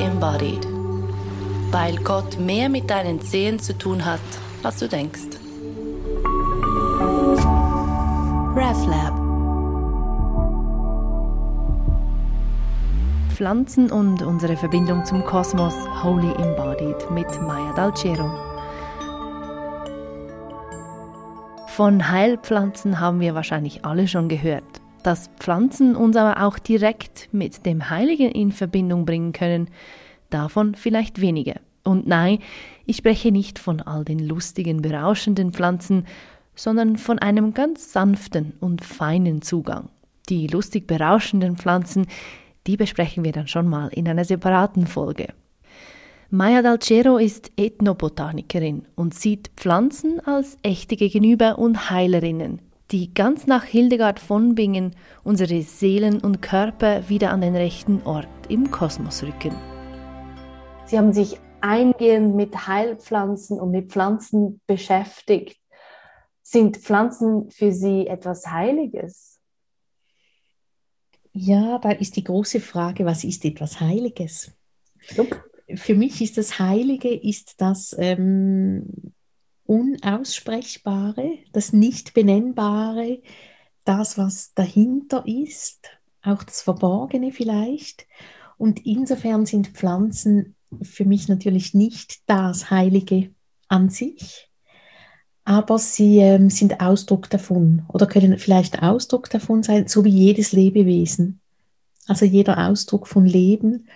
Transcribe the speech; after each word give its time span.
Embodied. 0.00 0.66
Weil 1.70 1.96
Gott 1.96 2.38
mehr 2.38 2.68
mit 2.68 2.90
deinen 2.90 3.20
Zehen 3.20 3.58
zu 3.58 3.76
tun 3.76 4.04
hat, 4.04 4.20
als 4.62 4.78
du 4.78 4.88
denkst. 4.88 5.38
RefLab 8.56 9.24
Pflanzen 13.34 13.90
und 13.90 14.22
unsere 14.22 14.56
Verbindung 14.56 15.04
zum 15.04 15.24
Kosmos 15.24 15.74
Holy 16.04 16.30
Embodied 16.34 17.10
mit 17.10 17.26
Maya 17.42 17.72
Dalcero. 17.74 18.30
Von 21.66 22.08
Heilpflanzen 22.08 23.00
haben 23.00 23.18
wir 23.18 23.34
wahrscheinlich 23.34 23.84
alle 23.84 24.06
schon 24.06 24.28
gehört. 24.28 24.83
Dass 25.04 25.30
Pflanzen 25.38 25.94
uns 25.94 26.16
aber 26.16 26.44
auch 26.44 26.58
direkt 26.58 27.28
mit 27.30 27.64
dem 27.64 27.90
Heiligen 27.90 28.32
in 28.32 28.50
Verbindung 28.50 29.04
bringen 29.04 29.32
können, 29.32 29.68
davon 30.30 30.74
vielleicht 30.74 31.20
wenige. 31.20 31.60
Und 31.84 32.06
nein, 32.06 32.38
ich 32.86 32.96
spreche 32.96 33.30
nicht 33.30 33.58
von 33.58 33.80
all 33.80 34.04
den 34.04 34.18
lustigen, 34.18 34.82
berauschenden 34.82 35.52
Pflanzen, 35.52 36.06
sondern 36.56 36.96
von 36.96 37.18
einem 37.18 37.54
ganz 37.54 37.92
sanften 37.92 38.54
und 38.60 38.82
feinen 38.82 39.42
Zugang. 39.42 39.90
Die 40.28 40.46
lustig 40.46 40.86
berauschenden 40.86 41.56
Pflanzen, 41.56 42.06
die 42.66 42.76
besprechen 42.76 43.24
wir 43.24 43.32
dann 43.32 43.46
schon 43.46 43.68
mal 43.68 43.88
in 43.88 44.08
einer 44.08 44.24
separaten 44.24 44.86
Folge. 44.86 45.28
Maya 46.30 46.62
Dalcero 46.62 47.18
ist 47.18 47.52
Ethnobotanikerin 47.56 48.86
und 48.94 49.14
sieht 49.14 49.50
Pflanzen 49.56 50.20
als 50.26 50.56
echte 50.62 50.96
Gegenüber 50.96 51.58
und 51.58 51.90
Heilerinnen, 51.90 52.60
die 52.90 53.14
ganz 53.14 53.46
nach 53.46 53.64
Hildegard 53.64 54.20
von 54.20 54.54
Bingen 54.54 54.94
unsere 55.22 55.62
Seelen 55.62 56.20
und 56.20 56.42
Körper 56.42 57.08
wieder 57.08 57.30
an 57.30 57.40
den 57.40 57.56
rechten 57.56 58.02
Ort 58.02 58.28
im 58.48 58.70
Kosmos 58.70 59.22
rücken. 59.22 59.54
Sie 60.86 60.98
haben 60.98 61.12
sich 61.12 61.38
eingehend 61.60 62.36
mit 62.36 62.66
Heilpflanzen 62.66 63.58
und 63.58 63.70
mit 63.70 63.90
Pflanzen 63.90 64.60
beschäftigt. 64.66 65.58
Sind 66.42 66.76
Pflanzen 66.76 67.50
für 67.50 67.72
Sie 67.72 68.06
etwas 68.06 68.46
Heiliges? 68.46 69.40
Ja, 71.32 71.78
da 71.78 71.90
ist 71.90 72.16
die 72.16 72.24
große 72.24 72.60
Frage, 72.60 73.06
was 73.06 73.24
ist 73.24 73.44
etwas 73.44 73.80
Heiliges? 73.80 74.52
Jupp. 75.16 75.42
Für 75.74 75.94
mich 75.94 76.20
ist 76.20 76.36
das 76.36 76.58
Heilige, 76.58 77.08
ist 77.08 77.60
das 77.62 77.96
ähm, 77.98 79.13
Unaussprechbare, 79.66 81.38
das 81.52 81.72
Nicht-Benennbare, 81.72 83.22
das, 83.84 84.18
was 84.18 84.52
dahinter 84.54 85.24
ist, 85.26 85.88
auch 86.22 86.42
das 86.42 86.62
Verborgene 86.62 87.32
vielleicht. 87.32 88.06
Und 88.58 88.84
insofern 88.86 89.46
sind 89.46 89.68
Pflanzen 89.68 90.54
für 90.82 91.04
mich 91.04 91.28
natürlich 91.28 91.74
nicht 91.74 92.22
das 92.26 92.70
Heilige 92.70 93.30
an 93.68 93.90
sich, 93.90 94.50
aber 95.44 95.78
sie 95.78 96.18
ähm, 96.18 96.50
sind 96.50 96.80
Ausdruck 96.80 97.28
davon 97.30 97.82
oder 97.88 98.06
können 98.06 98.38
vielleicht 98.38 98.82
Ausdruck 98.82 99.28
davon 99.30 99.62
sein, 99.62 99.88
so 99.88 100.04
wie 100.04 100.10
jedes 100.10 100.52
Lebewesen. 100.52 101.40
Also 102.06 102.24
jeder 102.24 102.68
Ausdruck 102.68 103.06
von 103.06 103.26
Leben, 103.26 103.88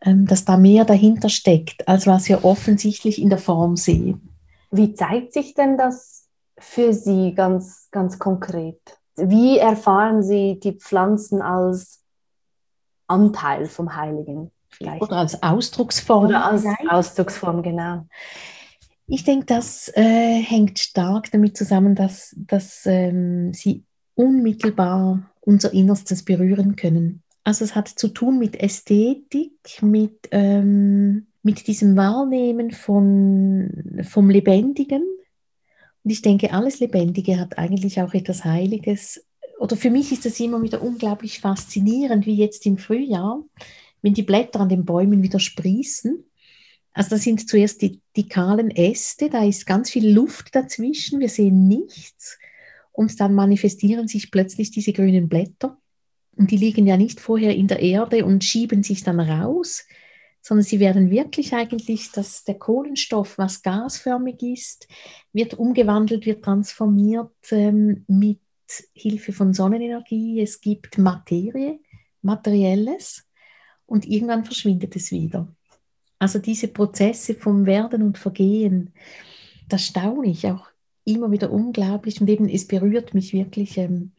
ähm, 0.00 0.26
dass 0.26 0.44
da 0.44 0.56
mehr 0.56 0.84
dahinter 0.84 1.28
steckt, 1.28 1.86
als 1.88 2.06
was 2.06 2.28
wir 2.28 2.44
offensichtlich 2.44 3.20
in 3.20 3.28
der 3.28 3.38
Form 3.38 3.76
sehen. 3.76 4.31
Wie 4.72 4.94
zeigt 4.94 5.34
sich 5.34 5.54
denn 5.54 5.76
das 5.76 6.28
für 6.58 6.94
Sie 6.94 7.34
ganz, 7.34 7.88
ganz 7.90 8.18
konkret? 8.18 8.80
Wie 9.16 9.58
erfahren 9.58 10.22
Sie 10.22 10.58
die 10.58 10.72
Pflanzen 10.72 11.42
als 11.42 12.02
Anteil 13.06 13.66
vom 13.66 13.94
Heiligen? 13.94 14.50
Vielleicht? 14.70 15.02
Oder 15.02 15.16
als 15.18 15.42
Ausdrucksform. 15.42 16.24
Oder 16.24 16.46
als 16.46 16.62
vielleicht? 16.62 16.90
Ausdrucksform, 16.90 17.62
genau. 17.62 18.06
Ich 19.06 19.24
denke, 19.24 19.44
das 19.44 19.92
äh, 19.94 20.40
hängt 20.40 20.78
stark 20.78 21.30
damit 21.30 21.54
zusammen, 21.54 21.94
dass, 21.94 22.34
dass 22.38 22.86
ähm, 22.86 23.52
sie 23.52 23.84
unmittelbar 24.14 25.30
unser 25.40 25.74
Innerstes 25.74 26.24
berühren 26.24 26.76
können. 26.76 27.22
Also 27.44 27.64
es 27.64 27.74
hat 27.74 27.88
zu 27.88 28.08
tun 28.08 28.38
mit 28.38 28.56
Ästhetik, 28.56 29.82
mit, 29.82 30.28
ähm, 30.30 31.26
mit 31.42 31.66
diesem 31.66 31.96
Wahrnehmen 31.96 32.70
von, 32.70 34.02
vom 34.02 34.30
Lebendigen. 34.30 35.02
Und 36.04 36.10
ich 36.10 36.22
denke, 36.22 36.52
alles 36.52 36.80
Lebendige 36.80 37.38
hat 37.38 37.58
eigentlich 37.58 38.00
auch 38.00 38.14
etwas 38.14 38.44
Heiliges. 38.44 39.24
Oder 39.58 39.76
für 39.76 39.90
mich 39.90 40.12
ist 40.12 40.24
das 40.24 40.40
immer 40.40 40.62
wieder 40.62 40.82
unglaublich 40.82 41.40
faszinierend, 41.40 42.26
wie 42.26 42.34
jetzt 42.34 42.66
im 42.66 42.78
Frühjahr, 42.78 43.44
wenn 44.02 44.14
die 44.14 44.22
Blätter 44.22 44.60
an 44.60 44.68
den 44.68 44.84
Bäumen 44.84 45.22
wieder 45.22 45.38
sprießen. 45.38 46.24
Also 46.94 47.10
da 47.10 47.16
sind 47.16 47.48
zuerst 47.48 47.80
die, 47.82 48.00
die 48.16 48.28
kahlen 48.28 48.70
Äste, 48.70 49.30
da 49.30 49.44
ist 49.44 49.66
ganz 49.66 49.90
viel 49.90 50.10
Luft 50.10 50.54
dazwischen, 50.54 51.20
wir 51.20 51.28
sehen 51.28 51.68
nichts. 51.68 52.38
Und 52.92 53.18
dann 53.20 53.34
manifestieren 53.34 54.08
sich 54.08 54.30
plötzlich 54.30 54.70
diese 54.70 54.92
grünen 54.92 55.28
Blätter. 55.28 55.78
Und 56.36 56.50
die 56.50 56.56
liegen 56.56 56.86
ja 56.86 56.96
nicht 56.96 57.20
vorher 57.20 57.54
in 57.54 57.66
der 57.66 57.80
Erde 57.80 58.24
und 58.24 58.44
schieben 58.44 58.82
sich 58.82 59.04
dann 59.04 59.20
raus, 59.20 59.84
sondern 60.42 60.64
sie 60.64 60.80
werden 60.80 61.10
wirklich 61.10 61.54
eigentlich, 61.54 62.10
dass 62.10 62.42
der 62.42 62.58
Kohlenstoff, 62.58 63.38
was 63.38 63.62
gasförmig 63.62 64.42
ist, 64.42 64.88
wird 65.32 65.54
umgewandelt, 65.54 66.26
wird 66.26 66.44
transformiert 66.44 67.32
ähm, 67.52 68.04
mit 68.08 68.40
Hilfe 68.92 69.32
von 69.32 69.54
Sonnenenergie. 69.54 70.40
Es 70.40 70.60
gibt 70.60 70.98
Materie, 70.98 71.78
Materielles 72.22 73.24
und 73.86 74.06
irgendwann 74.06 74.44
verschwindet 74.44 74.96
es 74.96 75.12
wieder. 75.12 75.46
Also 76.18 76.40
diese 76.40 76.68
Prozesse 76.68 77.34
vom 77.34 77.64
Werden 77.64 78.02
und 78.02 78.18
Vergehen, 78.18 78.92
das 79.68 79.86
staune 79.86 80.28
ich 80.28 80.46
auch 80.48 80.66
immer 81.04 81.30
wieder 81.30 81.52
unglaublich 81.52 82.20
und 82.20 82.28
eben 82.28 82.48
es 82.48 82.66
berührt 82.66 83.14
mich 83.14 83.32
wirklich 83.32 83.78
ähm, 83.78 84.12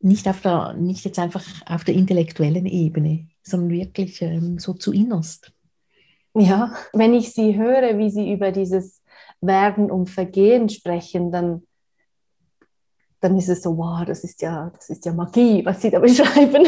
nicht, 0.00 0.28
auf 0.28 0.40
der, 0.42 0.74
nicht 0.74 1.04
jetzt 1.04 1.18
einfach 1.18 1.44
auf 1.66 1.84
der 1.84 1.94
intellektuellen 1.94 2.66
Ebene, 2.66 3.28
sondern 3.42 3.70
wirklich 3.70 4.22
ähm, 4.22 4.58
so 4.58 4.74
zu 4.74 4.92
innerst. 4.92 5.52
Ja, 6.34 6.74
wenn 6.92 7.14
ich 7.14 7.32
Sie 7.32 7.56
höre, 7.56 7.98
wie 7.98 8.10
Sie 8.10 8.32
über 8.32 8.52
dieses 8.52 9.02
Werden 9.40 9.90
und 9.90 10.08
Vergehen 10.08 10.68
sprechen, 10.68 11.30
dann, 11.30 11.66
dann 13.20 13.36
ist 13.36 13.48
es 13.48 13.62
so, 13.62 13.76
wow, 13.76 14.04
das 14.06 14.24
ist 14.24 14.40
ja, 14.40 14.70
das 14.74 14.88
ist 14.88 15.04
ja 15.04 15.12
Magie, 15.12 15.64
was 15.64 15.82
Sie 15.82 15.90
da 15.90 15.98
beschreiben. 16.00 16.66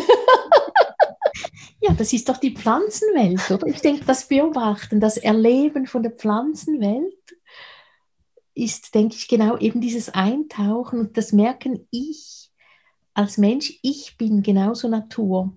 Ja, 1.81 1.93
das 1.93 2.15
ist 2.15 2.29
doch 2.31 2.39
die 2.39 2.55
Pflanzenwelt, 2.55 3.51
oder? 3.51 3.67
Ich 3.67 3.83
denke, 3.83 4.07
das 4.07 4.27
Beobachten, 4.27 5.01
das 5.01 5.19
Erleben 5.19 5.87
von 5.87 6.03
der 6.03 6.13
Pflanzenwelt 6.13 7.13
ist, 8.55 8.95
denke 8.95 9.17
ich, 9.17 9.29
genau 9.29 9.59
eben 9.59 9.83
dieses 9.83 10.09
Eintauchen 10.09 10.99
und 11.01 11.17
das 11.19 11.33
Merken, 11.33 11.87
ich 11.91 12.51
als 13.13 13.39
Mensch, 13.39 13.79
ich 13.83 14.17
bin 14.17 14.43
genauso 14.43 14.89
Natur. 14.89 15.57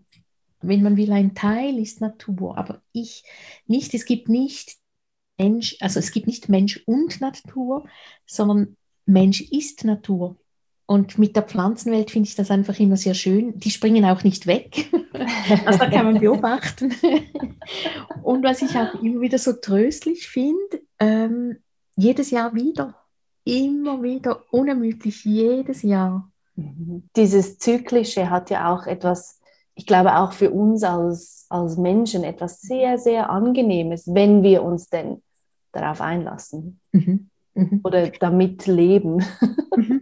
Wenn 0.67 0.83
man 0.83 0.97
will, 0.97 1.11
ein 1.11 1.35
Teil 1.35 1.78
ist 1.79 2.01
Natur, 2.01 2.57
aber 2.57 2.81
ich 2.91 3.23
nicht, 3.66 3.94
es 3.94 4.05
gibt 4.05 4.29
nicht 4.29 4.78
Mensch, 5.38 5.78
also 5.79 6.00
es 6.00 6.11
gibt 6.11 6.28
nicht 6.28 6.50
Mensch 6.50 6.81
und 6.85 7.22
Natur, 7.22 7.85
sondern 8.25 8.75
Mensch 9.05 9.41
ist 9.41 9.83
Natur. 9.85 10.38
Und 10.89 11.17
mit 11.17 11.35
der 11.35 11.44
Pflanzenwelt 11.44 12.11
finde 12.11 12.29
ich 12.29 12.35
das 12.35 12.50
einfach 12.50 12.79
immer 12.79 12.95
sehr 12.95 13.13
schön. 13.13 13.59
Die 13.59 13.72
springen 13.72 14.05
auch 14.05 14.23
nicht 14.23 14.47
weg. 14.47 14.89
Also 15.66 15.79
da 15.79 15.89
kann 15.89 16.05
man 16.05 16.19
beobachten. 16.19 16.94
Und 18.22 18.44
was 18.44 18.61
ich 18.61 18.78
auch 18.78 19.01
immer 19.01 19.19
wieder 19.19 19.39
so 19.39 19.53
tröstlich 19.53 20.28
finde, 20.28 20.81
ähm, 20.99 21.57
jedes 21.95 22.29
Jahr 22.29 22.53
wieder, 22.53 22.95
immer 23.44 24.03
wieder, 24.03 24.44
unermüdlich, 24.51 25.25
jedes 25.25 25.81
Jahr. 25.81 26.31
Dieses 26.55 27.57
Zyklische 27.57 28.29
hat 28.29 28.51
ja 28.51 28.72
auch 28.72 28.85
etwas, 28.85 29.36
ich 29.78 29.85
glaube 29.85 30.18
auch 30.18 30.34
für 30.34 30.50
uns 30.50 30.84
als, 30.84 31.46
als 31.50 31.78
Menschen 31.78 32.24
etwas 32.24 32.62
sehr, 32.62 32.97
sehr 32.97 33.29
Angenehmes, 33.29 34.14
wenn 34.14 34.41
wir 34.41 34.64
uns 34.64 34.90
denn 34.90 35.22
darauf 35.72 36.02
einlassen 36.02 36.79
mhm. 36.91 37.29
Mhm. 37.53 37.82
oder 37.84 38.09
damit 38.09 38.66
leben. 38.66 39.24
Mhm. 39.76 40.02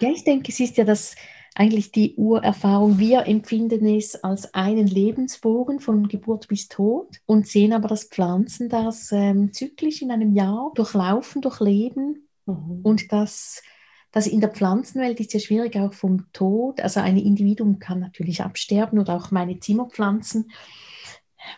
Ja, 0.00 0.08
ich 0.08 0.24
denke, 0.24 0.50
es 0.50 0.58
ist 0.58 0.78
ja 0.78 0.84
das 0.84 1.14
eigentlich 1.54 1.92
die 1.92 2.14
Urerfahrung. 2.16 2.98
Wir 2.98 3.26
empfinden 3.26 3.84
es 3.84 4.24
als 4.24 4.54
einen 4.54 4.86
Lebensbogen 4.86 5.80
von 5.80 6.08
Geburt 6.08 6.48
bis 6.48 6.68
Tod 6.68 7.20
und 7.26 7.46
sehen 7.46 7.74
aber 7.74 7.88
das 7.88 8.04
Pflanzen, 8.04 8.70
das 8.70 9.12
ähm, 9.12 9.52
zyklisch 9.52 10.00
in 10.00 10.10
einem 10.10 10.34
Jahr 10.34 10.72
durchlaufen, 10.74 11.42
durchleben 11.42 12.26
mhm. 12.46 12.80
und 12.82 13.12
das 13.12 13.62
das 14.12 14.26
in 14.26 14.40
der 14.40 14.50
Pflanzenwelt 14.50 15.20
ist 15.20 15.32
ja 15.32 15.40
schwierig 15.40 15.76
auch 15.76 15.94
vom 15.94 16.26
Tod. 16.32 16.80
Also 16.80 17.00
ein 17.00 17.16
Individuum 17.16 17.78
kann 17.78 18.00
natürlich 18.00 18.42
absterben 18.42 18.98
oder 18.98 19.16
auch 19.16 19.30
meine 19.30 19.60
Zimmerpflanzen 19.60 20.50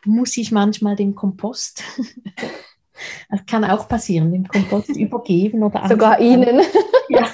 muss 0.04 0.36
ich 0.36 0.52
manchmal 0.52 0.96
dem 0.96 1.14
Kompost, 1.14 1.82
das 3.30 3.46
kann 3.46 3.64
auch 3.64 3.88
passieren, 3.88 4.32
dem 4.32 4.46
Kompost 4.46 4.90
übergeben 4.90 5.62
oder 5.62 5.88
sogar 5.88 6.20
Ihnen. 6.20 6.60
Ja, 7.08 7.28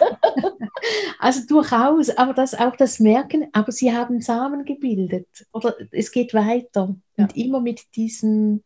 also 1.19 1.47
durchaus, 1.47 2.11
aber 2.11 2.35
das 2.35 2.55
auch 2.55 2.77
das 2.77 3.01
Merken, 3.01 3.49
aber 3.53 3.73
sie 3.73 3.93
haben 3.93 4.21
Samen 4.21 4.65
gebildet 4.65 5.47
oder 5.53 5.75
es 5.91 6.11
geht 6.11 6.35
weiter 6.35 6.97
ja. 7.17 7.25
und 7.25 7.37
immer 7.37 7.61
mit 7.61 7.95
diesem, 7.97 8.63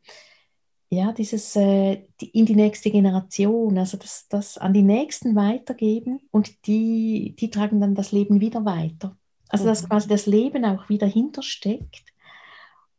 ja, 0.93 1.11
dieses 1.11 1.57
äh, 1.57 2.03
die, 2.21 2.29
in 2.39 2.45
die 2.45 2.55
nächste 2.55 2.91
Generation, 2.91 3.79
also 3.79 3.97
das, 3.97 4.29
das 4.29 4.59
an 4.59 4.75
die 4.75 4.83
Nächsten 4.83 5.35
weitergeben 5.35 6.21
und 6.31 6.67
die, 6.67 7.35
die 7.39 7.49
tragen 7.49 7.81
dann 7.81 7.95
das 7.95 8.13
Leben 8.13 8.43
wieder 8.43 8.67
weiter. 8.67 9.17
Also 9.49 9.65
dass 9.65 9.85
mhm. 9.85 9.89
quasi 9.89 10.09
das 10.09 10.27
Leben 10.27 10.67
auch 10.67 10.91
wieder 10.91 11.07
hintersteckt 11.07 12.13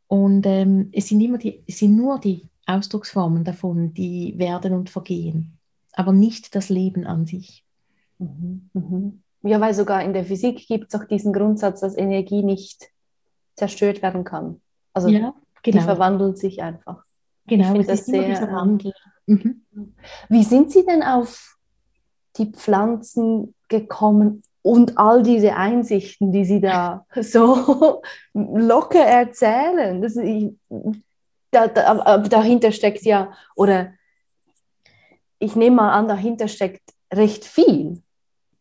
und 0.08 0.44
ähm, 0.44 0.88
es 0.90 1.06
sind 1.06 1.20
immer 1.20 1.38
die, 1.38 1.62
es 1.68 1.78
sind 1.78 1.94
nur 1.96 2.18
die 2.18 2.48
Ausdrucksformen 2.66 3.44
davon, 3.44 3.94
die 3.94 4.36
werden 4.38 4.72
und 4.72 4.90
vergehen, 4.90 5.56
aber 5.92 6.12
nicht 6.12 6.56
das 6.56 6.70
Leben 6.70 7.06
an 7.06 7.26
sich. 7.26 7.64
Mhm, 8.18 8.70
mhm. 8.72 9.22
Ja, 9.42 9.60
weil 9.60 9.72
sogar 9.72 10.02
in 10.02 10.14
der 10.14 10.24
Physik 10.24 10.66
gibt 10.66 10.92
es 10.92 11.00
auch 11.00 11.04
diesen 11.04 11.32
Grundsatz, 11.32 11.78
dass 11.78 11.96
Energie 11.96 12.42
nicht 12.42 12.90
zerstört 13.54 14.02
werden 14.02 14.24
kann. 14.24 14.60
Also 14.92 15.06
ja, 15.06 15.32
genau. 15.62 15.78
die 15.78 15.84
verwandelt 15.84 16.38
sich 16.38 16.60
einfach. 16.60 17.04
Genau, 17.46 17.78
es 17.78 17.86
das 17.86 18.00
ist 18.00 18.06
sehr, 18.06 18.24
dieser 18.24 18.52
Wandel. 18.52 18.92
Mhm. 19.26 19.62
Wie 20.28 20.44
sind 20.44 20.70
Sie 20.70 20.84
denn 20.84 21.02
auf 21.02 21.56
die 22.36 22.46
Pflanzen 22.46 23.54
gekommen 23.68 24.42
und 24.62 24.98
all 24.98 25.22
diese 25.22 25.54
Einsichten, 25.54 26.32
die 26.32 26.44
Sie 26.44 26.60
da 26.60 27.06
so 27.20 28.02
locker 28.32 29.04
erzählen? 29.04 30.00
Das, 30.00 30.16
ich, 30.16 30.52
da, 31.50 31.68
da, 31.68 32.18
dahinter 32.18 32.72
steckt 32.72 33.02
ja, 33.02 33.32
oder 33.54 33.92
ich 35.38 35.56
nehme 35.56 35.76
mal 35.76 35.92
an, 35.92 36.08
dahinter 36.08 36.48
steckt 36.48 36.82
recht 37.12 37.44
viel. 37.44 38.02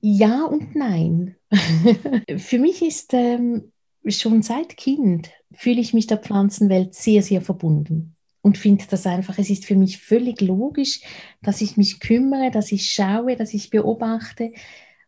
Ja 0.01 0.43
und 0.43 0.75
nein. 0.75 1.37
Für 2.37 2.59
mich 2.59 2.81
ist 2.81 3.13
ähm, 3.13 3.71
schon 4.05 4.41
seit 4.41 4.75
Kind 4.75 5.31
fühle 5.53 5.79
ich 5.79 5.93
mich 5.93 6.07
der 6.07 6.17
Pflanzenwelt 6.17 6.93
sehr, 6.93 7.21
sehr 7.21 7.41
verbunden 7.41 8.12
und 8.43 8.57
finde 8.57 8.83
das 8.89 9.07
einfach, 9.07 9.39
es 9.39 9.49
ist 9.49 9.65
für 9.65 9.75
mich 9.75 9.99
völlig 9.99 10.41
logisch, 10.41 10.99
dass 11.41 11.61
ich 11.61 11.77
mich 11.77 12.01
kümmere, 12.01 12.51
dass 12.51 12.73
ich 12.73 12.91
schaue, 12.91 13.37
dass 13.37 13.53
ich 13.53 13.69
beobachte 13.69 14.51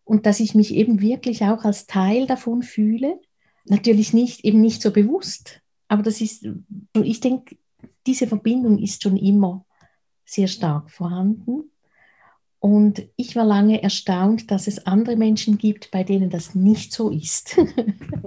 und 0.06 0.26
dass 0.26 0.40
ich 0.40 0.56
mich 0.56 0.74
eben 0.74 1.02
wirklich 1.02 1.44
auch 1.44 1.66
als 1.66 1.86
Teil 1.86 2.28
davon 2.28 2.64
fühle. 2.64 3.20
Natürlich 3.66 4.14
nicht, 4.14 4.46
eben 4.46 4.62
nicht 4.62 4.82
so 4.82 4.92
bewusst, 4.92 5.62
aber 5.90 6.02
das 6.02 6.22
ist, 6.22 6.48
ich 6.94 7.20
denke, 7.20 7.58
diese 8.08 8.26
Verbindung 8.26 8.78
ist 8.78 9.04
schon 9.04 9.18
immer 9.18 9.66
sehr 10.24 10.48
stark 10.48 10.90
vorhanden. 10.90 11.72
Und 12.60 13.04
ich 13.16 13.36
war 13.36 13.46
lange 13.46 13.84
erstaunt, 13.84 14.50
dass 14.50 14.68
es 14.68 14.88
andere 14.88 15.16
Menschen 15.16 15.58
gibt, 15.58 15.92
bei 15.92 16.04
denen 16.04 16.30
das 16.30 16.56
nicht 16.56 16.94
so 16.94 17.10
ist. 17.10 17.58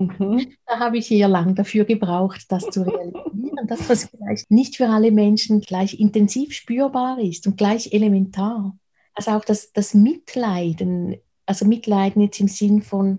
Mhm. 0.01 0.55
da 0.65 0.79
habe 0.79 0.99
ich 0.99 1.11
eher 1.11 1.27
lang 1.27 1.57
dafür 1.57 1.85
gebraucht, 1.85 2.47
das 2.51 2.71
zu 2.71 2.83
realisieren, 2.83 3.67
dass 3.67 3.89
das 3.89 4.05
vielleicht 4.05 4.49
nicht 4.49 4.77
für 4.77 4.89
alle 4.89 5.11
Menschen 5.11 5.61
gleich 5.61 5.99
intensiv 5.99 6.53
spürbar 6.53 7.19
ist 7.19 7.49
und 7.49 7.57
gleich 7.57 7.93
elementar. 7.93 8.79
Also 9.15 9.33
auch 9.33 9.45
das, 9.45 9.73
das 9.73 9.95
Mitleiden, 9.95 11.17
also 11.47 11.67
Mitleiden 11.67 12.23
jetzt 12.23 12.39
im 12.39 12.47
Sinn 12.47 12.81
von, 12.81 13.19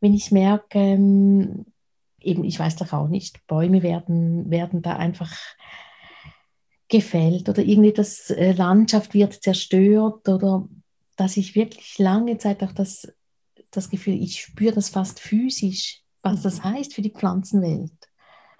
wenn 0.00 0.12
ich 0.12 0.32
merke, 0.32 0.78
ähm, 0.78 1.66
eben, 2.20 2.42
ich 2.42 2.58
weiß 2.58 2.76
doch 2.76 2.92
auch 2.92 3.08
nicht, 3.08 3.46
Bäume 3.46 3.82
werden, 3.82 4.50
werden 4.50 4.82
da 4.82 4.96
einfach 4.96 5.36
gefällt 6.88 7.48
oder 7.48 7.62
irgendwie 7.62 7.92
das 7.92 8.30
äh, 8.30 8.52
Landschaft 8.52 9.14
wird 9.14 9.34
zerstört 9.42 10.28
oder 10.28 10.68
dass 11.16 11.36
ich 11.36 11.54
wirklich 11.54 11.98
lange 11.98 12.38
Zeit 12.38 12.62
auch 12.62 12.72
das, 12.72 13.12
das 13.70 13.90
Gefühl, 13.90 14.14
ich 14.22 14.40
spüre 14.40 14.74
das 14.74 14.88
fast 14.88 15.20
physisch, 15.20 16.02
was 16.22 16.42
das 16.42 16.58
mhm. 16.58 16.64
heißt 16.64 16.94
für 16.94 17.02
die 17.02 17.10
Pflanzenwelt. 17.10 17.92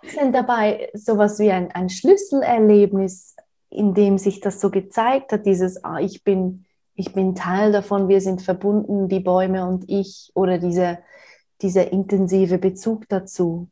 Ist 0.03 0.17
denn 0.17 0.33
dabei 0.33 0.91
sowas 0.95 1.39
wie 1.39 1.51
ein, 1.51 1.73
ein 1.73 1.89
Schlüsselerlebnis, 1.89 3.35
in 3.71 3.95
dem 3.95 4.19
sich 4.19 4.41
das 4.41 4.61
so 4.61 4.71
gezeigt 4.71 5.33
hat, 5.33 5.47
dieses, 5.47 5.83
ah, 5.85 5.99
ich 5.99 6.23
bin, 6.23 6.65
ich 6.95 7.13
bin 7.13 7.35
Teil 7.35 7.73
davon, 7.73 8.09
wir 8.09 8.21
sind 8.21 8.43
verbunden, 8.43 9.09
die 9.09 9.21
Bäume 9.21 9.67
und 9.67 9.85
ich, 9.89 10.31
oder 10.35 10.59
diese, 10.59 10.99
dieser 11.63 11.93
intensive 11.93 12.59
Bezug 12.59 13.09
dazu? 13.09 13.69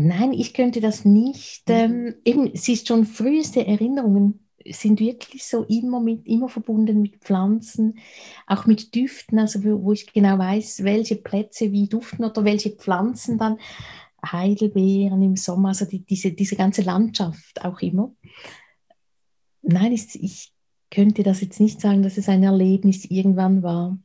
Nein, 0.00 0.32
ich 0.32 0.54
könnte 0.54 0.80
das 0.80 1.04
nicht. 1.04 1.68
Mhm. 1.68 1.74
Ähm, 1.74 2.14
eben, 2.24 2.52
es 2.54 2.68
ist 2.68 2.86
schon 2.86 3.04
früheste 3.04 3.66
Erinnerungen 3.66 4.48
sind 4.64 5.00
wirklich 5.00 5.44
so 5.44 5.64
immer 5.64 5.98
mit 5.98 6.24
immer 6.26 6.48
verbunden 6.48 7.00
mit 7.00 7.16
Pflanzen, 7.16 7.98
auch 8.46 8.66
mit 8.66 8.94
Düften, 8.94 9.40
also 9.40 9.64
wo, 9.64 9.82
wo 9.82 9.92
ich 9.92 10.12
genau 10.12 10.38
weiß, 10.38 10.84
welche 10.84 11.16
Plätze 11.16 11.72
wie 11.72 11.88
duften 11.88 12.24
oder 12.24 12.44
welche 12.44 12.70
Pflanzen 12.70 13.38
dann 13.38 13.58
Heidelbeeren 14.24 15.20
im 15.20 15.34
Sommer, 15.34 15.70
also 15.70 15.84
die, 15.84 16.04
diese, 16.04 16.30
diese 16.30 16.54
ganze 16.54 16.82
Landschaft 16.82 17.64
auch 17.64 17.80
immer. 17.80 18.14
Nein, 19.62 19.92
ich, 19.92 20.22
ich 20.22 20.52
könnte 20.92 21.24
das 21.24 21.40
jetzt 21.40 21.58
nicht 21.58 21.80
sagen, 21.80 22.04
dass 22.04 22.18
es 22.18 22.28
ein 22.28 22.44
Erlebnis 22.44 23.04
irgendwann 23.06 23.64
war. 23.64 23.98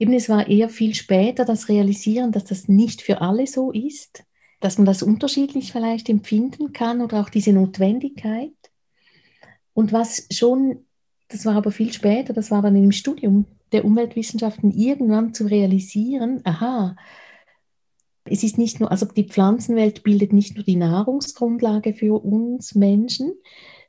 Eben, 0.00 0.14
es 0.14 0.28
war 0.28 0.48
eher 0.48 0.68
viel 0.68 0.94
später 0.94 1.44
das 1.44 1.68
Realisieren, 1.68 2.32
dass 2.32 2.44
das 2.44 2.66
nicht 2.66 3.02
für 3.02 3.20
alle 3.20 3.46
so 3.46 3.70
ist 3.70 4.24
dass 4.62 4.78
man 4.78 4.86
das 4.86 5.02
unterschiedlich 5.02 5.72
vielleicht 5.72 6.08
empfinden 6.08 6.72
kann 6.72 7.00
oder 7.00 7.20
auch 7.20 7.28
diese 7.28 7.52
Notwendigkeit. 7.52 8.52
Und 9.74 9.92
was 9.92 10.28
schon, 10.30 10.86
das 11.28 11.44
war 11.44 11.56
aber 11.56 11.72
viel 11.72 11.92
später, 11.92 12.32
das 12.32 12.50
war 12.52 12.62
dann 12.62 12.76
im 12.76 12.92
Studium 12.92 13.46
der 13.72 13.84
Umweltwissenschaften 13.84 14.70
irgendwann 14.70 15.34
zu 15.34 15.46
realisieren, 15.46 16.42
aha, 16.44 16.94
es 18.24 18.44
ist 18.44 18.56
nicht 18.56 18.78
nur, 18.78 18.92
also 18.92 19.04
die 19.04 19.24
Pflanzenwelt 19.28 20.04
bildet 20.04 20.32
nicht 20.32 20.54
nur 20.54 20.64
die 20.64 20.76
Nahrungsgrundlage 20.76 21.92
für 21.92 22.22
uns 22.22 22.76
Menschen, 22.76 23.32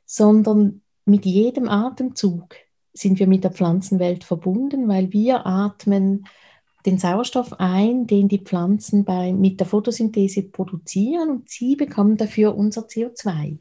sondern 0.06 0.82
mit 1.04 1.24
jedem 1.24 1.68
Atemzug 1.68 2.56
sind 2.92 3.20
wir 3.20 3.28
mit 3.28 3.44
der 3.44 3.52
Pflanzenwelt 3.52 4.24
verbunden, 4.24 4.88
weil 4.88 5.12
wir 5.12 5.46
atmen 5.46 6.26
den 6.86 6.98
Sauerstoff 6.98 7.54
ein, 7.58 8.06
den 8.06 8.28
die 8.28 8.40
Pflanzen 8.40 9.04
bei, 9.04 9.32
mit 9.32 9.58
der 9.58 9.66
Photosynthese 9.66 10.42
produzieren 10.42 11.30
und 11.30 11.48
sie 11.48 11.76
bekommen 11.76 12.16
dafür 12.16 12.54
unser 12.54 12.82
CO2, 12.82 13.58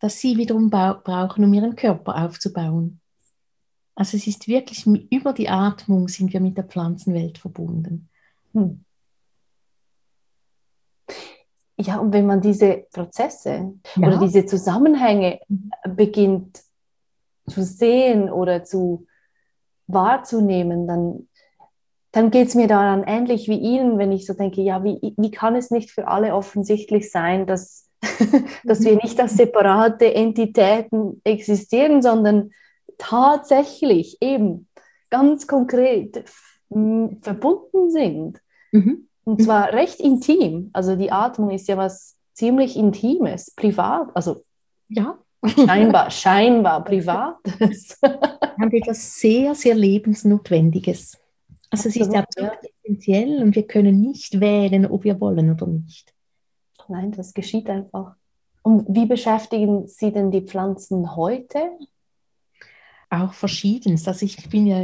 das 0.00 0.18
sie 0.18 0.36
wiederum 0.36 0.68
brauchen, 0.70 1.44
um 1.44 1.54
ihren 1.54 1.76
Körper 1.76 2.24
aufzubauen. 2.24 3.00
Also 3.94 4.16
es 4.16 4.26
ist 4.26 4.48
wirklich 4.48 4.86
über 4.86 5.32
die 5.32 5.48
Atmung 5.48 6.08
sind 6.08 6.32
wir 6.32 6.40
mit 6.40 6.56
der 6.56 6.64
Pflanzenwelt 6.64 7.38
verbunden. 7.38 8.08
Hm. 8.52 8.84
Ja, 11.76 11.98
und 11.98 12.12
wenn 12.12 12.26
man 12.26 12.40
diese 12.40 12.84
Prozesse 12.92 13.74
ja. 13.96 14.08
oder 14.08 14.18
diese 14.18 14.44
Zusammenhänge 14.44 15.40
mhm. 15.48 15.70
beginnt 15.96 16.62
zu 17.46 17.62
sehen 17.62 18.30
oder 18.30 18.64
zu 18.64 19.06
wahrzunehmen, 19.86 20.86
dann 20.86 21.28
dann 22.12 22.30
geht 22.30 22.48
es 22.48 22.54
mir 22.54 22.66
daran 22.66 23.04
ähnlich 23.04 23.48
wie 23.48 23.58
Ihnen, 23.58 23.98
wenn 23.98 24.12
ich 24.12 24.26
so 24.26 24.34
denke, 24.34 24.60
ja, 24.62 24.82
wie, 24.82 25.14
wie 25.16 25.30
kann 25.30 25.54
es 25.54 25.70
nicht 25.70 25.90
für 25.90 26.08
alle 26.08 26.34
offensichtlich 26.34 27.10
sein, 27.10 27.46
dass, 27.46 27.88
dass 28.64 28.82
wir 28.82 28.96
nicht 28.96 29.20
als 29.20 29.36
separate 29.36 30.12
Entitäten 30.14 31.20
existieren, 31.24 32.02
sondern 32.02 32.50
tatsächlich 32.98 34.18
eben 34.20 34.68
ganz 35.08 35.46
konkret 35.46 36.24
verbunden 36.68 37.90
sind. 37.90 38.40
Mhm. 38.72 39.08
Und 39.24 39.42
zwar 39.42 39.72
recht 39.72 40.00
intim. 40.00 40.70
Also 40.72 40.96
die 40.96 41.12
Atmung 41.12 41.50
ist 41.50 41.68
ja 41.68 41.76
was 41.76 42.16
ziemlich 42.34 42.76
Intimes, 42.76 43.52
privat, 43.54 44.08
also 44.14 44.42
ja. 44.88 45.18
scheinbar, 45.46 46.10
scheinbar 46.10 46.84
privates. 46.84 47.98
Haben 48.02 48.72
wir 48.72 48.80
etwas 48.80 49.20
sehr, 49.20 49.54
sehr 49.54 49.74
Lebensnotwendiges. 49.74 51.19
Also 51.70 51.88
es 51.88 51.96
ist 51.96 52.14
absolut 52.14 52.58
essentiell 52.82 53.42
und 53.42 53.54
wir 53.54 53.66
können 53.66 54.00
nicht 54.00 54.40
wählen, 54.40 54.86
ob 54.86 55.04
wir 55.04 55.20
wollen 55.20 55.50
oder 55.52 55.66
nicht. 55.66 56.12
Nein, 56.88 57.12
das 57.12 57.32
geschieht 57.32 57.70
einfach. 57.70 58.16
Und 58.62 58.86
wie 58.88 59.06
beschäftigen 59.06 59.86
Sie 59.86 60.12
denn 60.12 60.32
die 60.32 60.42
Pflanzen 60.42 61.14
heute? 61.14 61.70
Auch 63.08 63.32
verschiedenst. 63.32 64.06
Also 64.08 64.26
ich 64.26 64.48
bin 64.50 64.66
ja 64.66 64.80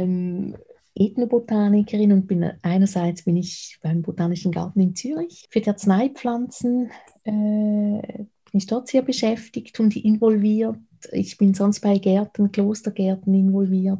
Ethnobotanikerin 0.95 2.13
und 2.13 2.27
bin 2.27 2.51
einerseits 2.61 3.23
bin 3.23 3.35
ich 3.35 3.77
beim 3.83 4.01
Botanischen 4.01 4.51
Garten 4.51 4.79
in 4.79 4.95
Zürich. 4.95 5.45
Für 5.49 5.59
die 5.59 5.69
Arzneipflanzen 5.69 6.89
äh, 7.25 7.31
bin 7.31 8.53
ich 8.53 8.65
dort 8.65 8.87
sehr 8.87 9.01
beschäftigt 9.01 9.79
und 9.79 9.95
involviert. 9.95 10.77
Ich 11.11 11.37
bin 11.37 11.53
sonst 11.53 11.81
bei 11.81 11.97
Gärten, 11.99 12.51
Klostergärten 12.51 13.33
involviert 13.33 13.99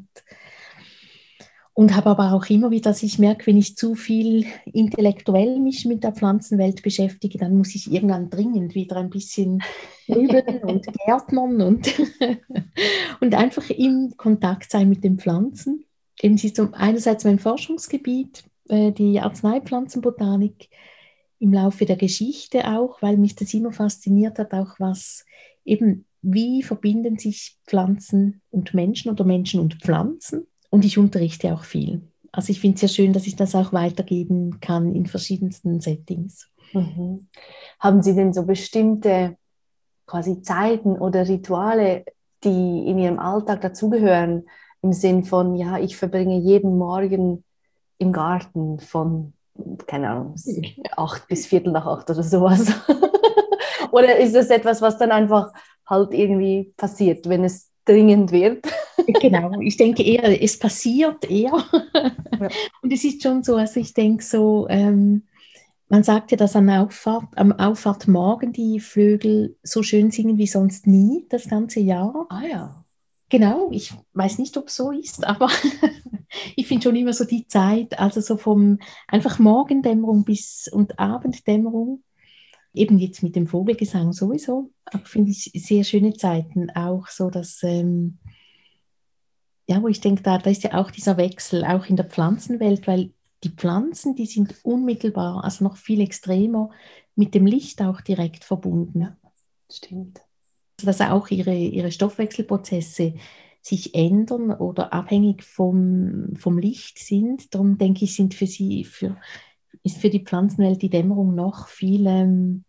und 1.78 1.96
habe 1.96 2.10
aber 2.10 2.34
auch 2.34 2.50
immer 2.50 2.72
wieder, 2.72 2.90
dass 2.90 3.04
ich 3.04 3.20
merke, 3.20 3.46
wenn 3.46 3.58
ich 3.58 3.78
zu 3.78 3.94
viel 3.94 4.48
intellektuell 4.66 5.60
mich 5.60 5.86
mit 5.86 6.04
der 6.04 6.12
Pflanzenwelt 6.12 6.82
beschäftige, 6.82 7.38
dann 7.38 7.56
muss 7.56 7.76
ich 7.76 7.92
irgendwann 7.92 8.32
dringend 8.32 8.74
wieder 8.74 8.96
ein 8.96 9.12
bisschen 9.12 9.62
üben 10.08 10.58
und 10.64 10.88
gärtnern 11.06 11.62
und, 11.62 11.94
und 13.22 13.36
einfach 13.36 13.70
im 13.70 14.16
Kontakt 14.18 14.72
sein 14.72 14.90
mit 14.90 15.04
den 15.04 15.20
Pflanzen. 15.20 15.86
eben 16.20 16.36
sie 16.40 16.48
ist 16.48 16.60
einerseits 16.60 17.26
mein 17.26 17.38
Forschungsgebiet, 17.38 18.44
äh, 18.70 18.92
die 18.92 19.20
Arzneipflanzenbotanik 19.20 20.70
im 21.38 21.54
Laufe 21.54 21.86
der 21.86 21.98
Geschichte 21.98 22.68
auch, 22.76 23.04
weil 23.04 23.18
mich 23.18 23.36
das 23.36 23.54
immer 23.54 23.72
fasziniert 23.72 24.40
hat, 24.40 24.52
auch 24.52 24.80
was 24.80 25.26
eben, 25.64 26.06
wie 26.24 26.64
verbinden 26.64 27.20
sich 27.20 27.56
Pflanzen 27.68 28.42
und 28.50 28.74
Menschen 28.74 29.12
oder 29.12 29.26
Menschen 29.26 29.60
und 29.60 29.76
Pflanzen. 29.76 30.48
Und 30.70 30.86
ich 30.86 30.98
unterrichte 30.98 31.54
auch 31.54 31.64
viel. 31.64 32.02
Also 32.32 32.52
ich 32.52 32.60
finde 32.60 32.76
es 32.76 32.82
sehr 32.82 32.90
schön, 32.90 33.14
dass 33.14 33.28
ich 33.28 33.36
das 33.36 33.56
auch 33.56 33.74
weitergeben 33.74 34.60
kann 34.60 34.94
in 34.94 35.06
verschiedensten 35.06 35.80
Settings. 35.80 36.50
Mhm. 36.74 37.28
Haben 37.80 38.02
Sie 38.02 38.16
denn 38.16 38.34
so 38.34 38.46
bestimmte 38.46 39.38
quasi 40.06 40.42
Zeiten 40.42 40.98
oder 40.98 41.28
Rituale, 41.28 42.06
die 42.44 42.88
in 42.88 43.00
Ihrem 43.00 43.20
Alltag 43.20 43.62
dazugehören, 43.62 44.44
im 44.82 44.94
Sinn 44.94 45.24
von, 45.24 45.56
ja, 45.56 45.78
ich 45.78 45.98
verbringe 45.98 46.38
jeden 46.38 46.78
Morgen 46.78 47.44
im 47.98 48.14
Garten 48.14 48.80
von, 48.80 49.34
keine 49.88 50.10
Ahnung, 50.10 50.36
acht 50.96 51.28
bis 51.28 51.48
Viertel 51.48 51.72
nach 51.74 51.86
acht 51.86 52.10
oder 52.10 52.24
sowas? 52.24 52.72
oder 53.92 54.18
ist 54.18 54.36
das 54.36 54.50
etwas, 54.50 54.82
was 54.82 54.98
dann 54.98 55.12
einfach 55.12 55.52
halt 55.86 56.14
irgendwie 56.14 56.74
passiert, 56.78 57.28
wenn 57.28 57.44
es 57.44 57.72
dringend 57.86 58.32
wird? 58.32 58.68
Genau, 59.22 59.60
ich 59.62 59.78
denke 59.78 60.04
eher, 60.04 60.42
es 60.42 60.58
passiert 60.58 61.30
eher. 61.30 61.52
Ja. 62.40 62.50
Und 62.82 62.94
es 62.94 63.04
ist 63.04 63.24
schon 63.24 63.44
so, 63.44 63.56
also 63.56 63.80
ich 63.80 63.94
denke 63.94 64.24
so, 64.24 64.68
ähm, 64.70 65.24
man 65.90 66.04
sagt 66.04 66.32
ja, 66.32 66.38
dass 66.38 66.56
am 66.56 66.70
Auffahrt, 66.70 67.38
am 67.38 67.52
Auffahrtmorgen 67.54 68.52
die 68.52 68.80
Vögel 68.80 69.58
so 69.64 69.84
schön 69.84 70.12
singen 70.12 70.38
wie 70.38 70.48
sonst 70.48 70.86
nie, 70.88 71.26
das 71.30 71.48
ganze 71.48 71.80
Jahr. 71.80 72.26
Ah 72.30 72.44
ja. 72.44 72.86
Genau, 73.30 73.70
ich 73.72 73.94
weiß 74.14 74.38
nicht, 74.40 74.56
ob 74.58 74.68
es 74.68 74.76
so 74.76 74.92
ist, 74.92 75.26
aber 75.26 75.50
ich 76.56 76.68
finde 76.68 76.84
schon 76.84 76.96
immer 76.96 77.14
so 77.14 77.26
die 77.26 77.48
Zeit, 77.48 78.00
also 78.00 78.22
so 78.22 78.38
vom 78.38 78.80
einfach 79.08 79.40
Morgendämmerung 79.40 80.24
bis 80.24 80.70
und 80.72 80.98
Abenddämmerung, 80.98 82.04
eben 82.74 83.00
jetzt 83.00 83.24
mit 83.24 83.36
dem 83.36 83.48
Vogelgesang 83.48 84.14
sowieso, 84.14 84.72
finde 85.04 85.32
ich 85.32 85.52
sehr 85.56 85.84
schöne 85.84 86.14
Zeiten, 86.14 86.70
auch 86.70 87.08
so, 87.08 87.30
dass, 87.30 87.64
ähm, 87.64 88.20
ja, 89.68 89.82
wo 89.82 89.88
ich 89.88 90.02
denke, 90.02 90.24
da, 90.24 90.38
da 90.38 90.50
ist 90.50 90.64
ja 90.64 90.74
auch 90.76 90.92
dieser 90.92 91.18
Wechsel, 91.18 91.66
auch 91.66 91.86
in 91.86 91.98
der 91.98 92.06
Pflanzenwelt, 92.06 92.88
weil 92.88 93.12
die 93.44 93.50
Pflanzen, 93.50 94.16
die 94.16 94.26
sind 94.26 94.56
unmittelbar, 94.64 95.44
also 95.44 95.64
noch 95.64 95.78
viel 95.78 96.02
extremer, 96.02 96.72
mit 97.16 97.36
dem 97.36 97.46
Licht 97.46 97.82
auch 97.82 98.02
direkt 98.02 98.44
verbunden. 98.44 99.02
Ja, 99.02 99.18
stimmt. 99.72 100.22
Dass 100.84 101.02
auch 101.02 101.30
ihre, 101.30 101.56
ihre 101.56 101.92
Stoffwechselprozesse 101.92 103.16
sich 103.62 103.94
ändern 103.96 104.52
oder 104.52 104.94
abhängig 104.94 105.44
vom, 105.44 106.36
vom 106.36 106.58
Licht 106.58 107.00
sind. 107.00 107.54
Darum 107.54 107.78
denke 107.78 108.06
ich, 108.06 108.16
sind 108.16 108.34
für 108.34 108.48
sie, 108.48 108.86
für, 108.86 109.18
ist 109.84 109.98
für 109.98 110.10
die 110.10 110.24
Pflanzenwelt 110.24 110.82
die 110.82 110.90
Dämmerung 110.90 111.36
noch 111.36 111.68
viel 111.68 112.08
ähm, 112.08 112.64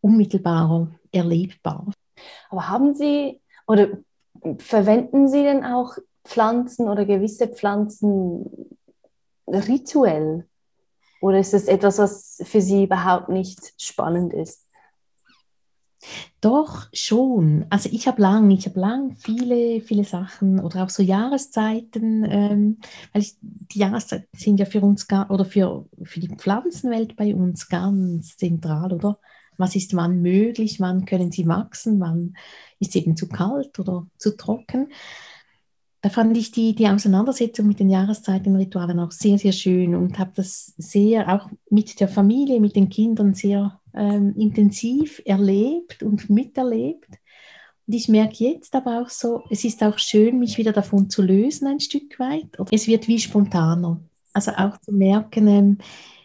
unmittelbarer 0.00 0.90
erlebbar. 1.12 1.92
Aber 2.50 2.68
haben 2.68 2.94
Sie 2.94 3.40
oder 3.66 3.98
verwenden 4.58 5.28
Sie 5.28 5.42
denn 5.42 5.64
auch 5.64 5.96
Pflanzen 6.26 6.88
oder 6.88 7.04
gewisse 7.04 7.48
Pflanzen 7.48 8.44
rituell? 9.46 10.46
Oder 11.20 11.38
ist 11.38 11.54
es 11.54 11.66
etwas, 11.66 11.98
was 11.98 12.42
für 12.44 12.60
Sie 12.60 12.84
überhaupt 12.84 13.28
nicht 13.28 13.72
spannend 13.78 14.34
ist? 14.34 14.66
Doch 16.40 16.86
schon. 16.92 17.66
Also 17.70 17.88
ich 17.90 18.06
habe 18.06 18.20
lang, 18.22 18.50
ich 18.50 18.66
habe 18.66 18.78
lang 18.78 19.16
viele, 19.16 19.80
viele 19.80 20.04
Sachen 20.04 20.60
oder 20.60 20.84
auch 20.84 20.90
so 20.90 21.02
Jahreszeiten, 21.02 22.24
ähm, 22.28 22.78
weil 23.12 23.22
ich, 23.22 23.36
die 23.40 23.78
Jahreszeiten 23.78 24.28
sind 24.36 24.60
ja 24.60 24.66
für 24.66 24.82
uns 24.82 25.08
gar, 25.08 25.30
oder 25.30 25.44
für, 25.44 25.86
für 26.02 26.20
die 26.20 26.28
Pflanzenwelt 26.28 27.16
bei 27.16 27.34
uns 27.34 27.68
ganz 27.68 28.36
zentral, 28.36 28.92
oder? 28.92 29.18
Was 29.58 29.74
ist 29.74 29.96
wann 29.96 30.20
möglich, 30.20 30.80
wann 30.80 31.06
können 31.06 31.32
sie 31.32 31.48
wachsen, 31.48 31.98
wann 31.98 32.36
ist 32.78 32.90
es 32.90 32.96
eben 32.96 33.16
zu 33.16 33.26
kalt 33.26 33.78
oder 33.78 34.06
zu 34.18 34.36
trocken 34.36 34.88
da 36.06 36.10
fand 36.10 36.36
ich 36.36 36.52
die, 36.52 36.72
die 36.72 36.86
Auseinandersetzung 36.86 37.66
mit 37.66 37.80
den 37.80 37.90
Jahreszeitenritualen 37.90 39.00
auch 39.00 39.10
sehr, 39.10 39.38
sehr 39.38 39.50
schön 39.50 39.96
und 39.96 40.20
habe 40.20 40.30
das 40.36 40.72
sehr 40.78 41.34
auch 41.34 41.50
mit 41.68 41.98
der 41.98 42.06
Familie, 42.06 42.60
mit 42.60 42.76
den 42.76 42.88
Kindern 42.88 43.34
sehr 43.34 43.80
ähm, 43.92 44.32
intensiv 44.36 45.20
erlebt 45.24 46.04
und 46.04 46.30
miterlebt. 46.30 47.08
Und 47.88 47.94
ich 47.94 48.06
merke 48.06 48.44
jetzt 48.44 48.76
aber 48.76 49.02
auch 49.02 49.08
so, 49.08 49.42
es 49.50 49.64
ist 49.64 49.82
auch 49.82 49.98
schön, 49.98 50.38
mich 50.38 50.58
wieder 50.58 50.70
davon 50.70 51.10
zu 51.10 51.22
lösen 51.22 51.66
ein 51.66 51.80
Stück 51.80 52.20
weit. 52.20 52.56
Es 52.70 52.86
wird 52.86 53.08
wie 53.08 53.18
spontaner. 53.18 54.00
Also 54.32 54.52
auch 54.52 54.80
zu 54.80 54.92
merken, 54.92 55.48
ähm, 55.48 55.78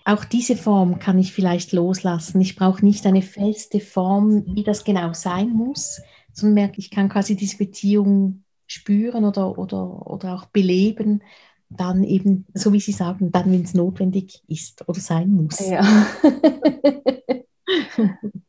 auch 0.05 0.25
diese 0.25 0.57
Form 0.57 0.99
kann 0.99 1.17
ich 1.17 1.33
vielleicht 1.33 1.71
loslassen. 1.71 2.39
Ich 2.39 2.55
brauche 2.55 2.85
nicht 2.85 3.07
eine 3.07 3.23
feste 3.23 3.79
Form, 3.79 4.45
wie 4.53 4.63
das 4.63 4.83
genau 4.83 5.13
sein 5.13 5.49
muss, 5.49 5.99
sondern 6.33 6.53
merke, 6.53 6.77
ich 6.77 6.91
kann 6.91 7.09
quasi 7.09 7.35
diese 7.35 7.57
Beziehung 7.57 8.43
spüren 8.71 9.25
oder, 9.25 9.57
oder, 9.57 10.07
oder 10.07 10.35
auch 10.35 10.45
beleben, 10.45 11.23
dann 11.69 12.03
eben, 12.03 12.45
so 12.53 12.73
wie 12.73 12.79
Sie 12.79 12.91
sagen, 12.91 13.31
dann, 13.31 13.51
wenn 13.51 13.63
es 13.63 13.73
notwendig 13.73 14.41
ist 14.47 14.87
oder 14.87 14.99
sein 14.99 15.31
muss. 15.31 15.59
Ja. 15.59 15.81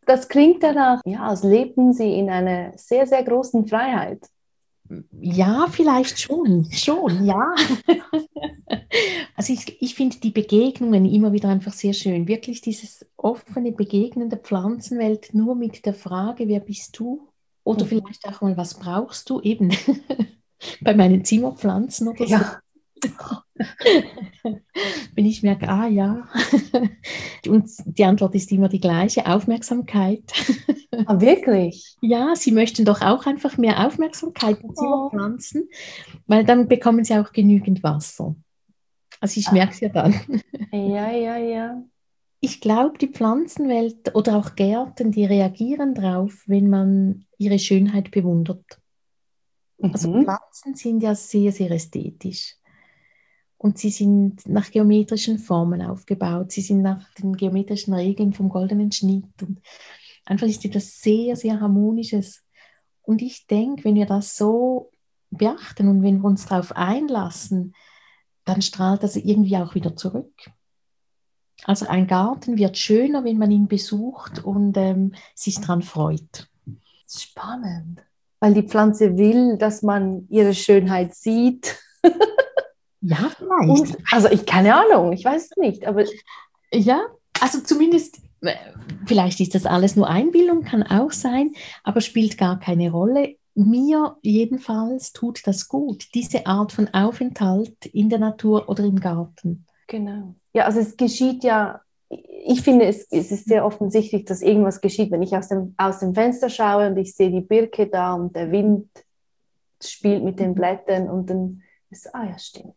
das 0.07 0.29
klingt 0.29 0.63
danach, 0.63 1.01
ja, 1.05 1.27
als 1.27 1.43
lebten 1.43 1.93
Sie 1.93 2.19
in 2.19 2.31
einer 2.31 2.73
sehr, 2.77 3.07
sehr 3.07 3.23
großen 3.23 3.67
Freiheit. 3.67 4.27
Ja, 5.21 5.67
vielleicht 5.71 6.21
schon, 6.21 6.69
schon, 6.71 7.25
ja. 7.25 7.55
also 9.37 9.53
ich, 9.53 9.81
ich 9.81 9.95
finde 9.95 10.19
die 10.19 10.31
Begegnungen 10.31 11.07
immer 11.07 11.33
wieder 11.33 11.49
einfach 11.49 11.73
sehr 11.73 11.95
schön. 11.95 12.29
Wirklich 12.29 12.61
dieses 12.61 13.07
offene 13.17 13.73
Begegnen 13.73 14.29
der 14.29 14.39
Pflanzenwelt 14.39 15.33
nur 15.33 15.55
mit 15.55 15.87
der 15.87 15.95
Frage, 15.95 16.47
wer 16.49 16.61
bist 16.61 16.99
du? 16.99 17.32
Oder 17.65 17.85
mhm. 17.85 17.89
vielleicht 17.89 18.27
auch 18.27 18.41
mal, 18.41 18.57
was 18.57 18.75
brauchst 18.75 19.29
du 19.31 19.41
eben 19.41 19.71
bei 20.81 20.95
meinen 20.95 21.25
Zimmerpflanzen 21.25 22.09
oder 22.09 22.27
so. 22.27 22.35
Ja. 22.35 22.61
Wenn 25.15 25.27
ich 25.27 25.43
merke, 25.43 25.69
ah 25.69 25.89
ja, 25.89 26.29
und 27.49 27.69
die 27.85 28.05
Antwort 28.05 28.35
ist 28.35 28.53
immer 28.53 28.69
die 28.69 28.81
gleiche, 28.81 29.27
Aufmerksamkeit. 29.27 30.23
Ah, 31.07 31.21
wirklich? 31.21 31.97
Ja, 32.01 32.37
sie 32.37 32.53
möchten 32.53 32.85
doch 32.85 33.03
auch 33.03 33.27
einfach 33.27 33.59
mehr 33.59 33.87
Aufmerksamkeit 33.87 34.59
Zimmerpflanzen, 34.59 35.69
oh. 35.69 36.19
weil 36.27 36.45
dann 36.45 36.69
bekommen 36.69 37.05
sie 37.05 37.17
auch 37.17 37.33
genügend 37.33 37.83
Wasser. 37.83 38.37
Also 39.21 39.41
ich 39.41 39.51
merke 39.53 39.73
es 39.73 39.81
ja 39.81 39.89
dann. 39.89 40.15
Ja, 40.73 41.11
ja, 41.11 41.37
ja. 41.37 41.83
Ich 42.41 42.61
glaube, 42.61 42.99
die 42.99 43.07
Pflanzenwelt 43.07 44.17
oder 44.17 44.37
auch 44.37 44.57
Gärten, 44.57 45.13
die 45.13 45.25
reagieren 45.25 45.95
darauf, 45.95 46.43
wenn 46.47 46.69
man 46.69 47.25
ihre 47.45 47.59
Schönheit 47.59 48.11
bewundert. 48.11 48.65
Also 49.81 50.11
mhm. 50.11 50.15
Also 50.15 50.25
Pflanzen 50.25 50.75
sind 50.75 51.03
ja 51.03 51.15
sehr, 51.15 51.53
sehr 51.53 51.71
ästhetisch. 51.71 52.57
Und 53.59 53.79
sie 53.79 53.91
sind 53.91 54.47
nach 54.49 54.71
geometrischen 54.71 55.39
Formen 55.39 55.83
aufgebaut. 55.83 56.51
Sie 56.51 56.63
sind 56.63 56.83
nach 56.83 57.13
den 57.15 57.37
geometrischen 57.37 57.95
Regeln 57.95 58.33
vom 58.33 58.49
goldenen 58.49 58.91
Schnitt. 58.91 59.41
Und 59.41 59.61
einfach 60.25 60.49
ist 60.49 60.65
etwas 60.65 61.01
sehr, 61.01 61.37
sehr 61.37 61.61
Harmonisches. 61.61 62.43
Und 63.03 63.23
ich 63.23 63.47
denke, 63.47 63.85
wenn 63.85 63.95
wir 63.95 64.07
das 64.07 64.37
so 64.37 64.91
beachten 65.31 65.89
und 65.89 66.03
wenn 66.03 66.19
wir 66.23 66.25
uns 66.25 66.47
darauf 66.47 66.73
einlassen, 66.73 67.75
dann 68.45 68.63
strahlt 68.63 69.03
das 69.05 69.17
irgendwie 69.17 69.57
auch 69.57 69.75
wieder 69.77 69.95
zurück. 69.95 70.51
Also 71.65 71.87
ein 71.87 72.09
Garten 72.09 72.59
wird 72.59 72.77
schöner, 72.77 73.25
wenn 73.25 73.39
man 73.39 73.51
ihn 73.51 73.69
besucht 73.69 74.45
und 74.45 74.77
ähm, 74.77 75.15
sich 75.35 75.61
daran 75.61 75.83
freut. 75.83 76.49
Spannend, 77.21 78.03
weil 78.41 78.55
die 78.55 78.63
Pflanze 78.67 79.17
will, 79.19 79.59
dass 79.59 79.83
man 79.83 80.27
ihre 80.29 80.55
Schönheit 80.55 81.15
sieht. 81.15 81.77
ja, 83.01 83.31
vielleicht. 83.37 83.69
Und, 83.69 83.97
also 84.11 84.29
ich 84.29 84.47
keine 84.47 84.75
Ahnung, 84.75 85.13
ich 85.13 85.25
weiß 85.25 85.51
es 85.51 85.57
nicht, 85.57 85.87
aber 85.87 86.05
ja, 86.73 87.03
also 87.41 87.61
zumindest 87.61 88.19
äh, 88.41 88.55
vielleicht 89.07 89.41
ist 89.41 89.55
das 89.55 89.67
alles 89.67 89.97
nur 89.97 90.09
Einbildung, 90.09 90.63
kann 90.63 90.83
auch 90.83 91.13
sein, 91.13 91.53
aber 91.85 92.01
spielt 92.01 92.39
gar 92.39 92.59
keine 92.59 92.91
Rolle. 92.91 93.37
Mir 93.55 94.17
jedenfalls 94.23 95.13
tut 95.13 95.47
das 95.47 95.69
gut, 95.69 96.07
diese 96.15 96.47
Art 96.47 96.73
von 96.73 96.89
Aufenthalt 96.95 97.85
in 97.87 98.09
der 98.09 98.19
Natur 98.19 98.69
oder 98.69 98.85
im 98.85 98.99
Garten. 98.99 99.67
Genau. 99.89 100.35
Ja, 100.55 100.65
also 100.65 100.81
es 100.81 100.97
geschieht 100.97 101.45
ja, 101.45 101.83
ich 102.45 102.63
finde, 102.63 102.87
es, 102.87 103.07
es 103.11 103.31
ist 103.31 103.47
sehr 103.47 103.65
offensichtlich, 103.65 104.25
dass 104.25 104.43
irgendwas 104.43 104.81
geschieht, 104.81 105.11
wenn 105.11 105.23
ich 105.23 105.37
aus 105.37 105.49
dem, 105.49 105.75
aus 105.77 106.01
dem 106.01 106.15
Fenster 106.15 106.49
schaue 106.49 106.89
und 106.89 106.97
ich 106.97 107.15
sehe 107.15 107.31
die 107.31 107.41
Birke 107.41 107.87
da 107.87 108.15
und 108.15 108.35
der 108.35 108.51
Wind 108.51 108.89
spielt 109.83 110.25
mit 110.25 110.41
den 110.41 110.51
mhm. 110.51 110.55
Blättern 110.55 111.09
und 111.09 111.31
dann 111.31 111.63
ist, 111.91 112.13
ah 112.15 112.25
ja, 112.25 112.39
stimmt. 112.39 112.75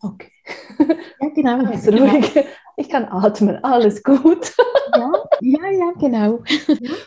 Okay. 0.00 0.30
Ja, 1.18 1.28
genau. 1.34 1.64
Also 1.72 1.92
ruhig. 1.92 2.44
Ich 2.78 2.90
kann 2.90 3.06
atmen, 3.06 3.64
alles 3.64 4.02
gut. 4.02 4.52
Ja, 4.94 5.10
ja, 5.40 5.70
ja, 5.70 5.92
genau. 5.98 6.40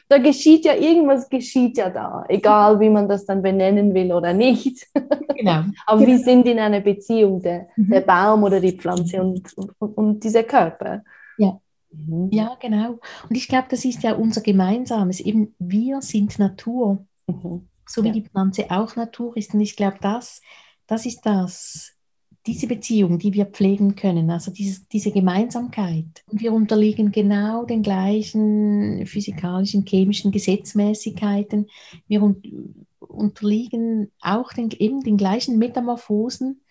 Da 0.07 0.17
geschieht 0.17 0.65
ja 0.65 0.73
irgendwas, 0.73 1.29
geschieht 1.29 1.77
ja 1.77 1.91
da, 1.91 2.25
egal 2.27 2.79
wie 2.79 2.89
man 2.89 3.07
das 3.07 3.25
dann 3.25 3.43
benennen 3.43 3.93
will 3.93 4.11
oder 4.11 4.33
nicht. 4.33 4.87
Genau. 5.35 5.63
Aber 5.85 5.99
genau. 5.99 6.07
wir 6.07 6.17
sind 6.17 6.47
in 6.47 6.57
einer 6.57 6.79
Beziehung, 6.79 7.39
der, 7.39 7.67
mhm. 7.75 7.91
der 7.91 8.01
Baum 8.01 8.43
oder 8.43 8.59
die 8.59 8.71
Pflanze 8.71 9.21
und, 9.21 9.55
und, 9.55 9.71
und 9.79 10.23
dieser 10.23 10.43
Körper. 10.43 11.03
Ja. 11.39 11.60
Mhm. 11.91 12.29
Ja, 12.31 12.55
genau. 12.62 13.00
Und 13.29 13.36
ich 13.36 13.48
glaube, 13.48 13.67
das 13.69 13.84
ist 13.86 14.03
ja 14.03 14.13
unser 14.13 14.41
Gemeinsames. 14.41 15.19
Eben, 15.19 15.55
wir 15.58 16.01
sind 16.01 16.38
Natur. 16.38 17.05
Mhm. 17.27 17.67
So 17.88 18.03
wie 18.03 18.08
ja. 18.08 18.13
die 18.13 18.22
Pflanze 18.22 18.69
auch 18.69 18.96
Natur 18.96 19.36
ist. 19.36 19.53
Und 19.53 19.62
ich 19.62 19.75
glaube, 19.75 19.98
das, 20.00 20.41
das 20.86 21.08
ist 21.08 21.22
das, 21.25 21.96
diese 22.46 22.67
Beziehung, 22.67 23.17
die 23.17 23.34
wir 23.34 23.46
pflegen 23.46 23.96
können, 23.96 24.29
also 24.29 24.51
diese, 24.51 24.81
diese 24.91 25.12
Gemeinsamkeit. 25.12 26.24
Und 26.27 26.41
wir 26.41 26.53
unterliegen 26.53 27.12
genau 27.12 27.65
den 27.65 27.81
gleichen 27.81 29.05
physikalischen, 29.05 29.86
chemischen 29.86 30.31
Gesetzmäßigkeiten. 30.31 31.67
Wir 32.08 32.22
un 32.22 32.41
unterliegen 33.00 34.12
auch 34.22 34.53
den, 34.53 34.69
eben 34.72 35.01
den 35.01 35.17
gleichen 35.17 35.58
Metamorphosen, 35.58 36.62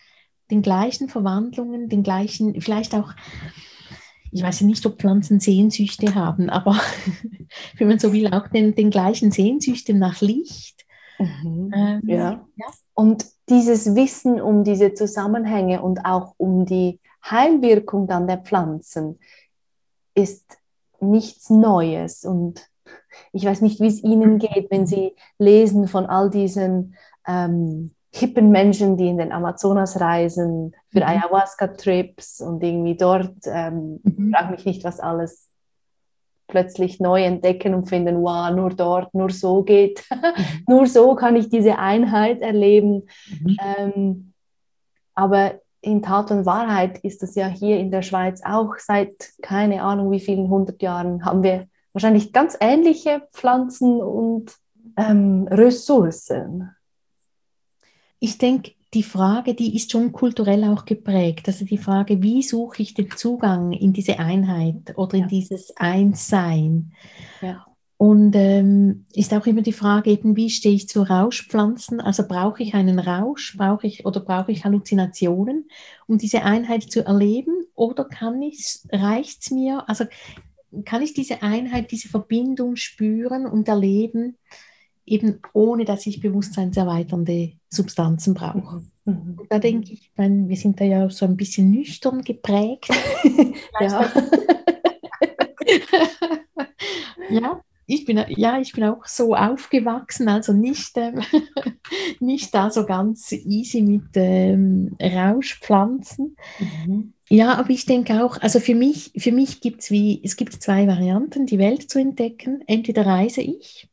den 0.50 0.62
gleichen 0.62 1.08
Verwandlungen, 1.08 1.88
den 1.88 2.02
gleichen, 2.02 2.60
vielleicht 2.60 2.94
auch, 2.94 3.12
ich 4.30 4.42
weiß 4.42 4.60
ja 4.60 4.66
nicht, 4.66 4.84
ob 4.86 4.98
Pflanzen 4.98 5.40
Sehnsüchte 5.40 6.14
haben, 6.14 6.50
aber 6.50 6.80
wenn 7.78 7.88
man 7.88 7.98
so 7.98 8.12
will, 8.12 8.32
auch 8.32 8.48
den, 8.48 8.74
den 8.74 8.90
gleichen 8.90 9.30
Sehnsüchten 9.30 9.98
nach 9.98 10.20
Licht. 10.20 10.86
Mhm. 11.18 11.72
Ähm, 11.74 12.00
ja. 12.04 12.46
ja. 12.56 12.66
Und 12.94 13.26
dieses 13.48 13.94
Wissen 13.94 14.40
um 14.40 14.64
diese 14.64 14.94
Zusammenhänge 14.94 15.82
und 15.82 16.04
auch 16.04 16.34
um 16.36 16.66
die 16.66 17.00
Heilwirkung 17.24 18.06
dann 18.06 18.26
der 18.26 18.38
Pflanzen 18.38 19.18
ist 20.14 20.58
nichts 21.00 21.50
Neues. 21.50 22.24
Und 22.24 22.68
ich 23.32 23.44
weiß 23.44 23.60
nicht, 23.62 23.80
wie 23.80 23.86
es 23.86 24.02
Ihnen 24.02 24.38
geht, 24.38 24.70
wenn 24.70 24.86
Sie 24.86 25.14
lesen 25.38 25.88
von 25.88 26.06
all 26.06 26.30
diesen 26.30 26.96
ähm, 27.26 27.92
hippen 28.10 28.50
Menschen, 28.50 28.96
die 28.96 29.08
in 29.08 29.18
den 29.18 29.32
Amazonas 29.32 30.00
reisen 30.00 30.74
für 30.88 31.00
mhm. 31.00 31.06
Ayahuasca-Trips 31.06 32.40
und 32.40 32.62
irgendwie 32.62 32.96
dort, 32.96 33.34
ähm, 33.44 34.00
mhm. 34.02 34.32
frage 34.34 34.52
mich 34.52 34.64
nicht, 34.64 34.84
was 34.84 35.00
alles 35.00 35.48
plötzlich 36.46 36.98
neu 36.98 37.22
entdecken 37.22 37.74
und 37.74 37.88
finden, 37.88 38.22
wow, 38.22 38.50
nur 38.50 38.70
dort, 38.70 39.12
nur 39.14 39.30
so 39.30 39.62
geht, 39.62 40.04
mhm. 40.10 40.64
nur 40.68 40.86
so 40.86 41.14
kann 41.14 41.36
ich 41.36 41.50
diese 41.50 41.78
Einheit 41.78 42.40
erleben. 42.40 43.06
Mhm. 43.40 43.56
Ähm, 43.76 44.32
aber 45.14 45.60
in 45.80 46.02
Tat 46.02 46.30
und 46.30 46.46
Wahrheit 46.46 46.98
ist 46.98 47.22
es 47.22 47.34
ja 47.34 47.46
hier 47.46 47.78
in 47.78 47.90
der 47.90 48.02
Schweiz 48.02 48.42
auch 48.44 48.76
seit 48.78 49.30
keine 49.42 49.82
Ahnung 49.82 50.10
wie 50.10 50.20
vielen 50.20 50.48
hundert 50.48 50.82
Jahren 50.82 51.24
haben 51.24 51.42
wir 51.42 51.68
wahrscheinlich 51.92 52.32
ganz 52.32 52.56
ähnliche 52.60 53.22
Pflanzen 53.32 54.00
und 54.00 54.56
ähm, 54.96 55.46
Ressourcen. 55.50 56.70
Ich 58.20 58.38
denke, 58.38 58.72
die 58.94 59.02
Frage, 59.02 59.54
die 59.54 59.76
ist 59.76 59.92
schon 59.92 60.12
kulturell 60.12 60.64
auch 60.64 60.84
geprägt. 60.84 61.46
Also 61.46 61.64
die 61.64 61.78
Frage, 61.78 62.22
wie 62.22 62.42
suche 62.42 62.82
ich 62.82 62.94
den 62.94 63.10
Zugang 63.10 63.72
in 63.72 63.92
diese 63.92 64.18
Einheit 64.18 64.96
oder 64.96 65.14
in 65.14 65.22
ja. 65.22 65.26
dieses 65.26 65.76
Einssein? 65.76 66.92
Ja. 67.42 67.66
Und 67.98 68.34
ähm, 68.36 69.06
ist 69.12 69.34
auch 69.34 69.44
immer 69.46 69.60
die 69.60 69.72
Frage 69.72 70.10
eben, 70.10 70.36
wie 70.36 70.50
stehe 70.50 70.74
ich 70.74 70.88
zu 70.88 71.02
Rauschpflanzen? 71.02 72.00
Also 72.00 72.26
brauche 72.26 72.62
ich 72.62 72.74
einen 72.74 72.98
Rausch, 73.00 73.56
brauche 73.58 73.86
ich 73.86 74.06
oder 74.06 74.20
brauche 74.20 74.52
ich 74.52 74.64
Halluzinationen, 74.64 75.68
um 76.06 76.16
diese 76.16 76.42
Einheit 76.42 76.84
zu 76.84 77.04
erleben? 77.04 77.64
Oder 77.74 78.04
kann 78.04 78.40
ich, 78.40 78.78
reicht 78.90 79.42
es 79.42 79.50
mir, 79.50 79.88
also 79.88 80.04
kann 80.84 81.02
ich 81.02 81.12
diese 81.12 81.42
Einheit, 81.42 81.90
diese 81.90 82.08
Verbindung 82.08 82.76
spüren 82.76 83.46
und 83.46 83.68
erleben? 83.68 84.36
eben 85.08 85.40
ohne 85.52 85.84
dass 85.84 86.06
ich 86.06 86.20
bewusstseinserweiternde 86.20 87.52
Substanzen 87.70 88.34
brauche. 88.34 88.82
Mhm. 89.04 89.38
Da 89.48 89.58
denke 89.58 89.92
ich, 89.92 90.10
mein, 90.16 90.48
wir 90.48 90.56
sind 90.56 90.80
da 90.80 90.84
ja 90.84 91.08
so 91.10 91.24
ein 91.24 91.36
bisschen 91.36 91.70
nüchtern 91.70 92.22
geprägt. 92.22 92.88
ja. 93.80 94.10
ja, 97.30 97.60
ich 97.86 98.04
bin, 98.04 98.22
ja, 98.28 98.60
ich 98.60 98.72
bin 98.72 98.84
auch 98.84 99.06
so 99.06 99.34
aufgewachsen, 99.34 100.28
also 100.28 100.52
nicht, 100.52 100.92
ähm, 100.96 101.22
nicht 102.20 102.54
da 102.54 102.70
so 102.70 102.84
ganz 102.84 103.32
easy 103.32 103.80
mit 103.80 104.10
ähm, 104.14 104.94
Rauschpflanzen. 105.00 106.36
Mhm. 106.58 107.14
Ja, 107.30 107.54
aber 107.54 107.70
ich 107.70 107.86
denke 107.86 108.24
auch, 108.24 108.38
also 108.40 108.60
für 108.60 108.74
mich, 108.74 109.12
für 109.16 109.32
mich 109.32 109.60
gibt 109.60 109.82
es 109.82 109.90
wie, 109.90 110.20
es 110.22 110.36
gibt 110.36 110.62
zwei 110.62 110.86
Varianten, 110.86 111.46
die 111.46 111.58
Welt 111.58 111.90
zu 111.90 111.98
entdecken. 111.98 112.62
Entweder 112.66 113.06
reise 113.06 113.42
ich 113.42 113.88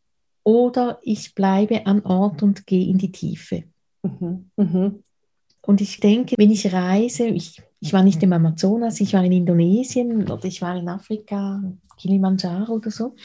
oder 0.45 0.99
ich 1.01 1.35
bleibe 1.35 1.85
an 1.87 2.01
Ort 2.03 2.43
und 2.43 2.65
gehe 2.65 2.87
in 2.87 2.97
die 2.97 3.11
Tiefe. 3.11 3.63
Mhm. 4.03 4.51
Mhm. 4.55 5.03
Und 5.61 5.81
ich 5.81 5.99
denke, 5.99 6.35
wenn 6.37 6.51
ich 6.51 6.71
reise, 6.71 7.25
ich, 7.25 7.61
ich 7.79 7.91
war 7.91 8.03
nicht 8.03 8.21
im 8.21 8.31
Amazonas, 8.31 9.01
ich 9.01 9.13
war 9.13 9.23
in 9.23 9.31
Indonesien 9.31 10.29
oder 10.29 10.45
ich 10.45 10.61
war 10.61 10.77
in 10.77 10.87
Afrika, 10.87 11.61
Kilimanjaro 11.97 12.73
oder 12.73 12.91
so. 12.91 13.15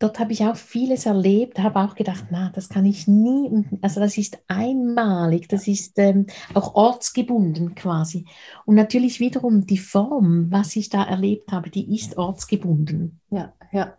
Dort 0.00 0.18
habe 0.18 0.32
ich 0.32 0.44
auch 0.44 0.56
vieles 0.56 1.06
erlebt, 1.06 1.60
habe 1.60 1.80
auch 1.80 1.94
gedacht, 1.94 2.26
na, 2.30 2.50
das 2.54 2.68
kann 2.68 2.84
ich 2.84 3.06
nie, 3.06 3.64
also 3.80 4.00
das 4.00 4.18
ist 4.18 4.38
einmalig, 4.46 5.48
das 5.48 5.68
ist 5.68 5.98
ähm, 5.98 6.26
auch 6.52 6.74
ortsgebunden 6.74 7.74
quasi. 7.76 8.26
Und 8.66 8.74
natürlich 8.74 9.20
wiederum 9.20 9.66
die 9.66 9.78
Form, 9.78 10.50
was 10.50 10.76
ich 10.76 10.90
da 10.90 11.04
erlebt 11.04 11.52
habe, 11.52 11.70
die 11.70 11.94
ist 11.94 12.18
ortsgebunden. 12.18 13.20
Ja, 13.30 13.54
ja. 13.72 13.96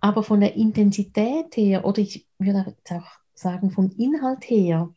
Aber 0.00 0.22
von 0.22 0.40
der 0.40 0.54
Intensität 0.54 1.56
her, 1.56 1.84
oder 1.84 1.98
ich 1.98 2.26
würde 2.38 2.74
auch 2.90 3.10
sagen 3.34 3.70
vom 3.70 3.90
Inhalt 3.96 4.48
her, 4.48 4.92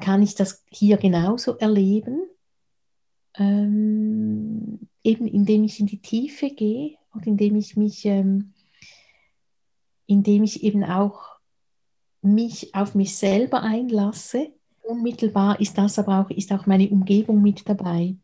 kann 0.00 0.22
ich 0.22 0.34
das 0.34 0.64
hier 0.70 0.96
genauso 0.96 1.56
erleben, 1.58 2.22
ähm, 3.36 4.88
eben 5.02 5.26
indem 5.26 5.64
ich 5.64 5.80
in 5.80 5.86
die 5.86 6.00
Tiefe 6.00 6.50
gehe 6.50 6.96
und 7.12 7.26
indem 7.26 7.56
ich 7.56 7.76
mich, 7.76 8.04
ähm, 8.06 8.54
indem 10.06 10.42
ich 10.42 10.62
eben 10.62 10.84
auch 10.84 11.34
mich 12.22 12.74
auf 12.74 12.94
mich 12.94 13.16
selber 13.16 13.62
einlasse. 13.62 14.52
Unmittelbar 14.82 15.60
ist 15.60 15.78
das 15.78 15.98
aber 15.98 16.20
auch, 16.20 16.30
ist 16.30 16.52
auch 16.52 16.66
meine 16.66 16.88
Umgebung 16.88 17.42
mit 17.42 17.68
dabei. 17.68 18.16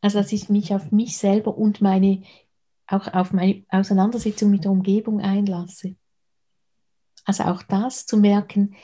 Also 0.00 0.18
dass 0.18 0.32
ich 0.32 0.48
mich 0.48 0.74
auf 0.74 0.92
mich 0.92 1.16
selber 1.16 1.56
und 1.56 1.80
meine 1.80 2.22
auch 2.86 3.12
auf 3.12 3.32
meine 3.32 3.64
Auseinandersetzung 3.68 4.50
mit 4.50 4.64
der 4.64 4.70
Umgebung 4.70 5.20
einlasse. 5.20 5.96
Also 7.24 7.44
auch 7.44 7.62
das 7.62 8.06
zu 8.06 8.16
merken, 8.16 8.76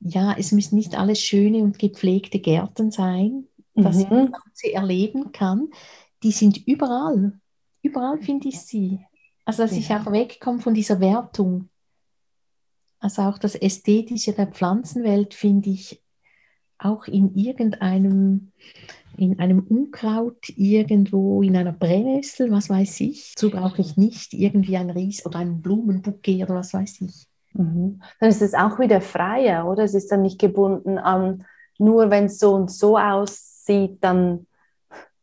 ja, 0.00 0.34
es 0.36 0.52
müssen 0.52 0.74
nicht 0.76 0.98
alles 0.98 1.20
schöne 1.20 1.62
und 1.62 1.78
gepflegte 1.78 2.40
Gärten 2.40 2.90
sein, 2.90 3.46
dass 3.74 3.96
mhm. 3.96 4.34
ich 4.34 4.52
sie 4.52 4.72
erleben 4.72 5.32
kann. 5.32 5.70
Die 6.22 6.32
sind 6.32 6.66
überall. 6.66 7.38
Überall 7.82 8.20
finde 8.20 8.48
ich 8.48 8.60
sie. 8.60 9.00
Also 9.44 9.62
dass 9.62 9.72
ja. 9.72 9.78
ich 9.78 9.90
auch 9.90 10.10
wegkomme 10.10 10.60
von 10.60 10.74
dieser 10.74 11.00
Wertung. 11.00 11.68
Also 12.98 13.22
auch 13.22 13.38
das 13.38 13.54
Ästhetische 13.54 14.32
der 14.32 14.46
Pflanzenwelt 14.46 15.34
finde 15.34 15.70
ich 15.70 16.02
auch 16.78 17.06
in 17.06 17.34
irgendeinem 17.34 18.52
in 19.16 19.38
einem 19.38 19.60
Unkraut 19.60 20.48
irgendwo 20.56 21.42
in 21.42 21.56
einer 21.56 21.72
Brennnessel, 21.72 22.50
was 22.50 22.68
weiß 22.68 23.00
ich. 23.00 23.34
So 23.38 23.50
brauche 23.50 23.80
ich 23.80 23.96
nicht 23.96 24.34
irgendwie 24.34 24.76
ein 24.76 24.90
Ries 24.90 25.24
oder 25.26 25.38
ein 25.38 25.62
Blumenbouquet 25.62 26.44
oder 26.44 26.56
was 26.56 26.74
weiß 26.74 27.00
ich. 27.02 27.26
Mhm. 27.54 28.00
Dann 28.20 28.28
ist 28.28 28.42
es 28.42 28.54
auch 28.54 28.78
wieder 28.78 29.00
freier, 29.00 29.66
oder? 29.66 29.84
Es 29.84 29.94
ist 29.94 30.10
dann 30.10 30.22
nicht 30.22 30.40
gebunden 30.40 30.98
an, 30.98 31.44
nur 31.78 32.10
wenn 32.10 32.26
es 32.26 32.38
so 32.38 32.54
und 32.54 32.70
so 32.70 32.98
aussieht, 32.98 33.98
dann, 34.00 34.46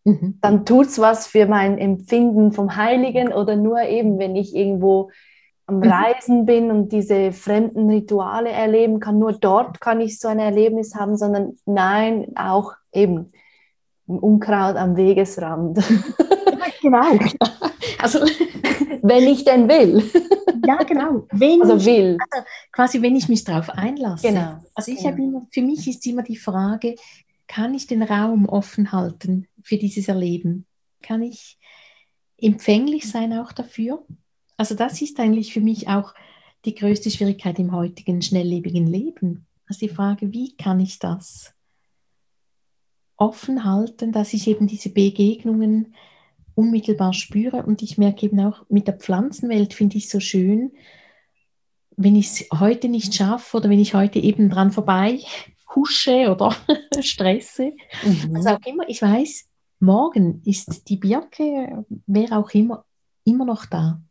mhm. 0.04 0.38
dann 0.42 0.66
tut 0.66 0.88
es 0.88 1.00
was 1.00 1.28
für 1.28 1.46
mein 1.46 1.78
Empfinden 1.78 2.52
vom 2.52 2.76
Heiligen 2.76 3.34
oder 3.34 3.56
nur 3.56 3.82
eben, 3.84 4.20
wenn 4.20 4.36
ich 4.36 4.56
irgendwo 4.56 5.12
am 5.68 5.78
mhm. 5.78 5.84
Reisen 5.84 6.46
bin 6.46 6.72
und 6.72 6.92
diese 6.92 7.32
fremden 7.32 7.90
Rituale 7.90 8.50
erleben 8.50 9.00
kann, 9.00 9.20
nur 9.20 9.34
dort 9.34 9.80
kann 9.80 10.02
ich 10.02 10.20
so 10.20 10.28
ein 10.28 10.40
Erlebnis 10.40 10.96
haben, 10.96 11.18
sondern 11.18 11.58
nein, 11.66 12.28
auch 12.36 12.74
eben 12.94 13.32
Unkraut 14.20 14.76
am 14.76 14.96
Wegesrand. 14.96 15.80
genau. 16.82 17.20
Also, 18.00 18.20
wenn 19.04 19.28
ich 19.28 19.44
denn 19.44 19.68
will. 19.70 20.04
Ja, 20.66 20.78
genau. 20.84 21.28
Wenn 21.32 21.62
also 21.62 21.86
will. 21.86 22.18
Also 22.32 22.46
quasi, 22.72 23.02
wenn 23.02 23.16
ich 23.16 23.30
mich 23.30 23.44
darauf 23.44 23.70
einlasse. 23.70 24.28
Genau. 24.28 24.60
Also 24.74 24.92
ich 24.92 25.00
genau. 25.00 25.12
habe 25.12 25.22
immer, 25.22 25.48
für 25.52 25.62
mich 25.62 25.88
ist 25.88 26.06
immer 26.06 26.24
die 26.24 26.38
Frage, 26.38 26.96
kann 27.48 27.74
ich 27.74 27.88
den 27.88 28.04
Raum 28.04 28.48
offen 28.48 28.92
halten 28.92 29.48
für 29.62 29.78
dieses 29.78 30.08
Erleben? 30.08 30.66
Kann 31.02 31.22
ich 31.22 31.60
empfänglich 32.38 33.10
sein 33.10 33.34
auch 33.34 33.52
dafür? 33.52 34.06
Also 34.58 34.76
das 34.76 35.02
ist 35.02 35.20
eigentlich 35.20 35.54
für 35.54 35.62
mich 35.62 35.88
auch 35.88 36.14
die 36.66 36.76
größte 36.76 37.10
Schwierigkeit 37.10 37.58
im 37.60 37.72
heutigen 37.72 38.22
schnelllebigen 38.22 38.88
Leben. 38.88 39.48
Also 39.68 39.88
die 39.88 39.94
Frage, 39.94 40.32
wie 40.32 40.56
kann 40.56 40.80
ich 40.80 41.00
das? 41.00 41.54
Offen 43.22 43.64
halten, 43.64 44.12
dass 44.12 44.34
ich 44.34 44.48
eben 44.48 44.66
diese 44.66 44.90
Begegnungen 44.90 45.94
unmittelbar 46.56 47.14
spüre. 47.14 47.64
Und 47.64 47.84
ich 47.84 48.00
merke 48.00 48.26
eben 48.26 48.40
auch 48.40 48.66
mit 48.68 48.88
der 48.88 48.98
Pflanzenwelt, 48.98 49.76
finde 49.76 49.98
ich 49.98 50.10
so 50.10 50.20
schön, 50.20 50.72
wenn 51.96 52.16
ich 52.16 52.28
es 52.28 52.60
heute 52.60 52.90
nicht 52.90 53.14
schaffe 53.14 53.58
oder 53.58 53.70
wenn 53.70 53.80
ich 53.80 53.94
heute 53.94 54.18
eben 54.20 54.50
dran 54.50 54.72
vorbei 54.72 55.20
husche 55.76 56.32
oder 56.32 56.56
stresse, 57.00 57.74
mhm. 58.04 58.36
also 58.36 58.50
auch 58.50 58.66
immer, 58.66 58.90
ich 58.90 59.02
weiß, 59.02 59.48
morgen 59.80 60.42
ist 60.44 60.90
die 60.90 60.98
Birke, 60.98 61.86
wer 62.08 62.38
auch 62.38 62.50
immer, 62.52 62.84
immer 63.24 63.46
noch 63.46 63.68
da. 63.68 64.02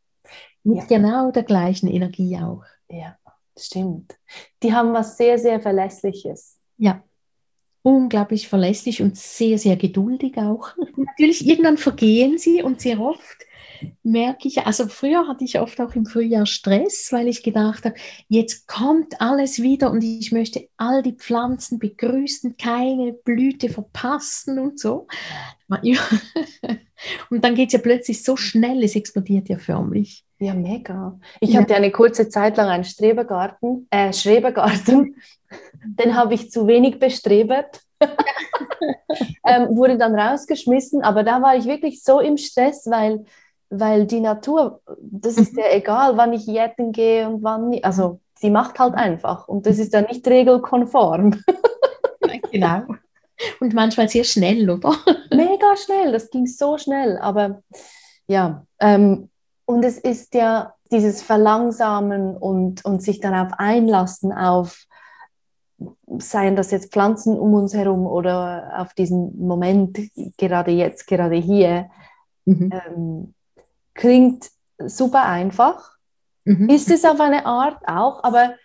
Mit 0.63 0.79
ja. 0.79 0.85
genau 0.85 1.31
der 1.33 1.43
gleichen 1.43 1.89
Energie 1.89 2.39
auch. 2.39 2.63
Ja, 2.89 3.17
stimmt. 3.59 4.17
Die 4.63 4.73
haben 4.73 4.93
was 4.93 5.17
sehr, 5.17 5.39
sehr 5.39 5.61
Verlässliches. 5.61 6.59
Ja, 6.77 7.03
unglaublich 7.83 8.49
verlässlich 8.49 9.03
und 9.03 9.17
sehr, 9.17 9.59
sehr 9.59 9.77
geduldig 9.77 10.37
auch. 10.39 10.71
Natürlich, 10.97 11.47
irgendwann 11.47 11.79
vergehen 11.79 12.39
sie 12.39 12.63
und 12.63 12.81
sehr 12.81 13.01
oft 13.01 13.47
merke 14.03 14.49
ich, 14.49 14.67
also 14.67 14.87
früher 14.87 15.27
hatte 15.27 15.45
ich 15.45 15.61
oft 15.61 15.81
auch 15.81 15.95
im 15.95 16.07
Frühjahr 16.07 16.47
Stress, 16.47 17.09
weil 17.13 17.29
ich 17.29 17.43
gedacht 17.43 17.85
habe, 17.85 17.95
jetzt 18.29 18.67
kommt 18.67 19.21
alles 19.21 19.63
wieder 19.63 19.91
und 19.91 20.03
ich 20.03 20.33
möchte 20.33 20.69
all 20.77 21.03
die 21.03 21.15
Pflanzen 21.15 21.79
begrüßen, 21.79 22.57
keine 22.57 23.13
Blüte 23.13 23.69
verpassen 23.69 24.59
und 24.59 24.79
so. 24.79 25.07
Und 27.31 27.45
dann 27.45 27.55
geht 27.55 27.69
es 27.69 27.73
ja 27.73 27.79
plötzlich 27.79 28.23
so 28.23 28.37
schnell, 28.37 28.83
es 28.85 28.95
explodiert 28.95 29.49
ja 29.49 29.57
förmlich. 29.59 30.25
Ja, 30.39 30.55
mega. 30.55 31.19
Ich 31.41 31.51
ja. 31.51 31.61
hatte 31.61 31.75
eine 31.75 31.91
kurze 31.91 32.29
Zeit 32.29 32.57
lang 32.57 32.69
einen 32.69 32.85
Strebergarten, 32.85 33.87
äh, 33.91 34.13
Schrebergarten, 34.13 35.17
den 35.85 36.17
habe 36.17 36.35
ich 36.35 36.51
zu 36.51 36.67
wenig 36.67 36.99
bestrebert. 36.99 37.81
ähm, 39.45 39.77
wurde 39.77 39.99
dann 39.99 40.15
rausgeschmissen, 40.15 41.03
aber 41.03 41.23
da 41.23 41.43
war 41.43 41.57
ich 41.57 41.67
wirklich 41.67 42.03
so 42.03 42.21
im 42.21 42.39
Stress, 42.39 42.87
weil 42.87 43.25
weil 43.71 44.07
die 44.07 44.21
Natur, 44.21 44.83
das 45.01 45.37
ist 45.37 45.57
ja 45.57 45.65
egal, 45.71 46.17
wann 46.17 46.33
ich 46.33 46.47
jetten 46.47 46.93
gehe 46.93 47.29
und 47.29 47.43
wann 47.43 47.71
nicht. 47.71 47.85
Also 47.85 48.21
sie 48.35 48.51
macht 48.51 48.79
halt 48.79 48.95
einfach 48.95 49.49
und 49.49 49.65
das 49.65 49.79
ist 49.79 49.95
ja 49.95 50.03
nicht 50.03 50.27
regelkonform. 50.27 51.41
genau. 52.51 52.83
Und 53.61 53.73
manchmal 53.73 54.09
sehr 54.09 54.25
schnell, 54.25 54.69
oder? 54.69 54.93
Mega 55.33 55.77
schnell, 55.77 56.13
das 56.13 56.31
ging 56.31 56.47
so 56.47 56.77
schnell. 56.77 57.17
Aber 57.19 57.63
ja, 58.27 58.67
ähm, 58.81 59.31
und 59.65 59.85
es 59.85 59.99
ist 59.99 60.35
ja 60.35 60.75
dieses 60.91 61.23
Verlangsamen 61.23 62.37
und, 62.37 62.85
und 62.85 63.03
sich 63.03 63.21
darauf 63.21 63.53
einlassen, 63.57 64.33
auf, 64.33 64.85
seien 66.19 66.57
das 66.57 66.73
jetzt 66.73 66.93
Pflanzen 66.93 67.39
um 67.39 67.55
uns 67.55 67.73
herum 67.73 68.07
oder 68.07 68.73
auf 68.77 68.95
diesen 68.95 69.39
Moment, 69.39 69.97
gerade 70.37 70.73
jetzt, 70.73 71.07
gerade 71.07 71.37
hier. 71.37 71.89
Mhm. 72.45 72.71
Ähm, 72.73 73.35
klingt 74.01 74.51
super 74.79 75.25
einfach, 75.25 75.97
mhm. 76.45 76.69
ist 76.69 76.91
es 76.91 77.05
auf 77.05 77.21
eine 77.21 77.47
Art 77.47 77.87
auch, 77.87 78.25
aber 78.25 78.57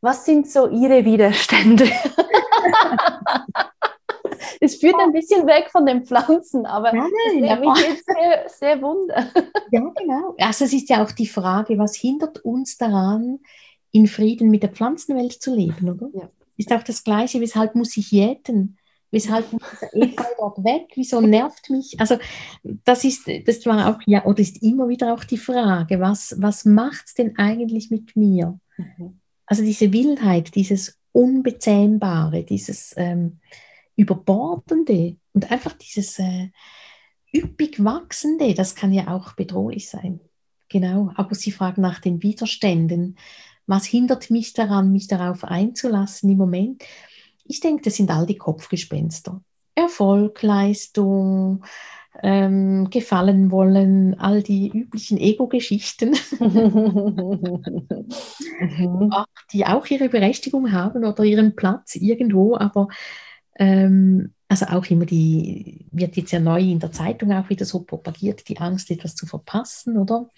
was 0.00 0.24
sind 0.24 0.50
so 0.50 0.68
Ihre 0.68 1.04
Widerstände? 1.04 1.84
es 4.60 4.76
führt 4.76 4.98
ein 4.98 5.12
bisschen 5.12 5.46
weg 5.46 5.68
von 5.70 5.84
den 5.84 6.06
Pflanzen, 6.06 6.64
aber 6.64 6.92
Nein, 6.92 7.10
das 7.42 7.60
mich 7.60 7.86
jetzt 7.86 8.06
sehr, 8.06 8.48
sehr 8.48 8.82
wunder. 8.82 9.30
Ja, 9.72 9.80
genau. 9.96 10.34
Also 10.38 10.64
es 10.64 10.72
ist 10.72 10.88
ja 10.88 11.02
auch 11.02 11.10
die 11.10 11.26
Frage, 11.26 11.76
was 11.76 11.96
hindert 11.96 12.38
uns 12.44 12.78
daran, 12.78 13.40
in 13.90 14.06
Frieden 14.06 14.48
mit 14.48 14.62
der 14.62 14.70
Pflanzenwelt 14.70 15.32
zu 15.42 15.54
leben, 15.54 15.90
oder? 15.90 16.08
Ja. 16.14 16.30
Ist 16.56 16.72
auch 16.72 16.82
das 16.82 17.04
Gleiche, 17.04 17.40
weshalb 17.40 17.74
muss 17.74 17.96
ich 17.96 18.12
jäten? 18.12 18.78
Weshalb 19.10 19.52
muss 19.52 19.62
der 19.80 19.94
Efeu 19.94 20.24
dort 20.38 20.64
weg? 20.64 20.88
Wieso 20.94 21.20
nervt 21.20 21.70
mich? 21.70 21.98
Also 22.00 22.18
das 22.62 23.04
ist, 23.04 23.28
das 23.46 23.64
war 23.66 23.88
auch 23.88 24.00
ja 24.06 24.24
oder 24.24 24.40
ist 24.40 24.62
immer 24.62 24.88
wieder 24.88 25.14
auch 25.14 25.24
die 25.24 25.38
Frage, 25.38 26.00
was, 26.00 26.34
was 26.38 26.64
macht 26.64 27.06
es 27.06 27.14
denn 27.14 27.38
eigentlich 27.38 27.90
mit 27.90 28.16
mir? 28.16 28.58
Mhm. 28.76 29.20
Also 29.46 29.62
diese 29.62 29.92
Wildheit, 29.92 30.54
dieses 30.54 30.98
Unbezähmbare, 31.12 32.42
dieses 32.44 32.94
ähm, 32.96 33.38
Überbordende 33.94 35.16
und 35.32 35.50
einfach 35.50 35.72
dieses 35.72 36.18
äh, 36.18 36.50
üppig 37.32 37.82
Wachsende, 37.82 38.54
das 38.54 38.74
kann 38.74 38.92
ja 38.92 39.08
auch 39.08 39.32
bedrohlich 39.34 39.88
sein. 39.88 40.20
Genau, 40.68 41.12
aber 41.14 41.34
Sie 41.34 41.52
fragen 41.52 41.80
nach 41.80 42.00
den 42.00 42.22
Widerständen. 42.22 43.16
Was 43.66 43.86
hindert 43.86 44.30
mich 44.30 44.52
daran, 44.52 44.92
mich 44.92 45.06
darauf 45.06 45.44
einzulassen 45.44 46.30
im 46.30 46.38
Moment? 46.38 46.82
Ich 47.48 47.60
denke, 47.60 47.82
das 47.82 47.96
sind 47.96 48.10
all 48.10 48.26
die 48.26 48.38
Kopfgespenster. 48.38 49.42
Erfolg, 49.74 50.42
Leistung, 50.42 51.64
ähm, 52.22 52.88
gefallen 52.90 53.50
wollen, 53.50 54.18
all 54.18 54.42
die 54.42 54.68
üblichen 54.68 55.18
Ego-Geschichten, 55.18 56.12
die 59.52 59.66
auch 59.66 59.86
ihre 59.86 60.08
Berechtigung 60.08 60.72
haben 60.72 61.04
oder 61.04 61.24
ihren 61.24 61.54
Platz 61.54 61.94
irgendwo, 61.94 62.56
aber 62.56 62.88
ähm, 63.58 64.32
also 64.48 64.66
auch 64.66 64.86
immer 64.86 65.06
die, 65.06 65.86
wird 65.90 66.16
jetzt 66.16 66.32
ja 66.32 66.40
neu 66.40 66.60
in 66.60 66.78
der 66.78 66.92
Zeitung 66.92 67.32
auch 67.32 67.50
wieder 67.50 67.64
so 67.64 67.80
propagiert, 67.80 68.48
die 68.48 68.58
Angst, 68.58 68.90
etwas 68.90 69.14
zu 69.14 69.26
verpassen, 69.26 69.98
oder? 69.98 70.28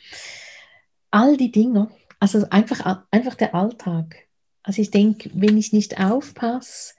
All 1.10 1.36
die 1.36 1.52
Dinge, 1.52 1.88
also 2.18 2.46
einfach, 2.50 3.04
einfach 3.10 3.34
der 3.34 3.54
Alltag. 3.54 4.16
Also 4.62 4.82
ich 4.82 4.90
denke, 4.90 5.30
wenn 5.34 5.56
ich 5.56 5.72
nicht 5.72 6.00
aufpasse, 6.00 6.94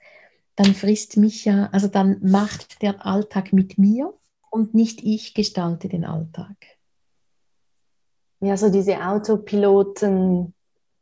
dann 0.60 0.74
frisst 0.74 1.16
mich 1.16 1.46
ja, 1.46 1.70
also 1.72 1.88
dann 1.88 2.18
macht 2.20 2.82
der 2.82 3.06
Alltag 3.06 3.54
mit 3.54 3.78
mir 3.78 4.12
und 4.50 4.74
nicht 4.74 5.02
ich 5.02 5.32
gestalte 5.32 5.88
den 5.88 6.04
Alltag. 6.04 6.54
Ja, 8.40 8.58
so 8.58 8.70
diese 8.70 9.02
Autopiloten. 9.02 10.52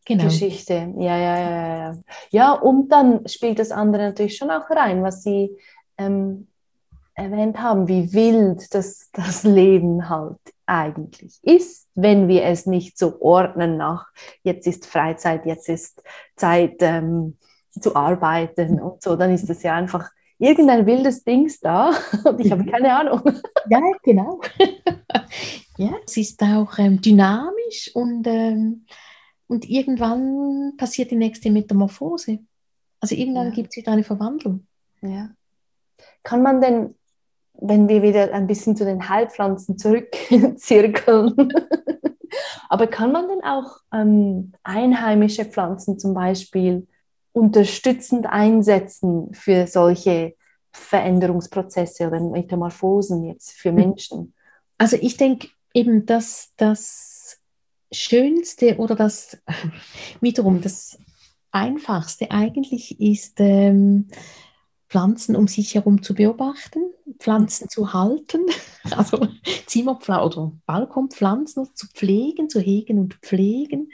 Genau. 0.04 0.24
Geschichte, 0.24 0.94
ja, 0.96 1.18
ja, 1.18 1.38
ja, 1.38 1.76
ja. 1.76 1.98
Ja, 2.30 2.52
und 2.52 2.88
dann 2.90 3.26
spielt 3.28 3.58
das 3.58 3.72
andere 3.72 4.04
natürlich 4.04 4.36
schon 4.36 4.50
auch 4.50 4.70
rein, 4.70 5.02
was 5.02 5.24
Sie 5.24 5.50
ähm, 5.98 6.46
erwähnt 7.14 7.60
haben, 7.60 7.88
wie 7.88 8.12
wild 8.12 8.72
das, 8.72 9.10
das 9.12 9.42
Leben 9.42 10.08
halt 10.08 10.38
eigentlich 10.66 11.40
ist, 11.42 11.88
wenn 11.94 12.28
wir 12.28 12.44
es 12.44 12.64
nicht 12.64 12.96
so 12.96 13.20
ordnen 13.20 13.76
nach, 13.76 14.06
jetzt 14.44 14.68
ist 14.68 14.86
Freizeit, 14.86 15.44
jetzt 15.46 15.68
ist 15.68 16.00
Zeit, 16.36 16.76
ähm, 16.78 17.36
zu 17.70 17.94
arbeiten 17.94 18.80
und 18.80 19.02
so, 19.02 19.16
dann 19.16 19.32
ist 19.32 19.48
das 19.48 19.62
ja 19.62 19.74
einfach 19.74 20.10
irgendein 20.38 20.86
wildes 20.86 21.24
Dings 21.24 21.60
da 21.60 21.92
und 22.24 22.40
ich 22.40 22.50
habe 22.50 22.62
mhm. 22.62 22.70
keine 22.70 22.96
Ahnung. 22.96 23.22
Ja, 23.68 23.80
genau. 24.02 24.40
ja, 25.76 25.90
es 26.04 26.16
ist 26.16 26.42
auch 26.42 26.78
ähm, 26.78 27.00
dynamisch 27.00 27.90
und, 27.94 28.26
ähm, 28.26 28.86
und 29.48 29.68
irgendwann 29.68 30.74
passiert 30.76 31.10
die 31.10 31.16
nächste 31.16 31.50
Metamorphose. 31.50 32.38
Also 33.00 33.14
irgendwann 33.14 33.48
ja. 33.48 33.54
gibt 33.54 33.70
es 33.70 33.76
wieder 33.76 33.92
eine 33.92 34.04
Verwandlung. 34.04 34.66
Ja. 35.02 35.30
Kann 36.22 36.42
man 36.42 36.60
denn, 36.60 36.94
wenn 37.54 37.88
wir 37.88 38.02
wieder 38.02 38.32
ein 38.32 38.46
bisschen 38.46 38.76
zu 38.76 38.84
den 38.84 39.08
Heilpflanzen 39.08 39.78
zurückzirkeln, 39.78 41.34
aber 42.68 42.86
kann 42.86 43.12
man 43.12 43.28
denn 43.28 43.42
auch 43.42 43.78
ähm, 43.92 44.52
einheimische 44.62 45.44
Pflanzen 45.44 45.98
zum 45.98 46.14
Beispiel 46.14 46.86
unterstützend 47.32 48.26
einsetzen 48.26 49.32
für 49.32 49.66
solche 49.66 50.34
Veränderungsprozesse 50.72 52.08
oder 52.08 52.20
Metamorphosen 52.20 53.24
jetzt 53.24 53.52
für 53.52 53.70
hm. 53.70 53.74
Menschen? 53.76 54.34
Also 54.76 54.96
ich 55.00 55.16
denke 55.16 55.48
eben, 55.74 56.06
dass 56.06 56.52
das 56.56 57.40
Schönste 57.92 58.76
oder 58.76 58.94
das 58.94 59.38
wiederum 60.20 60.60
das 60.60 60.98
Einfachste 61.50 62.30
eigentlich 62.30 63.00
ist, 63.00 63.36
ähm, 63.38 64.08
Pflanzen 64.88 65.36
um 65.36 65.48
sich 65.48 65.74
herum 65.74 66.02
zu 66.02 66.14
beobachten, 66.14 66.80
Pflanzen 67.18 67.68
zu 67.68 67.92
halten, 67.92 68.46
also 68.90 69.28
Zimmerpflanzen 69.66 70.42
oder 70.42 70.52
Balkonpflanzen 70.66 71.68
zu 71.74 71.86
pflegen, 71.88 72.48
zu 72.48 72.60
hegen 72.60 72.98
und 72.98 73.14
pflegen, 73.14 73.90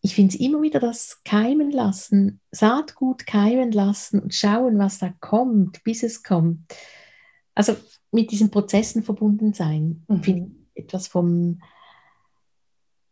ich 0.00 0.14
finde 0.14 0.34
es 0.34 0.40
immer 0.40 0.62
wieder 0.62 0.80
das 0.80 1.22
Keimen 1.24 1.70
lassen, 1.70 2.40
Saatgut 2.50 3.26
keimen 3.26 3.72
lassen 3.72 4.20
und 4.20 4.34
schauen, 4.34 4.78
was 4.78 4.98
da 4.98 5.12
kommt, 5.20 5.82
bis 5.82 6.02
es 6.02 6.22
kommt. 6.22 6.60
Also 7.54 7.76
mit 8.12 8.30
diesen 8.30 8.50
Prozessen 8.50 9.02
verbunden 9.02 9.52
sein, 9.52 10.04
mhm. 10.08 10.22
finde 10.22 10.50
ich 10.74 10.84
etwas 10.84 11.08
vom, 11.08 11.60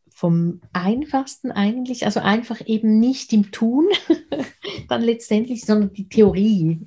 vom 0.09 0.61
Einfachsten 0.73 1.51
eigentlich, 1.51 2.05
also 2.07 2.21
einfach 2.21 2.67
eben 2.67 3.01
nicht 3.01 3.33
im 3.33 3.51
Tun, 3.51 3.89
dann 4.89 5.03
letztendlich, 5.03 5.65
sondern 5.65 5.93
die 5.93 6.09
Theorie. 6.09 6.87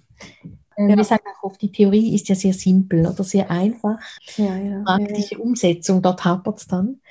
Äh, 0.77 0.89
ja. 0.89 0.95
Wir 0.95 1.03
sagen 1.03 1.25
auch 1.37 1.43
oft, 1.43 1.61
die 1.61 1.71
Theorie 1.71 2.15
ist 2.15 2.29
ja 2.29 2.35
sehr 2.35 2.53
simpel 2.53 3.05
oder 3.05 3.23
sehr 3.23 3.51
einfach. 3.51 3.99
Ja, 4.37 4.57
ja, 4.57 4.81
Praktische 4.83 5.37
Umsetzung, 5.37 6.01
dort 6.01 6.23
hapert 6.23 6.59
es 6.59 6.67
dann. 6.67 7.01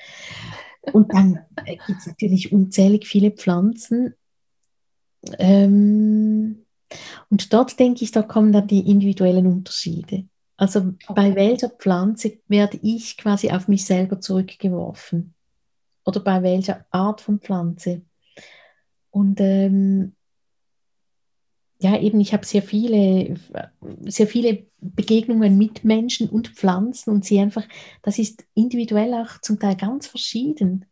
Und 0.93 1.13
dann 1.13 1.39
äh, 1.65 1.77
gibt 1.87 1.99
es 1.99 2.07
natürlich 2.07 2.51
unzählig 2.51 3.07
viele 3.07 3.31
Pflanzen. 3.31 4.15
Ähm, 5.37 6.65
und 7.29 7.53
dort 7.53 7.79
denke 7.79 8.03
ich, 8.03 8.11
da 8.11 8.21
kommen 8.21 8.51
dann 8.51 8.67
die 8.67 8.89
individuellen 8.89 9.47
Unterschiede. 9.47 10.25
Also 10.57 10.79
okay. 10.79 11.13
bei 11.15 11.35
welcher 11.35 11.69
Pflanze 11.69 12.39
werde 12.47 12.79
ich 12.81 13.17
quasi 13.17 13.51
auf 13.51 13.67
mich 13.67 13.85
selber 13.85 14.19
zurückgeworfen? 14.19 15.33
Oder 16.05 16.19
bei 16.21 16.41
welcher 16.43 16.85
Art 16.91 17.21
von 17.21 17.39
Pflanze? 17.39 18.01
Und 19.11 19.39
ähm, 19.39 20.15
ja, 21.81 21.97
eben, 21.97 22.19
ich 22.19 22.33
habe 22.33 22.45
sehr 22.45 22.61
viele, 22.61 23.35
sehr 24.05 24.27
viele 24.27 24.65
Begegnungen 24.81 25.57
mit 25.57 25.85
Menschen 25.85 26.29
und 26.29 26.49
Pflanzen 26.49 27.11
und 27.11 27.23
sie 27.23 27.39
einfach, 27.39 27.63
das 28.01 28.19
ist 28.19 28.45
individuell 28.53 29.13
auch 29.13 29.39
zum 29.41 29.59
Teil 29.59 29.77
ganz 29.77 30.07
verschieden 30.07 30.85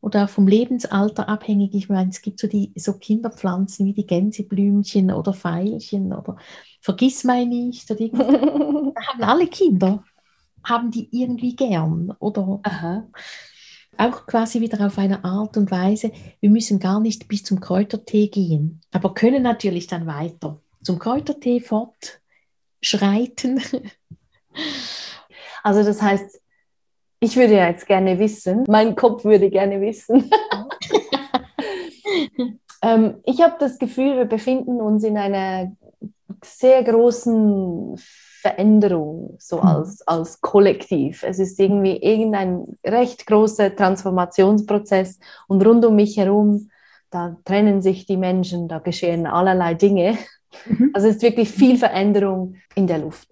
oder 0.00 0.24
auch 0.24 0.28
vom 0.28 0.46
Lebensalter 0.46 1.28
abhängig. 1.28 1.74
Ich 1.74 1.88
meine, 1.88 2.10
es 2.10 2.20
gibt 2.20 2.40
so 2.40 2.46
die 2.46 2.72
so 2.76 2.94
Kinderpflanzen 2.94 3.86
wie 3.86 3.94
die 3.94 4.06
Gänseblümchen 4.06 5.10
oder 5.12 5.32
Veilchen 5.32 6.12
oder 6.12 6.36
Vergiss 6.80 7.24
mal 7.24 7.46
nicht 7.46 7.90
oder 7.90 8.00
haben 8.12 9.22
alle 9.22 9.46
Kinder, 9.46 10.04
haben 10.62 10.90
die 10.90 11.08
irgendwie 11.10 11.56
gern 11.56 12.14
oder 12.18 12.60
Aha. 12.64 13.08
Auch 13.98 14.26
quasi 14.26 14.60
wieder 14.60 14.86
auf 14.86 14.96
eine 14.96 15.24
Art 15.24 15.56
und 15.56 15.70
Weise. 15.70 16.12
Wir 16.40 16.50
müssen 16.50 16.78
gar 16.78 17.00
nicht 17.00 17.28
bis 17.28 17.44
zum 17.44 17.60
Kräutertee 17.60 18.28
gehen, 18.28 18.80
aber 18.92 19.12
können 19.12 19.42
natürlich 19.42 19.88
dann 19.88 20.06
weiter 20.06 20.60
zum 20.82 20.98
Kräutertee 20.98 21.60
fortschreiten. 21.60 23.60
Also 25.64 25.82
das 25.82 26.00
heißt, 26.00 26.40
ich 27.20 27.36
würde 27.36 27.56
ja 27.56 27.68
jetzt 27.68 27.86
gerne 27.86 28.18
wissen, 28.18 28.64
mein 28.68 28.94
Kopf 28.94 29.24
würde 29.24 29.50
gerne 29.50 29.80
wissen. 29.80 30.30
ähm, 32.82 33.20
ich 33.24 33.42
habe 33.42 33.56
das 33.58 33.78
Gefühl, 33.78 34.16
wir 34.16 34.24
befinden 34.24 34.80
uns 34.80 35.04
in 35.04 35.18
einer 35.18 35.72
sehr 36.44 36.82
großen 36.84 38.00
Veränderung, 38.40 39.36
so 39.38 39.56
mhm. 39.56 39.62
als, 39.62 40.06
als 40.06 40.40
Kollektiv. 40.40 41.24
Es 41.24 41.38
ist 41.38 41.58
irgendwie 41.58 41.96
irgendein 41.96 42.64
recht 42.86 43.26
großer 43.26 43.74
Transformationsprozess 43.74 45.18
und 45.48 45.64
rund 45.66 45.84
um 45.84 45.96
mich 45.96 46.16
herum, 46.16 46.70
da 47.10 47.36
trennen 47.44 47.82
sich 47.82 48.06
die 48.06 48.16
Menschen, 48.16 48.68
da 48.68 48.78
geschehen 48.78 49.26
allerlei 49.26 49.74
Dinge. 49.74 50.16
Mhm. 50.66 50.90
Also 50.94 51.08
es 51.08 51.16
ist 51.16 51.22
wirklich 51.22 51.50
viel 51.50 51.78
Veränderung 51.78 52.56
in 52.74 52.86
der 52.86 52.98
Luft. 52.98 53.28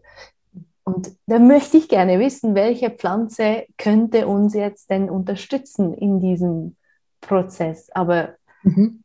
Und 0.85 1.13
da 1.27 1.39
möchte 1.39 1.79
ich 1.79 1.89
gerne 1.89 2.19
wissen, 2.19 2.55
welche 2.55 2.91
Pflanze 2.91 3.65
könnte 3.79 4.27
uns 4.27 4.55
jetzt 4.55 4.91
denn 4.91 5.11
unterstützen 5.11 5.95
in 5.95 6.21
diesem 6.21 6.77
Prozess. 7.21 7.91
Aber 7.91 8.35
mhm. 8.63 9.03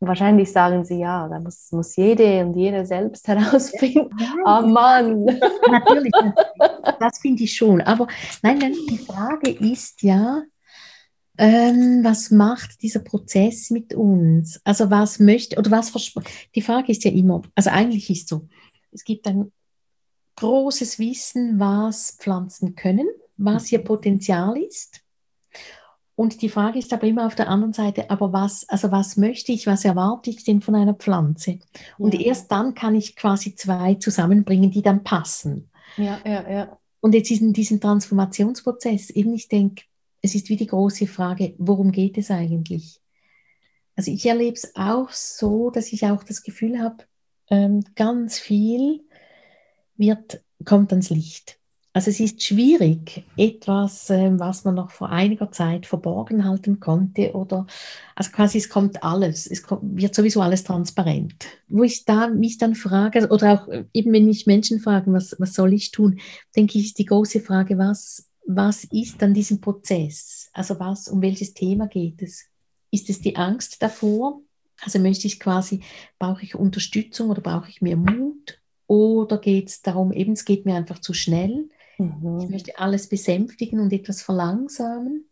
Wahrscheinlich 0.00 0.52
sagen 0.52 0.84
sie 0.84 1.00
ja, 1.00 1.28
da 1.28 1.40
muss, 1.40 1.72
muss 1.72 1.96
jede 1.96 2.44
und 2.44 2.54
jeder 2.54 2.84
selbst 2.84 3.26
herausfinden. 3.28 4.10
Ja, 4.18 4.62
oh 4.62 4.66
Mann! 4.66 5.24
Natürlich, 5.70 6.12
das 7.00 7.18
finde 7.18 7.44
ich 7.44 7.54
schon. 7.54 7.80
Aber 7.80 8.06
nein, 8.42 8.58
nein, 8.58 8.74
die 8.88 8.98
Frage 8.98 9.50
ist 9.50 10.02
ja, 10.02 10.42
ähm, 11.38 12.00
was 12.02 12.30
macht 12.30 12.82
dieser 12.82 13.00
Prozess 13.00 13.70
mit 13.70 13.94
uns? 13.94 14.60
Also 14.64 14.90
was 14.90 15.20
möchte 15.20 15.56
oder 15.56 15.70
was 15.70 15.92
Die 16.54 16.62
Frage 16.62 16.92
ist 16.92 17.04
ja 17.04 17.12
immer, 17.12 17.42
also 17.54 17.70
eigentlich 17.70 18.10
ist 18.10 18.28
so, 18.28 18.48
es 18.90 19.04
gibt 19.04 19.26
ein 19.28 19.52
großes 20.36 20.98
Wissen, 20.98 21.58
was 21.60 22.16
Pflanzen 22.18 22.74
können, 22.74 23.08
was 23.36 23.70
ihr 23.70 23.78
Potenzial 23.78 24.56
ist. 24.56 25.00
Und 26.18 26.42
die 26.42 26.48
Frage 26.48 26.80
ist 26.80 26.92
aber 26.92 27.06
immer 27.06 27.26
auf 27.28 27.36
der 27.36 27.48
anderen 27.48 27.72
Seite, 27.72 28.10
aber 28.10 28.32
was, 28.32 28.68
also 28.68 28.90
was 28.90 29.16
möchte 29.16 29.52
ich, 29.52 29.68
was 29.68 29.84
erwarte 29.84 30.30
ich 30.30 30.42
denn 30.42 30.60
von 30.60 30.74
einer 30.74 30.94
Pflanze? 30.94 31.60
Und 31.96 32.12
ja. 32.12 32.22
erst 32.22 32.50
dann 32.50 32.74
kann 32.74 32.96
ich 32.96 33.14
quasi 33.14 33.54
zwei 33.54 33.94
zusammenbringen, 33.94 34.72
die 34.72 34.82
dann 34.82 35.04
passen. 35.04 35.70
Ja, 35.96 36.18
ja, 36.24 36.50
ja. 36.50 36.78
Und 36.98 37.14
jetzt 37.14 37.30
in 37.30 37.52
diesem 37.52 37.80
Transformationsprozess, 37.80 39.10
eben 39.10 39.32
ich 39.32 39.46
denke, 39.46 39.84
es 40.20 40.34
ist 40.34 40.48
wie 40.48 40.56
die 40.56 40.66
große 40.66 41.06
Frage, 41.06 41.54
worum 41.56 41.92
geht 41.92 42.18
es 42.18 42.32
eigentlich? 42.32 43.00
Also 43.94 44.10
ich 44.10 44.26
erlebe 44.26 44.56
es 44.56 44.74
auch 44.74 45.10
so, 45.10 45.70
dass 45.70 45.92
ich 45.92 46.04
auch 46.04 46.24
das 46.24 46.42
Gefühl 46.42 46.80
habe, 46.80 47.04
ähm, 47.48 47.84
ganz 47.94 48.40
viel 48.40 49.04
wird, 49.96 50.42
kommt 50.64 50.90
ans 50.90 51.10
Licht. 51.10 51.57
Also 51.98 52.10
es 52.10 52.20
ist 52.20 52.40
schwierig, 52.44 53.24
etwas, 53.36 54.08
ähm, 54.08 54.38
was 54.38 54.62
man 54.62 54.76
noch 54.76 54.92
vor 54.92 55.08
einiger 55.08 55.50
Zeit 55.50 55.84
verborgen 55.84 56.44
halten 56.44 56.78
konnte 56.78 57.32
oder, 57.32 57.66
also 58.14 58.30
quasi 58.30 58.58
es 58.58 58.68
kommt 58.68 59.02
alles, 59.02 59.48
es 59.48 59.64
kommt, 59.64 59.82
wird 60.00 60.14
sowieso 60.14 60.40
alles 60.40 60.62
transparent. 60.62 61.34
Wo 61.66 61.82
ich 61.82 62.04
da 62.04 62.28
mich 62.28 62.56
dann 62.56 62.76
frage, 62.76 63.26
oder 63.30 63.52
auch 63.52 63.66
äh, 63.66 63.84
eben 63.92 64.12
wenn 64.12 64.26
mich 64.26 64.46
Menschen 64.46 64.78
fragen, 64.78 65.12
was, 65.12 65.34
was 65.40 65.54
soll 65.54 65.72
ich 65.72 65.90
tun, 65.90 66.20
denke 66.54 66.78
ich, 66.78 66.84
ist 66.84 67.00
die 67.00 67.04
große 67.04 67.40
Frage, 67.40 67.78
was, 67.78 68.30
was 68.46 68.84
ist 68.84 69.20
dann 69.20 69.34
diesem 69.34 69.60
Prozess? 69.60 70.50
Also 70.52 70.78
was, 70.78 71.08
um 71.08 71.20
welches 71.20 71.52
Thema 71.52 71.88
geht 71.88 72.22
es? 72.22 72.46
Ist 72.92 73.10
es 73.10 73.20
die 73.20 73.34
Angst 73.34 73.82
davor? 73.82 74.40
Also 74.82 75.00
möchte 75.00 75.26
ich 75.26 75.40
quasi, 75.40 75.80
brauche 76.20 76.44
ich 76.44 76.54
Unterstützung 76.54 77.30
oder 77.30 77.40
brauche 77.40 77.68
ich 77.68 77.82
mehr 77.82 77.96
Mut? 77.96 78.60
Oder 78.86 79.38
geht 79.38 79.68
es 79.68 79.82
darum, 79.82 80.12
eben 80.12 80.34
es 80.34 80.44
geht 80.44 80.64
mir 80.64 80.76
einfach 80.76 81.00
zu 81.00 81.12
schnell. 81.12 81.68
Mhm. 81.98 82.40
Ich 82.40 82.48
möchte 82.48 82.78
alles 82.78 83.08
besänftigen 83.08 83.80
und 83.80 83.92
etwas 83.92 84.22
verlangsamen. 84.22 85.28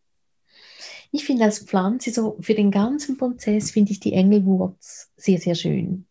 Ich 1.13 1.25
finde 1.25 1.45
als 1.45 1.61
Pflanze 1.61 2.11
so 2.11 2.37
für 2.41 2.55
den 2.55 2.71
ganzen 2.71 3.17
Prozess 3.17 3.71
finde 3.71 3.93
ich 3.93 4.01
die 4.01 4.13
Engelwurz 4.13 5.13
sehr, 5.17 5.39
sehr 5.39 5.55
schön, 5.55 6.07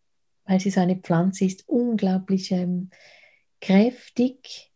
weil 0.46 0.60
sie 0.60 0.72
so 0.72 0.80
eine 0.80 0.96
Pflanze 0.96 1.46
ist, 1.46 1.68
unglaublich 1.68 2.52
ähm, 2.52 2.90
kräftig. 3.62 4.72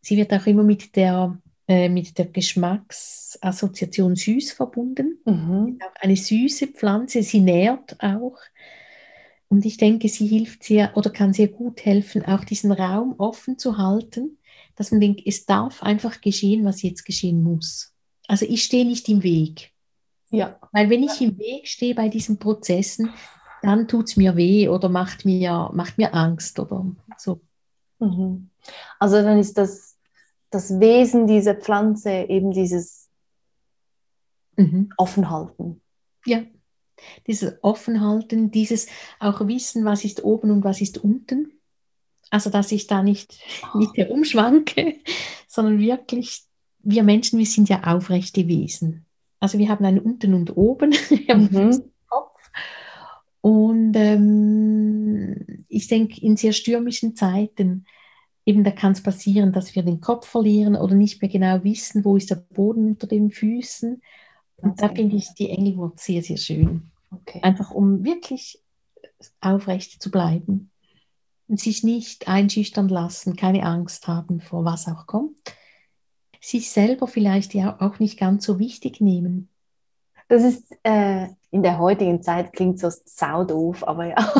Sie 0.00 0.16
wird 0.16 0.32
auch 0.32 0.46
immer 0.46 0.62
mit 0.62 0.96
der, 0.96 1.40
äh, 1.66 1.88
mit 1.88 2.18
der 2.18 2.26
Geschmacksassoziation 2.26 4.16
süß 4.16 4.52
verbunden. 4.52 5.18
Mhm. 5.24 5.78
Eine 6.00 6.16
süße 6.16 6.68
Pflanze, 6.68 7.22
sie 7.22 7.40
nährt 7.40 8.00
auch. 8.00 8.38
Und 9.48 9.64
ich 9.64 9.78
denke, 9.78 10.08
sie 10.08 10.26
hilft 10.26 10.62
sehr 10.62 10.96
oder 10.96 11.10
kann 11.10 11.32
sehr 11.32 11.48
gut 11.48 11.84
helfen, 11.84 12.24
auch 12.26 12.44
diesen 12.44 12.70
Raum 12.70 13.14
offen 13.18 13.58
zu 13.58 13.78
halten, 13.78 14.37
dass 14.78 14.92
man 14.92 15.00
denkt, 15.00 15.22
es 15.26 15.44
darf 15.44 15.82
einfach 15.82 16.20
geschehen, 16.20 16.64
was 16.64 16.82
jetzt 16.82 17.04
geschehen 17.04 17.42
muss. 17.42 17.92
Also 18.28 18.46
ich 18.46 18.62
stehe 18.62 18.86
nicht 18.86 19.08
im 19.08 19.22
Weg. 19.22 19.72
Ja. 20.30 20.58
Weil 20.72 20.88
wenn 20.88 21.02
ich 21.02 21.20
im 21.20 21.36
Weg 21.38 21.66
stehe 21.66 21.94
bei 21.94 22.08
diesen 22.08 22.38
Prozessen, 22.38 23.10
dann 23.62 23.88
tut 23.88 24.08
es 24.08 24.16
mir 24.16 24.36
weh 24.36 24.68
oder 24.68 24.88
macht 24.88 25.24
mir, 25.24 25.70
macht 25.72 25.98
mir 25.98 26.14
Angst 26.14 26.60
oder 26.60 26.86
so. 27.16 27.40
Mhm. 27.98 28.50
Also 29.00 29.16
dann 29.16 29.38
ist 29.38 29.58
das, 29.58 29.96
das 30.50 30.78
Wesen 30.78 31.26
dieser 31.26 31.56
Pflanze 31.56 32.10
eben 32.28 32.52
dieses 32.52 33.10
mhm. 34.56 34.90
Offenhalten. 34.96 35.80
Ja 36.24 36.42
dieses 37.26 37.54
Offenhalten, 37.62 38.50
dieses 38.50 38.88
auch 39.20 39.46
Wissen, 39.46 39.84
was 39.84 40.04
ist 40.04 40.24
oben 40.24 40.50
und 40.50 40.64
was 40.64 40.80
ist 40.80 40.98
unten. 40.98 41.57
Also, 42.30 42.50
dass 42.50 42.72
ich 42.72 42.86
da 42.86 43.02
nicht, 43.02 43.38
nicht 43.74 43.96
herumschwanke, 43.96 44.96
sondern 45.46 45.78
wirklich, 45.78 46.42
wir 46.80 47.02
Menschen, 47.02 47.38
wir 47.38 47.46
sind 47.46 47.68
ja 47.68 47.84
aufrechte 47.84 48.46
Wesen. 48.48 49.04
Also 49.40 49.58
wir 49.58 49.68
haben 49.68 49.84
einen 49.84 50.00
unten 50.00 50.34
und 50.34 50.56
oben, 50.56 50.92
wir 51.08 51.34
haben 51.34 51.48
mhm. 51.50 51.82
Kopf. 52.08 52.50
Und 53.40 53.94
ähm, 53.94 55.64
ich 55.68 55.88
denke, 55.88 56.20
in 56.20 56.36
sehr 56.36 56.52
stürmischen 56.52 57.14
Zeiten, 57.14 57.86
eben 58.44 58.64
da 58.64 58.70
kann 58.70 58.92
es 58.92 59.02
passieren, 59.02 59.52
dass 59.52 59.74
wir 59.74 59.82
den 59.82 60.00
Kopf 60.00 60.26
verlieren 60.26 60.74
oder 60.74 60.94
nicht 60.94 61.22
mehr 61.22 61.30
genau 61.30 61.62
wissen, 61.64 62.04
wo 62.04 62.16
ist 62.16 62.30
der 62.30 62.36
Boden 62.36 62.88
unter 62.88 63.06
den 63.06 63.30
Füßen. 63.30 64.02
Und 64.56 64.82
da 64.82 64.88
finde 64.88 65.16
ich 65.16 65.28
die 65.34 65.50
Engelwurz 65.50 66.04
sehr, 66.04 66.22
sehr 66.22 66.36
schön. 66.36 66.90
Okay. 67.12 67.40
Einfach 67.42 67.70
um 67.70 68.04
wirklich 68.04 68.60
aufrecht 69.40 70.02
zu 70.02 70.10
bleiben 70.10 70.70
sich 71.56 71.82
nicht 71.82 72.28
einschüchtern 72.28 72.88
lassen, 72.88 73.36
keine 73.36 73.64
Angst 73.64 74.06
haben 74.06 74.40
vor 74.40 74.64
was 74.64 74.86
auch 74.86 75.06
kommt. 75.06 75.38
Sich 76.40 76.70
selber 76.70 77.06
vielleicht 77.06 77.54
ja 77.54 77.76
auch 77.80 77.98
nicht 77.98 78.18
ganz 78.18 78.44
so 78.44 78.58
wichtig 78.58 79.00
nehmen. 79.00 79.48
Das 80.28 80.42
ist 80.42 80.76
äh, 80.82 81.28
in 81.50 81.62
der 81.62 81.78
heutigen 81.78 82.22
Zeit 82.22 82.52
klingt 82.52 82.78
so 82.78 82.90
saudoof, 82.90 83.86
aber 83.86 84.04
ja. 84.04 84.16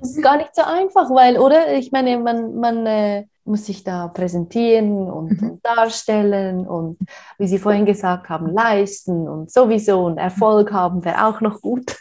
das 0.00 0.10
ist 0.10 0.22
gar 0.22 0.36
nicht 0.36 0.54
so 0.54 0.62
einfach, 0.62 1.08
weil, 1.10 1.38
oder? 1.38 1.72
Ich 1.72 1.90
meine, 1.90 2.18
man, 2.18 2.56
man 2.56 2.86
äh, 2.86 3.24
muss 3.44 3.66
sich 3.66 3.82
da 3.82 4.08
präsentieren 4.08 5.10
und, 5.10 5.40
mhm. 5.40 5.50
und, 5.50 5.64
darstellen 5.64 6.66
und, 6.66 6.98
wie 7.38 7.48
Sie 7.48 7.58
vorhin 7.58 7.86
gesagt 7.86 8.28
haben, 8.28 8.52
leisten 8.52 9.26
und 9.26 9.50
sowieso 9.50 10.04
und 10.04 10.18
Erfolg 10.18 10.72
haben 10.72 11.04
wäre 11.04 11.26
auch 11.26 11.40
noch 11.40 11.60
gut. 11.62 11.96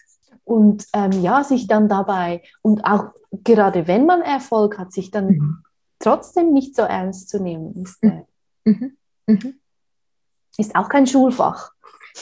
Und 0.49 0.87
ähm, 0.93 1.11
ja, 1.21 1.43
sich 1.43 1.67
dann 1.67 1.87
dabei 1.87 2.41
und 2.63 2.83
auch 2.83 3.11
gerade 3.43 3.87
wenn 3.87 4.07
man 4.07 4.23
Erfolg 4.23 4.79
hat, 4.79 4.91
sich 4.91 5.11
dann 5.11 5.27
mhm. 5.27 5.63
trotzdem 5.99 6.53
nicht 6.53 6.75
so 6.75 6.81
ernst 6.81 7.29
zu 7.29 7.39
nehmen, 7.39 7.75
ist, 7.75 8.01
äh, 8.01 8.23
mhm. 8.63 8.97
mhm. 9.27 9.59
ist 10.57 10.75
auch 10.75 10.89
kein 10.89 11.05
Schulfach. 11.05 11.71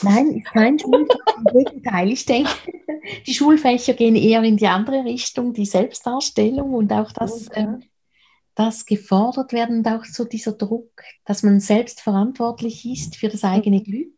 Nein, 0.01 0.27
ist 0.39 0.47
kein 0.47 0.77
Schulfach. 0.77 1.15
Im 1.37 1.45
Gegenteil, 1.45 2.11
ich 2.11 2.25
denke, 2.25 2.51
die 3.25 3.33
Schulfächer 3.33 3.93
gehen 3.93 4.17
eher 4.17 4.43
in 4.43 4.57
die 4.57 4.67
andere 4.67 5.05
Richtung, 5.05 5.53
die 5.53 5.65
Selbstdarstellung 5.65 6.73
und 6.73 6.91
auch 6.91 7.13
das. 7.13 7.47
Okay. 7.47 7.61
Ähm, 7.61 7.83
das 8.55 8.87
gefordert 8.87 9.53
werden 9.53 9.77
und 9.77 9.87
auch 9.87 10.03
so 10.03 10.25
dieser 10.25 10.53
Druck, 10.53 11.03
dass 11.25 11.43
man 11.43 11.59
selbst 11.59 12.01
verantwortlich 12.01 12.87
ist 12.87 13.15
für 13.15 13.29
das 13.29 13.43
eigene 13.43 13.83
Glück, 13.83 14.11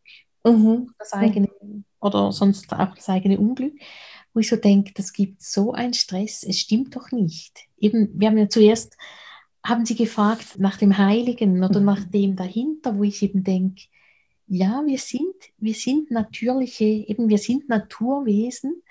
mhm. 0.46 0.94
das 0.98 1.12
eigene 1.12 1.50
oder 2.02 2.32
sonst 2.32 2.72
auch 2.74 2.96
das 2.96 3.10
eigene 3.10 3.40
Unglück, 3.40 3.74
wo 4.34 4.40
ich 4.40 4.50
so 4.50 4.56
denke, 4.56 4.94
das 4.94 5.14
gibt 5.14 5.42
so 5.42 5.74
einen 5.74 5.94
Stress, 5.94 6.44
es 6.44 6.60
stimmt 6.60 6.96
doch 6.96 7.12
nicht. 7.12 7.68
Eben, 7.78 8.20
wir 8.20 8.28
haben 8.30 8.38
ja 8.38 8.50
zuerst, 8.50 8.96
haben 9.64 9.86
Sie 9.86 9.96
gefragt 9.96 10.60
nach 10.60 10.78
dem 10.78 10.98
Heiligen 10.98 11.64
oder 11.64 11.80
mhm. 11.80 11.86
nach 11.86 12.04
dem 12.04 12.36
dahinter, 12.36 12.98
wo 12.98 13.04
ich 13.04 13.22
eben 13.22 13.44
denke, 13.44 13.84
ja, 14.48 14.82
wir 14.86 14.98
sind, 14.98 15.36
wir 15.58 15.76
sind 15.76 16.10
natürliche, 16.10 16.86
eben 16.86 17.30
wir 17.30 17.38
sind 17.38 17.70
Naturwesen, 17.70 18.82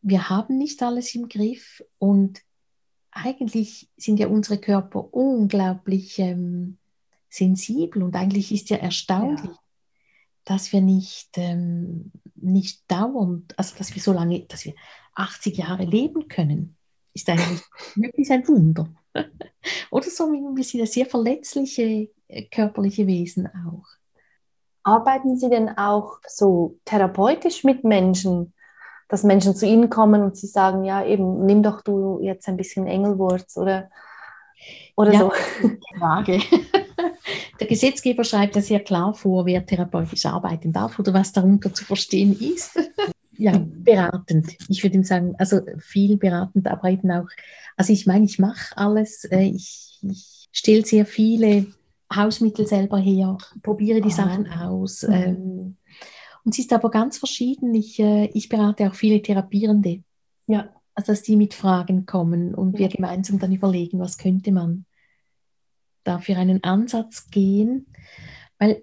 wir 0.00 0.28
haben 0.28 0.58
nicht 0.58 0.82
alles 0.82 1.14
im 1.14 1.28
Griff 1.28 1.82
und 1.98 2.42
eigentlich 3.10 3.88
sind 3.96 4.18
ja 4.18 4.28
unsere 4.28 4.58
Körper 4.58 5.12
unglaublich 5.12 6.18
ähm, 6.18 6.78
sensibel 7.28 8.02
und 8.02 8.14
eigentlich 8.14 8.52
ist 8.52 8.70
ja 8.70 8.78
erstaunlich, 8.78 9.44
ja. 9.44 9.58
Dass 10.44 10.72
wir 10.72 10.80
nicht, 10.80 11.30
ähm, 11.36 12.12
nicht 12.34 12.82
dauernd, 12.88 13.58
also 13.58 13.76
dass 13.78 13.94
wir 13.94 14.02
so 14.02 14.12
lange, 14.12 14.40
dass 14.40 14.64
wir 14.64 14.74
80 15.14 15.56
Jahre 15.58 15.84
leben 15.84 16.28
können, 16.28 16.76
ist 17.14 17.28
eigentlich 17.28 17.62
wirklich 17.94 18.30
ein 18.30 18.46
Wunder. 18.48 18.88
Oder 19.90 20.10
so, 20.10 20.32
wir 20.32 20.64
sind 20.64 20.80
ja 20.80 20.86
sehr 20.86 21.06
verletzliche 21.06 22.08
äh, 22.28 22.44
körperliche 22.50 23.06
Wesen 23.06 23.46
auch. 23.46 23.86
Arbeiten 24.84 25.36
Sie 25.36 25.48
denn 25.48 25.76
auch 25.76 26.18
so 26.26 26.78
therapeutisch 26.84 27.62
mit 27.62 27.84
Menschen? 27.84 28.52
dass 29.12 29.24
Menschen 29.24 29.54
zu 29.54 29.66
ihnen 29.66 29.90
kommen 29.90 30.22
und 30.22 30.38
sie 30.38 30.46
sagen, 30.46 30.84
ja, 30.84 31.04
eben, 31.04 31.44
nimm 31.44 31.62
doch 31.62 31.82
du 31.82 32.18
jetzt 32.22 32.48
ein 32.48 32.56
bisschen 32.56 32.86
Engelwurz 32.86 33.58
oder, 33.58 33.90
oder 34.96 35.12
ja, 35.12 35.18
so. 35.18 35.32
Frage. 35.98 36.40
Der 37.60 37.66
Gesetzgeber 37.66 38.24
schreibt 38.24 38.56
ja 38.56 38.62
sehr 38.62 38.80
klar 38.80 39.14
vor, 39.14 39.46
wer 39.46 39.64
therapeutisch 39.64 40.26
arbeiten 40.26 40.72
darf 40.72 40.98
oder 40.98 41.14
was 41.14 41.32
darunter 41.32 41.72
zu 41.72 41.84
verstehen 41.84 42.38
ist. 42.38 42.78
ja, 43.36 43.64
beratend. 43.66 44.56
Ich 44.68 44.82
würde 44.82 44.96
ihm 44.96 45.04
sagen, 45.04 45.34
also 45.38 45.60
viel 45.78 46.16
beratend, 46.16 46.66
aber 46.66 46.90
eben 46.90 47.10
auch, 47.10 47.28
also 47.76 47.92
ich 47.92 48.06
meine, 48.06 48.24
ich 48.24 48.38
mache 48.38 48.76
alles, 48.76 49.24
äh, 49.24 49.44
ich, 49.44 49.98
ich 50.02 50.48
stelle 50.52 50.84
sehr 50.84 51.06
viele 51.06 51.66
Hausmittel 52.14 52.66
selber 52.66 52.98
her, 52.98 53.38
probiere 53.62 54.00
die 54.00 54.08
ah. 54.08 54.16
Sachen 54.16 54.50
aus. 54.50 55.02
Mhm. 55.02 55.12
Ähm, 55.12 55.76
und 56.44 56.54
sie 56.54 56.62
ist 56.62 56.72
aber 56.72 56.90
ganz 56.90 57.18
verschieden. 57.18 57.74
Ich, 57.74 57.98
äh, 58.00 58.26
ich 58.34 58.48
berate 58.48 58.88
auch 58.88 58.94
viele 58.94 59.22
Therapierende. 59.22 60.02
Ja. 60.46 60.68
Also, 60.94 61.12
dass 61.12 61.22
die 61.22 61.36
mit 61.36 61.54
Fragen 61.54 62.04
kommen 62.04 62.54
und 62.54 62.78
wir 62.78 62.88
gemeinsam 62.88 63.38
dann 63.38 63.52
überlegen, 63.52 63.98
was 63.98 64.18
könnte 64.18 64.52
man 64.52 64.84
da 66.04 66.18
für 66.18 66.36
einen 66.36 66.62
Ansatz 66.64 67.30
gehen. 67.30 67.86
Weil, 68.58 68.82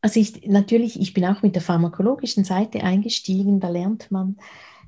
also 0.00 0.20
ich, 0.20 0.46
natürlich, 0.46 1.00
ich 1.00 1.14
bin 1.14 1.24
auch 1.24 1.42
mit 1.42 1.54
der 1.54 1.62
pharmakologischen 1.62 2.44
Seite 2.44 2.82
eingestiegen, 2.82 3.60
da 3.60 3.68
lernt 3.68 4.10
man, 4.10 4.36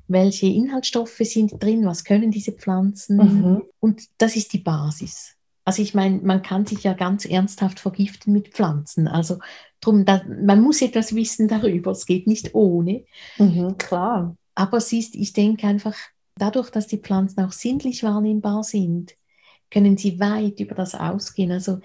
welche 0.07 0.47
Inhaltsstoffe 0.47 1.17
sind 1.21 1.61
drin, 1.61 1.85
was 1.85 2.03
können 2.03 2.31
diese 2.31 2.53
Pflanzen. 2.53 3.17
Mhm. 3.17 3.63
Und 3.79 4.03
das 4.17 4.35
ist 4.35 4.53
die 4.53 4.59
Basis. 4.59 5.35
Also 5.65 5.81
ich 5.81 5.93
meine, 5.93 6.19
man 6.19 6.43
kann 6.43 6.65
sich 6.65 6.83
ja 6.83 6.93
ganz 6.93 7.25
ernsthaft 7.25 7.81
vergiften 7.81 8.31
mit 8.31 8.49
Pflanzen. 8.53 9.07
Also 9.09 9.39
drum, 9.81 10.05
da, 10.05 10.21
man 10.25 10.61
muss 10.61 10.81
etwas 10.81 11.13
wissen 11.13 11.49
darüber. 11.49 11.91
Es 11.91 12.05
geht 12.05 12.25
nicht 12.25 12.55
ohne. 12.55 13.03
Mhm, 13.37 13.77
klar. 13.77 14.37
Aber 14.55 14.79
siehst, 14.79 15.13
ich 15.15 15.33
denke 15.33 15.67
einfach, 15.67 15.95
dadurch, 16.37 16.69
dass 16.69 16.87
die 16.87 16.99
Pflanzen 16.99 17.41
auch 17.41 17.51
sinnlich 17.51 18.01
wahrnehmbar 18.03 18.63
sind, 18.63 19.15
können 19.71 19.97
sie 19.97 20.19
weit 20.19 20.59
über 20.59 20.75
das 20.75 20.95
ausgehen. 20.95 21.51
Also 21.51 21.79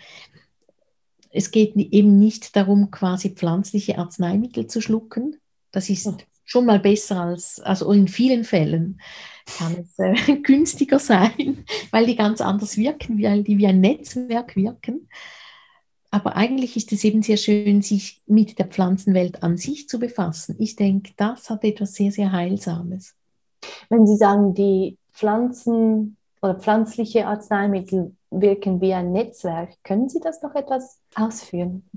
es 1.30 1.50
geht 1.50 1.74
eben 1.76 2.18
nicht 2.18 2.54
darum, 2.56 2.90
quasi 2.90 3.30
pflanzliche 3.30 3.98
Arzneimittel 3.98 4.66
zu 4.66 4.80
schlucken. 4.80 5.36
Das 5.70 5.88
ist 5.88 6.06
mhm. 6.06 6.18
schon 6.44 6.66
mal 6.66 6.78
besser 6.78 7.20
als, 7.20 7.58
also 7.60 7.90
in 7.92 8.08
vielen 8.08 8.44
Fällen 8.44 9.00
kann 9.58 9.76
es 9.76 9.98
äh, 9.98 10.36
günstiger 10.42 10.98
sein, 10.98 11.64
weil 11.90 12.06
die 12.06 12.16
ganz 12.16 12.40
anders 12.40 12.76
wirken, 12.76 13.20
weil 13.22 13.42
die 13.42 13.58
wie 13.58 13.66
ein 13.66 13.80
Netzwerk 13.80 14.56
wirken. 14.56 15.08
Aber 16.10 16.36
eigentlich 16.36 16.76
ist 16.76 16.92
es 16.92 17.04
eben 17.04 17.22
sehr 17.22 17.38
schön, 17.38 17.80
sich 17.80 18.20
mit 18.26 18.58
der 18.58 18.66
Pflanzenwelt 18.66 19.42
an 19.42 19.56
sich 19.56 19.88
zu 19.88 19.98
befassen. 19.98 20.56
Ich 20.58 20.76
denke, 20.76 21.12
das 21.16 21.48
hat 21.48 21.64
etwas 21.64 21.94
sehr, 21.94 22.12
sehr 22.12 22.32
Heilsames. 22.32 23.14
Wenn 23.88 24.06
Sie 24.06 24.16
sagen, 24.16 24.52
die 24.52 24.98
Pflanzen 25.10 26.18
oder 26.42 26.56
pflanzliche 26.56 27.26
Arzneimittel 27.26 28.16
wirken 28.30 28.80
wie 28.80 28.92
ein 28.92 29.12
Netzwerk, 29.12 29.82
können 29.84 30.08
Sie 30.08 30.20
das 30.20 30.42
noch 30.42 30.54
etwas 30.54 31.00
ausführen? 31.14 31.88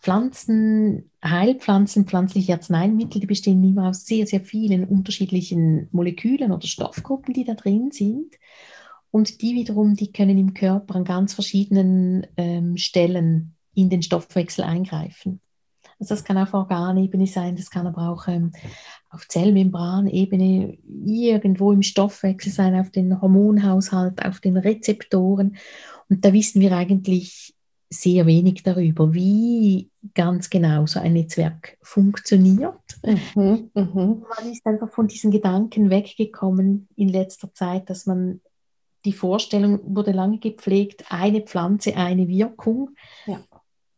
Pflanzen, 0.00 1.10
Heilpflanzen, 1.24 2.06
pflanzliche 2.06 2.54
Arzneimittel, 2.54 3.20
die 3.20 3.26
bestehen 3.26 3.62
immer 3.62 3.88
aus 3.88 4.04
sehr, 4.04 4.26
sehr 4.26 4.40
vielen 4.40 4.84
unterschiedlichen 4.84 5.88
Molekülen 5.92 6.50
oder 6.50 6.66
Stoffgruppen, 6.66 7.34
die 7.34 7.44
da 7.44 7.54
drin 7.54 7.92
sind. 7.92 8.34
Und 9.12 9.42
die 9.42 9.54
wiederum, 9.54 9.94
die 9.94 10.10
können 10.10 10.38
im 10.38 10.54
Körper 10.54 10.96
an 10.96 11.04
ganz 11.04 11.34
verschiedenen 11.34 12.26
ähm, 12.36 12.76
Stellen 12.78 13.54
in 13.74 13.90
den 13.90 14.02
Stoffwechsel 14.02 14.64
eingreifen. 14.64 15.40
Also 16.02 16.16
das 16.16 16.24
kann 16.24 16.36
auf 16.36 16.52
Organebene 16.52 17.28
sein, 17.28 17.54
das 17.54 17.70
kann 17.70 17.86
aber 17.86 18.08
auch 18.08 18.26
ähm, 18.26 18.50
auf 19.10 19.28
Zellmembranebene 19.28 20.76
irgendwo 20.84 21.70
im 21.70 21.82
Stoffwechsel 21.82 22.50
sein, 22.50 22.74
auf 22.74 22.90
den 22.90 23.22
Hormonhaushalt, 23.22 24.24
auf 24.24 24.40
den 24.40 24.56
Rezeptoren. 24.56 25.56
Und 26.10 26.24
da 26.24 26.32
wissen 26.32 26.60
wir 26.60 26.72
eigentlich 26.76 27.54
sehr 27.88 28.26
wenig 28.26 28.64
darüber, 28.64 29.14
wie 29.14 29.90
ganz 30.12 30.50
genau 30.50 30.86
so 30.86 30.98
ein 30.98 31.12
Netzwerk 31.12 31.78
funktioniert. 31.82 32.80
Mhm, 33.36 33.70
mh. 33.72 33.94
Man 33.94 34.50
ist 34.50 34.66
einfach 34.66 34.90
von 34.90 35.06
diesen 35.06 35.30
Gedanken 35.30 35.88
weggekommen 35.88 36.88
in 36.96 37.10
letzter 37.10 37.54
Zeit, 37.54 37.88
dass 37.90 38.06
man 38.06 38.40
die 39.04 39.12
Vorstellung 39.12 39.78
wurde 39.94 40.10
lange 40.10 40.38
gepflegt, 40.38 41.04
eine 41.10 41.42
Pflanze, 41.42 41.96
eine 41.96 42.26
Wirkung. 42.26 42.90
Ja. 43.26 43.38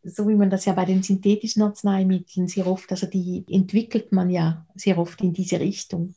So 0.05 0.29
wie 0.29 0.35
man 0.35 0.51
das 0.51 0.67
ja 0.67 0.75
bei 0.75 0.85
den 0.85 1.03
synthetischen 1.03 1.63
Arzneimitteln 1.63 2.47
sehr 2.47 2.67
oft, 2.67 2.91
also 2.91 3.07
die 3.07 3.45
entwickelt 3.49 4.13
man 4.13 4.31
ja 4.31 4.67
sehr 4.75 4.99
oft 4.99 5.21
in 5.23 5.33
diese 5.33 5.61
Richtung. 5.61 6.15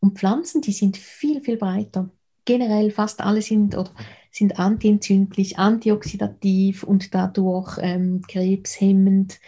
Und 0.00 0.18
Pflanzen, 0.18 0.62
die 0.62 0.72
sind 0.72 0.96
viel, 0.96 1.42
viel 1.42 1.58
breiter. 1.58 2.10
Generell 2.44 2.90
fast 2.90 3.20
alle 3.20 3.40
sind 3.40 3.76
oder 3.76 3.90
sind 4.32 4.58
antientzündlich, 4.58 5.58
antioxidativ 5.58 6.82
und 6.82 7.14
dadurch 7.14 7.78
ähm, 7.80 8.22
krebshemmend. 8.26 9.38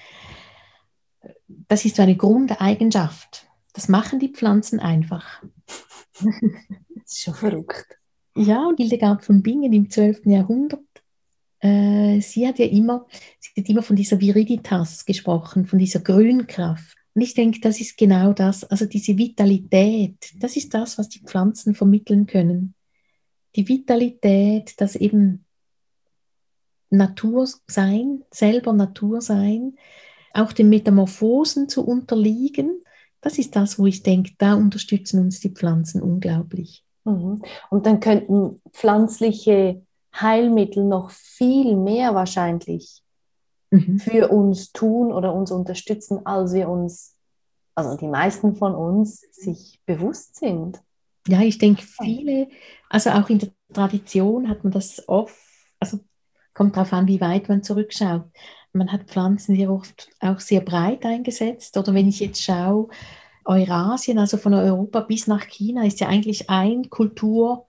Das 1.47 1.85
ist 1.85 1.97
so 1.97 2.03
eine 2.03 2.17
Grundeigenschaft. 2.17 3.47
Das 3.73 3.89
machen 3.89 4.21
die 4.21 4.29
Pflanzen 4.29 4.79
einfach. 4.79 5.43
das 6.15 7.05
ist 7.05 7.23
schon 7.23 7.35
verrückt. 7.35 7.99
Ja, 8.37 8.67
und 8.67 8.77
Hildegard 8.77 9.25
von 9.25 9.43
Bingen 9.43 9.73
im 9.73 9.91
12. 9.91 10.27
Jahrhundert, 10.27 10.81
äh, 11.65 12.21
sie 12.21 12.47
hat 12.47 12.59
ja 12.59 12.67
immer, 12.67 13.07
sie 13.41 13.61
hat 13.61 13.69
immer 13.69 13.83
von 13.83 13.97
dieser 13.97 14.21
Viriditas 14.21 15.05
gesprochen, 15.05 15.67
von 15.67 15.79
dieser 15.79 16.01
Grünkraft. 16.01 16.97
Und 17.15 17.23
ich 17.23 17.35
denke, 17.35 17.61
das 17.61 17.81
ist 17.81 17.97
genau 17.97 18.33
das, 18.33 18.65
also 18.65 18.87
diese 18.87 19.17
Vitalität, 19.17 20.17
das 20.37 20.57
ist 20.57 20.75
das, 20.75 20.99
was 20.99 21.09
die 21.09 21.21
Pflanzen 21.21 21.75
vermitteln 21.75 22.27
können 22.27 22.75
die 23.57 23.69
Vitalität, 23.69 24.81
das 24.81 24.97
eben 24.97 25.45
Natur 26.91 27.49
sein, 27.67 28.25
selber 28.31 28.73
Natur 28.73 29.21
sein, 29.21 29.77
auch 30.33 30.53
den 30.53 30.69
Metamorphosen 30.69 31.69
zu 31.69 31.85
unterliegen, 31.87 32.83
das 33.21 33.39
ist 33.39 33.57
das, 33.57 33.79
wo 33.79 33.87
ich 33.87 34.03
denke, 34.03 34.33
da 34.39 34.55
unterstützen 34.55 35.21
uns 35.21 35.41
die 35.41 35.51
Pflanzen 35.51 36.03
unglaublich. 36.03 36.85
Mhm. 37.05 37.43
Und 37.71 37.87
dann 37.87 38.01
könnten 38.01 38.61
pflanzliche 38.71 39.83
Heilmittel 40.21 40.85
noch 40.85 41.11
viel 41.11 41.77
mehr 41.77 42.15
wahrscheinlich 42.15 43.03
mhm. 43.71 43.99
für 43.99 44.29
uns 44.29 44.73
tun 44.73 45.13
oder 45.13 45.35
uns 45.35 45.51
unterstützen, 45.51 46.25
als 46.25 46.55
wir 46.55 46.69
uns, 46.69 47.17
also 47.75 47.97
die 47.97 48.07
meisten 48.07 48.57
von 48.57 48.75
uns, 48.75 49.21
sich 49.33 49.81
bewusst 49.87 50.37
sind. 50.37 50.81
Ja, 51.27 51.41
ich 51.41 51.59
denke, 51.59 51.83
viele, 51.83 52.49
also 52.89 53.11
auch 53.11 53.29
in 53.29 53.39
der 53.39 53.51
Tradition 53.73 54.49
hat 54.49 54.63
man 54.63 54.73
das 54.73 55.09
oft, 55.09 55.35
also 55.81 55.99
kommt 56.53 56.77
darauf 56.77 56.93
an, 56.93 57.09
wie 57.09 57.21
weit 57.21 57.49
man 57.49 57.63
zurückschaut. 57.63 58.25
Man 58.73 58.93
hat 58.93 59.05
Pflanzen 59.05 59.57
sehr 59.57 59.71
oft 59.71 60.11
auch 60.21 60.41
sehr 60.41 60.61
breit 60.61 61.05
eingesetzt. 61.05 61.77
Oder 61.77 61.95
wenn 61.95 62.09
ich 62.09 62.21
jetzt 62.21 62.43
schaue, 62.43 62.89
Eurasien, 63.45 64.19
also 64.19 64.37
von 64.37 64.55
Europa 64.55 65.01
bis 65.01 65.27
nach 65.27 65.47
China, 65.47 65.85
ist 65.85 66.01
ja 66.01 66.09
eigentlich 66.09 66.51
ein 66.51 66.91
Kultur 66.91 67.67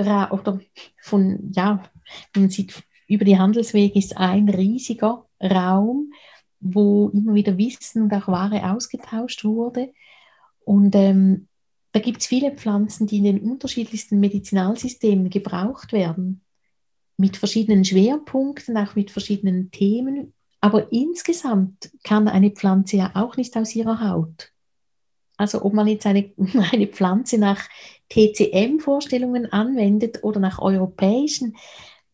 oder 0.00 0.60
von, 1.00 1.50
ja, 1.52 1.82
man 2.34 2.50
sieht, 2.50 2.82
über 3.08 3.24
die 3.24 3.38
Handelswege 3.38 3.98
ist 3.98 4.16
ein 4.16 4.48
riesiger 4.48 5.26
Raum, 5.42 6.12
wo 6.60 7.08
immer 7.10 7.34
wieder 7.34 7.56
Wissen 7.58 8.02
und 8.02 8.12
auch 8.12 8.28
Ware 8.28 8.72
ausgetauscht 8.72 9.44
wurde. 9.44 9.92
Und 10.64 10.94
ähm, 10.94 11.48
da 11.92 12.00
gibt 12.00 12.20
es 12.20 12.26
viele 12.26 12.52
Pflanzen, 12.52 13.06
die 13.06 13.18
in 13.18 13.24
den 13.24 13.40
unterschiedlichsten 13.40 14.20
Medizinalsystemen 14.20 15.30
gebraucht 15.30 15.92
werden. 15.92 16.42
mit 17.16 17.36
verschiedenen 17.36 17.84
Schwerpunkten, 17.84 18.78
auch 18.78 18.94
mit 18.94 19.10
verschiedenen 19.10 19.70
Themen. 19.70 20.32
Aber 20.62 20.90
insgesamt 20.90 21.90
kann 22.02 22.28
eine 22.28 22.50
Pflanze 22.50 22.96
ja 22.96 23.10
auch 23.14 23.36
nicht 23.36 23.56
aus 23.56 23.74
ihrer 23.74 24.08
Haut. 24.08 24.52
Also 25.36 25.62
ob 25.62 25.74
man 25.74 25.86
jetzt 25.86 26.06
eine, 26.06 26.32
eine 26.72 26.86
Pflanze 26.86 27.38
nach 27.38 27.68
TCM-Vorstellungen 28.10 29.52
anwendet 29.52 30.22
oder 30.22 30.40
nach 30.40 30.60
europäischen, 30.60 31.56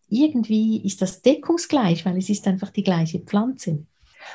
irgendwie 0.09 0.85
ist 0.85 1.03
das 1.03 1.23
deckungsgleich, 1.23 2.05
weil 2.07 2.17
es 2.19 2.29
ist 2.29 2.47
einfach 2.47 2.71
die 2.71 2.85
gleiche 2.85 3.19
Pflanze. 3.21 3.85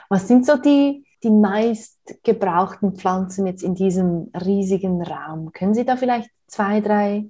Was 0.09 0.28
sind 0.28 0.45
so 0.45 0.57
die, 0.57 1.05
die 1.24 1.30
meist 1.30 1.97
gebrauchten 2.24 2.95
Pflanzen 2.95 3.45
jetzt 3.45 3.64
in 3.64 3.76
diesem 3.76 4.30
riesigen 4.34 5.01
Raum? 5.01 5.51
Können 5.53 5.74
Sie 5.74 5.86
da 5.86 5.95
vielleicht 5.95 6.30
zwei, 6.47 6.82
drei? 6.82 7.26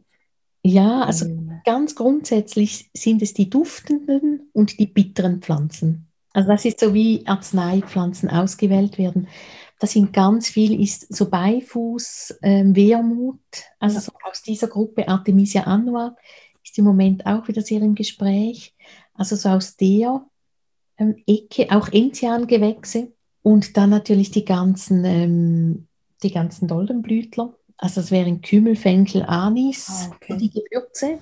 Ja, 0.63 1.01
also 1.01 1.25
ganz 1.65 1.95
grundsätzlich 1.95 2.89
sind 2.95 3.21
es 3.21 3.33
die 3.33 3.49
duftenden 3.49 4.49
und 4.53 4.79
die 4.79 4.85
bitteren 4.85 5.41
Pflanzen. 5.41 6.07
Also 6.33 6.49
das 6.49 6.65
ist 6.65 6.79
so 6.79 6.93
wie 6.93 7.25
Arzneipflanzen 7.25 8.29
ausgewählt 8.29 8.97
werden. 8.97 9.27
Das 9.81 9.93
sind 9.93 10.13
ganz 10.13 10.47
viel, 10.47 10.79
ist 10.79 11.11
so 11.11 11.27
Beifuß, 11.27 12.37
ähm, 12.43 12.75
Wermut, 12.75 13.39
also 13.79 13.95
ja. 13.95 14.01
so 14.01 14.11
aus 14.29 14.43
dieser 14.43 14.67
Gruppe 14.67 15.07
Artemisia 15.07 15.63
annua 15.63 16.15
ist 16.63 16.77
im 16.77 16.85
Moment 16.85 17.25
auch 17.25 17.47
wieder 17.47 17.63
sehr 17.63 17.81
im 17.81 17.95
Gespräch. 17.95 18.75
Also 19.15 19.35
so 19.35 19.49
aus 19.49 19.77
der 19.77 20.23
ähm, 20.99 21.15
Ecke, 21.25 21.75
auch 21.75 21.91
Enziangewächse 21.91 23.11
und 23.41 23.75
dann 23.75 23.89
natürlich 23.89 24.29
die 24.29 24.45
ganzen, 24.45 25.03
ähm, 25.03 25.87
die 26.21 26.31
ganzen 26.31 26.67
Doldenblütler. 26.67 27.55
Also 27.77 28.01
das 28.01 28.11
wären 28.11 28.41
Kümmel, 28.41 28.75
Fenchel, 28.75 29.23
Anis, 29.23 30.09
ah, 30.11 30.15
okay. 30.15 30.37
die 30.37 30.51
Gewürze. 30.51 31.17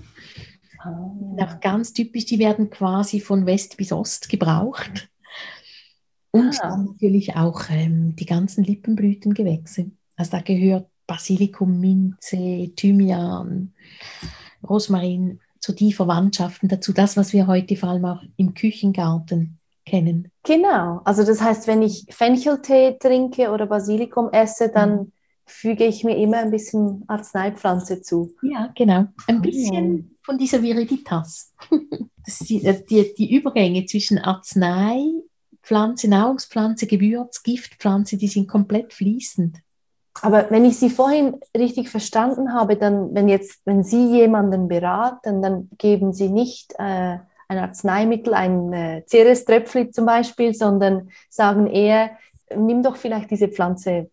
Ah. 0.80 1.45
Auch 1.45 1.62
ganz 1.62 1.93
typisch, 1.93 2.26
die 2.26 2.39
werden 2.39 2.70
quasi 2.70 3.22
von 3.22 3.45
West 3.45 3.78
bis 3.78 3.93
Ost 3.93 4.28
gebraucht. 4.28 5.09
Und 6.32 6.60
ah. 6.62 6.70
dann 6.70 6.86
natürlich 6.86 7.36
auch 7.36 7.64
ähm, 7.70 8.16
die 8.16 8.26
ganzen 8.26 8.64
Lippenblütengewächse. 8.64 9.92
Also 10.16 10.32
da 10.32 10.42
gehört 10.42 10.88
Basilikum, 11.08 11.80
Minze, 11.80 12.72
Thymian, 12.76 13.74
Rosmarin, 14.68 15.40
so 15.60 15.74
die 15.74 15.92
Verwandtschaften 15.92 16.70
dazu. 16.70 16.94
Das, 16.94 17.18
was 17.18 17.34
wir 17.34 17.48
heute 17.48 17.76
vor 17.76 17.90
allem 17.90 18.06
auch 18.06 18.22
im 18.38 18.54
Küchengarten 18.54 19.60
kennen. 19.86 20.32
Genau. 20.44 21.02
Also 21.04 21.26
das 21.26 21.42
heißt, 21.42 21.68
wenn 21.68 21.82
ich 21.82 22.06
Fencheltee 22.10 22.98
trinke 23.00 23.50
oder 23.52 23.66
Basilikum 23.66 24.30
esse, 24.32 24.70
dann 24.70 24.92
mhm. 24.92 25.12
füge 25.46 25.86
ich 25.86 26.04
mir 26.04 26.18
immer 26.18 26.38
ein 26.38 26.52
bisschen 26.52 27.04
Arzneipflanze 27.08 28.02
zu. 28.02 28.34
Ja, 28.44 28.72
genau. 28.76 29.06
Ein 29.28 29.42
bisschen 29.42 30.18
von 30.22 30.38
dieser 30.38 30.62
Viriditas. 30.62 31.54
Die, 32.42 32.64
äh, 32.64 32.84
die, 32.88 33.12
die 33.18 33.34
Übergänge 33.34 33.88
zwischen 33.88 34.20
Arznei, 34.20 35.02
Pflanze, 35.62 36.10
Nahrungspflanze, 36.10 36.88
Gewürz, 36.88 37.43
Giftpflanze, 37.43 38.18
die 38.18 38.28
sind 38.28 38.47
komplett 38.47 38.93
fließend. 38.93 39.57
Aber 40.22 40.49
wenn 40.49 40.66
ich 40.66 40.78
Sie 40.78 40.89
vorhin 40.89 41.39
richtig 41.55 41.89
verstanden 41.89 42.53
habe, 42.53 42.76
dann, 42.76 43.14
wenn 43.14 43.30
jetzt, 43.30 43.62
wenn 43.66 43.84
Sie 43.84 44.07
jemanden 44.12 44.68
beraten, 44.68 45.41
dann 45.41 45.70
geben 45.78 46.14
Sie 46.14 46.30
nicht 46.30 46.74
äh, 46.78 47.20
ein 47.47 47.57
Arzneimittel, 47.57 48.34
ein 48.34 48.74
äh, 48.74 49.03
Cereströpfli 49.05 49.91
zum 49.91 50.05
Beispiel, 50.05 50.53
sondern 50.53 51.10
sagen 51.30 51.68
eher, 51.68 52.12
nimm 52.55 52.84
doch 52.84 52.95
vielleicht 52.95 53.32
diese 53.32 53.47
Pflanze 53.47 54.10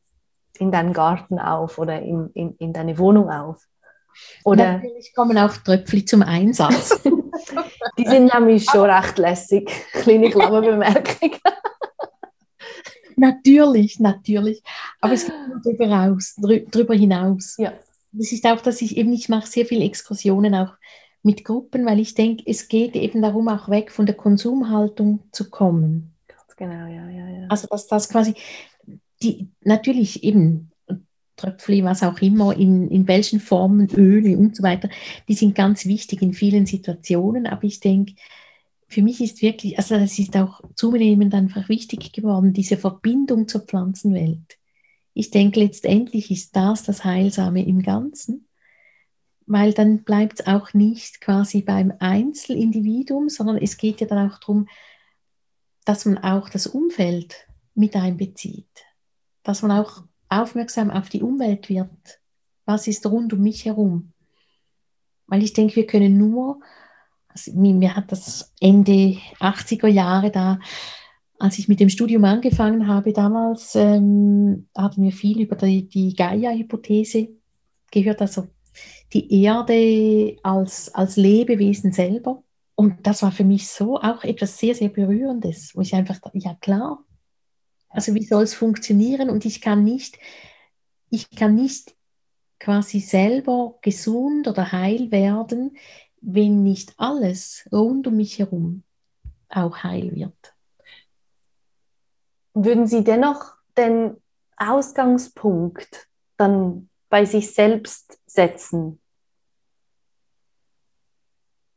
in 0.58 0.70
deinen 0.70 0.92
Garten 0.92 1.38
auf 1.38 1.78
oder 1.78 2.00
in, 2.00 2.30
in, 2.34 2.56
in 2.58 2.72
deine 2.72 2.98
Wohnung 2.98 3.30
auf. 3.30 3.66
Oder 4.44 4.74
Natürlich 4.74 5.14
kommen 5.14 5.36
auch 5.36 5.56
Tröpfli 5.56 6.04
zum 6.04 6.22
Einsatz. 6.22 7.00
Die 7.98 8.06
sind 8.06 8.32
nämlich 8.32 8.64
schon 8.64 8.88
recht 8.88 9.18
lässig. 9.18 9.70
Kleine 9.92 10.30
Klammerbemerkung. 10.30 11.32
natürlich, 13.16 13.98
natürlich. 14.00 14.62
Aber 15.00 15.14
es 15.14 15.24
geht 15.24 15.34
darüber, 15.64 15.88
raus, 15.88 16.36
darüber 16.70 16.94
hinaus. 16.94 17.56
Ja. 17.58 17.72
Das 18.12 18.32
ist 18.32 18.46
auch, 18.46 18.60
dass 18.60 18.80
ich 18.80 18.96
eben, 18.96 19.12
ich 19.12 19.28
mache 19.28 19.46
sehr 19.46 19.66
viele 19.66 19.84
Exkursionen 19.84 20.54
auch 20.54 20.74
mit 21.22 21.44
Gruppen, 21.44 21.84
weil 21.84 21.98
ich 21.98 22.14
denke, 22.14 22.44
es 22.46 22.68
geht 22.68 22.94
eben 22.94 23.20
darum, 23.20 23.48
auch 23.48 23.68
weg 23.68 23.90
von 23.90 24.06
der 24.06 24.14
Konsumhaltung 24.14 25.24
zu 25.32 25.50
kommen. 25.50 26.14
Ganz 26.28 26.56
genau, 26.56 26.86
ja, 26.86 27.10
ja, 27.10 27.28
ja. 27.28 27.46
Also, 27.48 27.66
dass 27.68 27.88
das 27.88 28.08
quasi, 28.08 28.34
die, 29.22 29.48
natürlich 29.62 30.22
eben 30.22 30.70
Tröpfchen, 31.36 31.84
was 31.84 32.02
auch 32.02 32.20
immer, 32.20 32.56
in, 32.56 32.88
in 32.88 33.06
welchen 33.06 33.40
Formen, 33.40 33.88
Öle 33.90 34.36
und 34.36 34.56
so 34.56 34.62
weiter, 34.62 34.88
die 35.28 35.34
sind 35.34 35.54
ganz 35.54 35.84
wichtig 35.84 36.22
in 36.22 36.32
vielen 36.32 36.66
Situationen, 36.66 37.46
aber 37.46 37.64
ich 37.64 37.80
denke, 37.80 38.14
für 38.88 39.02
mich 39.02 39.20
ist 39.20 39.42
wirklich, 39.42 39.78
also 39.78 39.96
es 39.96 40.18
ist 40.18 40.36
auch 40.36 40.60
zunehmend 40.74 41.34
einfach 41.34 41.68
wichtig 41.68 42.12
geworden, 42.12 42.52
diese 42.52 42.76
Verbindung 42.76 43.48
zur 43.48 43.62
Pflanzenwelt. 43.62 44.58
Ich 45.12 45.30
denke, 45.30 45.60
letztendlich 45.60 46.30
ist 46.30 46.54
das 46.54 46.84
das 46.84 47.04
Heilsame 47.04 47.66
im 47.66 47.82
Ganzen, 47.82 48.46
weil 49.46 49.72
dann 49.72 50.04
bleibt 50.04 50.40
es 50.40 50.46
auch 50.46 50.72
nicht 50.74 51.20
quasi 51.20 51.62
beim 51.62 51.92
Einzelindividuum, 51.98 53.28
sondern 53.28 53.58
es 53.58 53.76
geht 53.76 54.00
ja 54.00 54.06
dann 54.06 54.30
auch 54.30 54.38
darum, 54.38 54.68
dass 55.84 56.04
man 56.04 56.18
auch 56.18 56.48
das 56.48 56.66
Umfeld 56.66 57.46
mit 57.74 57.94
einbezieht, 57.96 58.84
dass 59.42 59.62
man 59.62 59.70
auch 59.70 60.02
aufmerksam 60.28 60.90
auf 60.90 61.08
die 61.08 61.22
Umwelt 61.22 61.68
wird. 61.68 62.20
Was 62.64 62.86
ist 62.86 63.06
rund 63.06 63.32
um 63.32 63.42
mich 63.42 63.64
herum? 63.64 64.12
Weil 65.26 65.42
ich 65.42 65.52
denke, 65.52 65.76
wir 65.76 65.86
können 65.86 66.16
nur 66.16 66.60
also, 67.36 67.52
mir 67.52 67.94
hat 67.94 68.10
das 68.12 68.54
Ende 68.60 69.18
80er 69.40 69.88
Jahre 69.88 70.30
da, 70.30 70.58
als 71.38 71.58
ich 71.58 71.68
mit 71.68 71.80
dem 71.80 71.90
Studium 71.90 72.24
angefangen 72.24 72.88
habe, 72.88 73.12
damals 73.12 73.74
ähm, 73.74 74.68
hatten 74.74 75.02
wir 75.02 75.12
viel 75.12 75.42
über 75.42 75.54
die, 75.54 75.86
die 75.86 76.14
Gaia-Hypothese 76.14 77.28
gehört, 77.90 78.22
also 78.22 78.48
die 79.12 79.42
Erde 79.42 80.38
als, 80.42 80.94
als 80.94 81.16
Lebewesen 81.16 81.92
selber. 81.92 82.42
Und 82.74 83.06
das 83.06 83.22
war 83.22 83.32
für 83.32 83.44
mich 83.44 83.68
so 83.68 83.98
auch 83.98 84.24
etwas 84.24 84.58
sehr, 84.58 84.74
sehr 84.74 84.88
Berührendes, 84.88 85.72
wo 85.74 85.82
ich 85.82 85.94
einfach, 85.94 86.18
ja 86.32 86.54
klar, 86.54 87.04
also 87.88 88.14
wie 88.14 88.24
soll 88.24 88.42
es 88.42 88.54
funktionieren? 88.54 89.30
Und 89.30 89.44
ich 89.44 89.60
kann 89.60 89.84
nicht, 89.84 90.18
ich 91.10 91.30
kann 91.30 91.54
nicht 91.54 91.96
quasi 92.58 93.00
selber 93.00 93.78
gesund 93.82 94.48
oder 94.48 94.72
heil 94.72 95.10
werden, 95.10 95.76
wenn 96.20 96.62
nicht 96.62 96.94
alles 96.96 97.68
rund 97.72 98.06
um 98.06 98.16
mich 98.16 98.38
herum 98.38 98.82
auch 99.48 99.78
heil 99.82 100.14
wird. 100.14 100.54
Würden 102.54 102.86
Sie 102.86 103.04
dennoch 103.04 103.54
den 103.76 104.16
Ausgangspunkt 104.56 106.08
dann 106.36 106.88
bei 107.08 107.24
sich 107.24 107.54
selbst 107.54 108.18
setzen? 108.26 109.00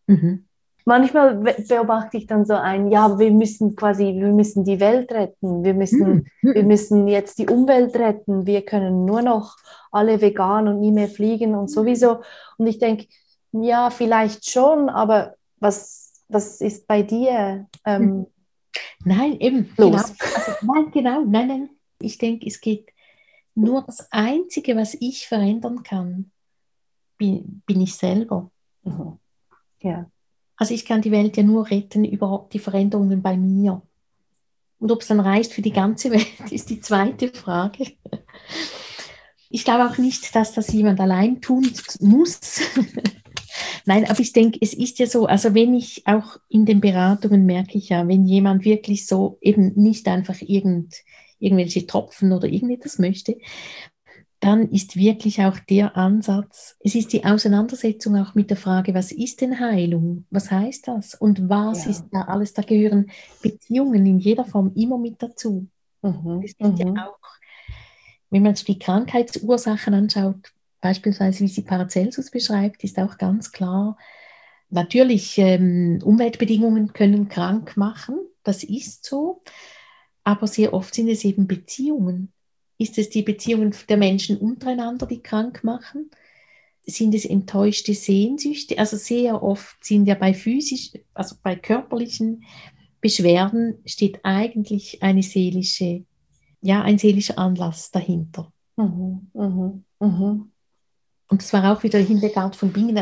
Mhm. 0.08 0.49
Manchmal 0.86 1.36
beobachte 1.68 2.18
ich 2.18 2.26
dann 2.26 2.46
so 2.46 2.54
ein, 2.54 2.90
ja, 2.90 3.20
wir 3.20 3.32
müssen 3.32 3.76
quasi, 3.76 4.16
wir 4.16 4.32
müssen 4.32 4.64
die 4.64 4.80
Welt 4.80 5.12
retten, 5.12 5.64
wir 5.64 5.74
müssen, 5.74 6.28
mhm. 6.42 6.54
wir 6.54 6.64
müssen 6.64 7.08
jetzt 7.08 7.38
die 7.38 7.48
Umwelt 7.48 7.96
retten, 7.96 8.46
wir 8.46 8.64
können 8.64 9.06
nur 9.06 9.22
noch 9.22 9.58
alle 9.92 10.22
vegan 10.22 10.68
und 10.68 10.80
nie 10.80 10.92
mehr 10.92 11.10
fliegen 11.10 11.56
und 11.56 11.70
sowieso. 11.70 12.22
Und 12.58 12.68
ich 12.68 12.80
denke, 12.80 13.08
ja, 13.52 13.90
vielleicht 13.90 14.50
schon, 14.50 14.90
aber 14.90 15.36
was, 15.60 16.24
was 16.28 16.62
ist 16.62 16.88
bei 16.88 17.02
dir? 17.02 17.68
Ähm, 17.86 18.02
hm. 18.02 18.26
nein, 19.06 19.40
eben. 19.40 19.70
Los. 19.78 19.92
Genau. 19.92 20.36
Also, 20.36 20.52
nein, 20.62 20.92
genau. 20.92 21.22
Nein, 21.26 21.48
nein. 21.48 21.70
Ich 22.02 22.18
denke, 22.18 22.48
es 22.48 22.62
geht 22.62 22.90
nur 23.56 23.84
das 23.84 24.12
Einzige, 24.12 24.76
was 24.76 24.96
ich 25.00 25.28
verändern 25.28 25.84
kann, 25.84 26.32
bin, 27.18 27.62
bin 27.66 27.82
ich 27.82 27.96
selber. 27.96 28.50
Mhm. 28.84 29.20
Ja. 29.82 30.10
Also 30.60 30.74
ich 30.74 30.86
kann 30.86 31.02
die 31.02 31.12
Welt 31.12 31.38
ja 31.38 31.44
nur 31.44 31.72
retten 31.72 32.04
über 32.04 32.48
die 32.52 32.60
Veränderungen 32.60 33.22
bei 33.22 33.38
mir. 33.38 33.82
Und 34.78 34.92
ob 34.92 35.02
es 35.02 35.08
dann 35.08 35.22
reicht 35.22 35.54
für 35.54 35.62
die 35.62 35.72
ganze 35.72 36.12
Welt, 36.12 36.28
ist 36.52 36.70
die 36.70 36.82
zweite 36.82 37.30
Frage. 37.30 37.94
Ich 39.50 39.64
glaube 39.64 39.90
auch 39.90 39.98
nicht, 39.98 40.36
dass 40.36 40.54
das 40.54 40.72
jemand 40.74 41.00
allein 41.00 41.40
tun 41.40 41.72
muss. 42.02 42.62
Nein, 43.86 44.06
aber 44.10 44.20
ich 44.20 44.34
denke, 44.34 44.60
es 44.62 44.74
ist 44.74 45.00
ja 45.00 45.08
so, 45.08 45.26
also 45.26 45.56
wenn 45.56 45.74
ich 45.74 46.06
auch 46.06 46.38
in 46.50 46.66
den 46.66 46.82
Beratungen 46.82 47.46
merke 47.46 47.78
ich 47.78 47.90
ja, 47.90 48.08
wenn 48.08 48.26
jemand 48.26 48.66
wirklich 48.66 49.08
so 49.08 49.38
eben 49.42 49.74
nicht 49.76 50.08
einfach 50.10 50.42
irgend, 50.42 50.94
irgendwelche 51.40 51.88
Tropfen 51.88 52.34
oder 52.34 52.50
irgendetwas 52.50 53.00
möchte, 53.00 53.38
dann 54.40 54.70
ist 54.70 54.96
wirklich 54.96 55.42
auch 55.42 55.60
der 55.60 55.98
Ansatz, 55.98 56.78
es 56.80 56.96
ist 56.96 57.12
die 57.12 57.26
Auseinandersetzung 57.26 58.16
auch 58.16 58.36
mit 58.36 58.50
der 58.50 58.58
Frage, 58.58 58.94
was 58.94 59.12
ist 59.12 59.42
denn 59.42 59.60
Heilung? 59.60 60.26
Was 60.30 60.50
heißt 60.50 60.88
das? 60.88 61.16
Und 61.16 61.50
was 61.50 61.86
ja. 61.86 61.92
ist 61.92 62.06
da 62.12 62.22
alles? 62.22 62.54
Da 62.54 62.62
gehören 62.62 63.12
Beziehungen 63.42 64.06
in 64.06 64.20
jeder 64.20 64.46
Form 64.46 64.72
immer 64.76 64.98
mit 64.98 65.22
dazu. 65.22 65.68
Mhm. 66.02 66.42
Es 66.44 66.56
sind 66.58 66.80
mhm. 66.80 66.96
ja 66.96 67.08
auch, 67.08 67.20
wenn 68.30 68.44
man 68.44 68.56
sich 68.56 68.66
die 68.66 68.80
Krankheitsursachen 68.80 69.94
anschaut, 69.94 70.54
beispielsweise 70.80 71.44
wie 71.44 71.50
sie 71.50 71.64
Paracelsus 71.64 72.32
beschreibt, 72.32 72.84
ist 72.84 72.98
auch 72.98 73.18
ganz 73.18 73.52
klar, 73.52 73.98
Natürlich, 74.70 75.38
ähm, 75.40 76.00
Umweltbedingungen 76.04 76.94
können 76.94 77.28
krank 77.28 77.76
machen, 77.76 78.20
das 78.44 78.64
ist 78.64 79.04
so, 79.04 79.42
aber 80.24 80.46
sehr 80.46 80.74
oft 80.74 80.94
sind 80.94 81.10
es 81.10 81.26
eben 81.26 81.48
Beziehungen. 81.48 82.32
Ist 82.80 82.98
es 82.98 83.10
die 83.10 83.24
Beziehungen 83.24 83.76
der 83.90 83.98
Menschen 83.98 84.38
untereinander, 84.38 85.06
die 85.06 85.22
krank 85.22 85.66
machen? 85.66 86.10
Sind 86.88 87.14
es 87.14 87.26
enttäuschte 87.26 87.94
Sehnsüchte? 87.94 88.80
Also 88.80 88.96
sehr 88.96 89.44
oft 89.44 89.84
sind 89.84 90.08
ja 90.08 90.16
bei 90.16 90.34
physisch, 90.34 90.94
also 91.14 91.36
bei 91.44 91.58
körperlichen 91.58 92.46
Beschwerden 93.02 93.80
steht 93.86 94.22
eigentlich 94.24 95.04
eine 95.04 95.24
seelische, 95.24 96.06
ja, 96.62 96.82
ein 96.82 96.98
seelischer 96.98 97.38
Anlass 97.38 97.92
dahinter. 97.92 98.52
Mhm, 98.78 99.30
mh, 99.34 99.82
mh. 100.00 100.48
Und 101.28 101.42
es 101.44 101.52
war 101.52 101.72
auch 101.72 101.84
wieder 101.84 102.00
Hildegard 102.00 102.56
von 102.56 102.72
Bingen, 102.72 102.98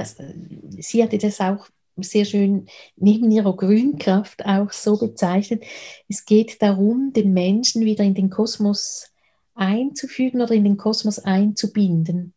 sie 0.80 1.04
hatte 1.04 1.20
das 1.20 1.40
auch 1.40 1.68
sehr 1.98 2.26
schön 2.26 2.66
neben 2.96 3.32
ihrer 3.32 3.56
Grünkraft 3.56 4.44
auch 4.46 4.72
so 4.72 4.98
bezeichnet. 4.98 5.64
Es 6.08 6.26
geht 6.26 6.62
darum, 6.62 7.14
den 7.14 7.34
Menschen 7.34 7.86
wieder 7.86 8.04
in 8.04 8.16
den 8.16 8.30
Kosmos 8.30 9.12
einzufügen 9.58 10.42
oder 10.42 10.54
in 10.54 10.64
den 10.64 10.78
Kosmos 10.78 11.20
einzubinden. 11.20 12.34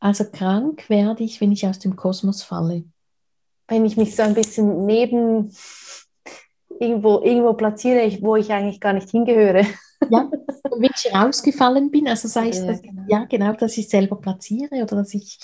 Also 0.00 0.24
krank 0.24 0.88
werde 0.88 1.22
ich, 1.22 1.40
wenn 1.40 1.52
ich 1.52 1.66
aus 1.66 1.78
dem 1.78 1.96
Kosmos 1.96 2.42
falle. 2.42 2.84
Wenn 3.68 3.84
ich 3.84 3.96
mich 3.96 4.16
so 4.16 4.22
ein 4.22 4.34
bisschen 4.34 4.84
neben 4.84 5.52
irgendwo, 6.80 7.20
irgendwo 7.22 7.52
platziere, 7.54 8.18
wo 8.20 8.36
ich 8.36 8.52
eigentlich 8.52 8.80
gar 8.80 8.92
nicht 8.92 9.10
hingehöre. 9.10 9.64
Ja, 10.10 10.28
wenn 10.76 10.90
ich 10.94 11.14
rausgefallen 11.14 11.90
bin, 11.90 12.08
also 12.08 12.26
sei 12.26 12.48
es, 12.48 12.66
dass, 12.66 12.82
genau. 12.82 13.02
ja, 13.06 13.24
genau, 13.26 13.52
dass 13.52 13.78
ich 13.78 13.88
selber 13.88 14.16
platziere 14.16 14.82
oder 14.82 14.96
dass 14.96 15.14
ich, 15.14 15.38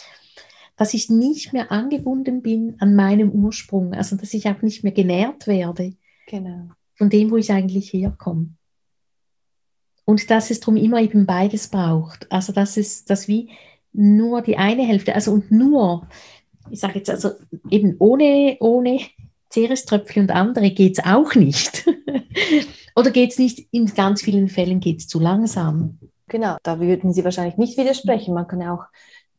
dass 0.76 0.95
ich 0.95 1.09
nicht 1.09 1.53
mehr 1.53 1.70
angebunden 1.70 2.43
bin 2.43 2.74
an 2.81 2.97
meinem 2.97 3.31
Ursprung, 3.31 3.95
also 3.95 4.16
dass 4.16 4.35
ich 4.35 4.49
auch 4.49 4.61
nicht 4.62 4.83
mehr 4.83 4.93
genährt 4.93 5.47
werde 5.47 5.95
genau. 6.26 6.70
von 6.97 7.09
dem, 7.09 7.31
wo 7.31 7.37
ich 7.37 7.53
eigentlich 7.53 7.93
herkomme. 7.93 8.58
Und 10.09 10.31
dass 10.31 10.51
es 10.51 10.61
darum 10.61 10.77
immer 10.77 11.03
eben 11.03 11.27
beides 11.27 11.69
braucht. 11.69 12.33
Also 12.33 12.55
dass 12.55 12.79
es, 12.79 13.05
dass 13.05 13.29
wie 13.29 13.51
nur 13.93 14.41
die 14.41 14.57
eine 14.57 14.83
Hälfte, 14.83 15.15
also 15.15 15.33
und 15.33 15.51
nur, 15.51 16.09
ich 16.71 16.81
sage 16.81 16.95
jetzt 17.01 17.11
also 17.11 17.33
eben 17.69 17.95
ohne, 17.99 18.57
ohne 18.61 19.01
Cereströpfchen 19.53 20.23
und 20.23 20.31
andere 20.31 20.71
geht 20.71 20.99
es 20.99 21.05
auch 21.05 21.35
nicht. 21.35 21.87
Oder 22.97 23.11
geht 23.11 23.33
es 23.33 23.39
nicht, 23.39 23.69
in 23.71 23.85
ganz 23.85 24.23
vielen 24.23 24.49
Fällen 24.49 24.81
geht 24.81 25.01
es 25.01 25.09
zu 25.09 25.21
langsam. 25.21 25.99
Genau, 26.27 26.57
da 26.63 26.81
würden 26.81 27.13
Sie 27.13 27.23
wahrscheinlich 27.23 27.59
nicht 27.59 27.77
widersprechen. 27.77 28.33
Man 28.33 28.49
kann 28.49 28.63
ja 28.63 28.73
auch 28.73 28.85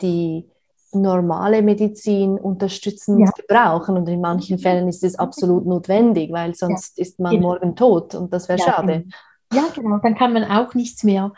die 0.04 0.46
normale 0.92 1.64
Medizin 1.64 2.38
unterstützend 2.38 3.22
ja. 3.22 3.32
gebrauchen 3.32 3.98
und 3.98 4.08
in 4.08 4.22
manchen 4.22 4.60
Fällen 4.60 4.88
ist 4.88 5.04
es 5.04 5.16
absolut 5.16 5.66
notwendig, 5.66 6.32
weil 6.32 6.54
sonst 6.54 7.00
ja. 7.00 7.02
ist 7.02 7.20
man 7.20 7.32
genau. 7.32 7.48
morgen 7.48 7.76
tot 7.76 8.14
und 8.14 8.32
das 8.32 8.48
wäre 8.48 8.60
ja, 8.60 8.66
schade. 8.66 9.06
Genau. 9.50 9.64
Ja, 9.64 9.74
genau, 9.74 9.98
dann 9.98 10.16
kann 10.16 10.34
man 10.34 10.44
auch 10.44 10.74
nichts 10.76 11.04
mehr 11.04 11.34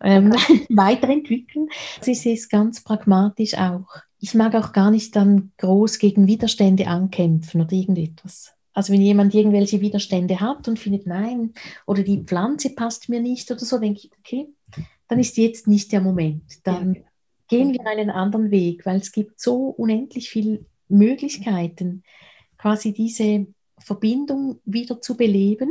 ähm, 0.00 0.32
weiterentwickeln. 0.68 1.68
Ich 2.04 2.20
sehe 2.20 2.34
es 2.34 2.48
ganz 2.48 2.82
pragmatisch 2.82 3.54
auch 3.54 3.86
ich 4.20 4.34
mag 4.34 4.54
auch 4.54 4.72
gar 4.72 4.90
nicht 4.90 5.14
dann 5.16 5.52
groß 5.58 5.98
gegen 5.98 6.26
Widerstände 6.26 6.86
ankämpfen 6.88 7.60
oder 7.60 7.72
irgendetwas. 7.72 8.52
Also 8.72 8.92
wenn 8.92 9.00
jemand 9.00 9.34
irgendwelche 9.34 9.80
Widerstände 9.80 10.40
hat 10.40 10.68
und 10.68 10.78
findet, 10.78 11.06
nein, 11.06 11.52
oder 11.86 12.02
die 12.02 12.22
Pflanze 12.22 12.70
passt 12.70 13.08
mir 13.08 13.20
nicht 13.20 13.50
oder 13.50 13.60
so, 13.60 13.78
denke 13.78 14.00
ich, 14.04 14.10
okay, 14.18 14.48
dann 15.08 15.18
ist 15.18 15.36
jetzt 15.36 15.66
nicht 15.66 15.90
der 15.92 16.00
Moment. 16.00 16.44
Dann 16.64 16.94
ja. 16.94 17.00
gehen 17.48 17.72
wir 17.72 17.86
einen 17.86 18.10
anderen 18.10 18.50
Weg, 18.50 18.86
weil 18.86 18.98
es 18.98 19.10
gibt 19.10 19.40
so 19.40 19.68
unendlich 19.68 20.30
viele 20.30 20.64
Möglichkeiten, 20.88 22.02
quasi 22.56 22.92
diese 22.92 23.46
Verbindung 23.80 24.60
wieder 24.64 25.00
zu 25.00 25.16
beleben 25.16 25.70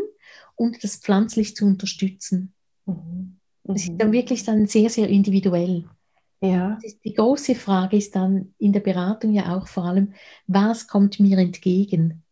und 0.56 0.84
das 0.84 0.98
pflanzlich 0.98 1.56
zu 1.56 1.66
unterstützen. 1.66 2.54
Mhm. 2.86 3.38
Das 3.64 3.84
ist 3.84 3.98
dann 3.98 4.10
mhm. 4.10 4.14
wirklich 4.14 4.44
dann 4.44 4.66
sehr, 4.66 4.90
sehr 4.90 5.10
individuell. 5.10 5.86
Ja. 6.42 6.78
Die 7.04 7.14
große 7.14 7.56
Frage 7.56 7.98
ist 7.98 8.16
dann 8.16 8.54
in 8.60 8.72
der 8.72 8.80
Beratung 8.80 9.34
ja 9.34 9.58
auch 9.58 9.68
vor 9.68 9.86
allem, 9.86 10.14
was 10.46 10.88
kommt 10.88 11.20
mir 11.20 11.38
entgegen? 11.38 12.24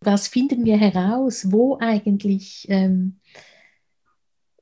Was 0.00 0.28
finden 0.28 0.64
wir 0.64 0.76
heraus, 0.76 1.50
wo 1.50 1.78
eigentlich, 1.78 2.66
ähm, 2.68 3.20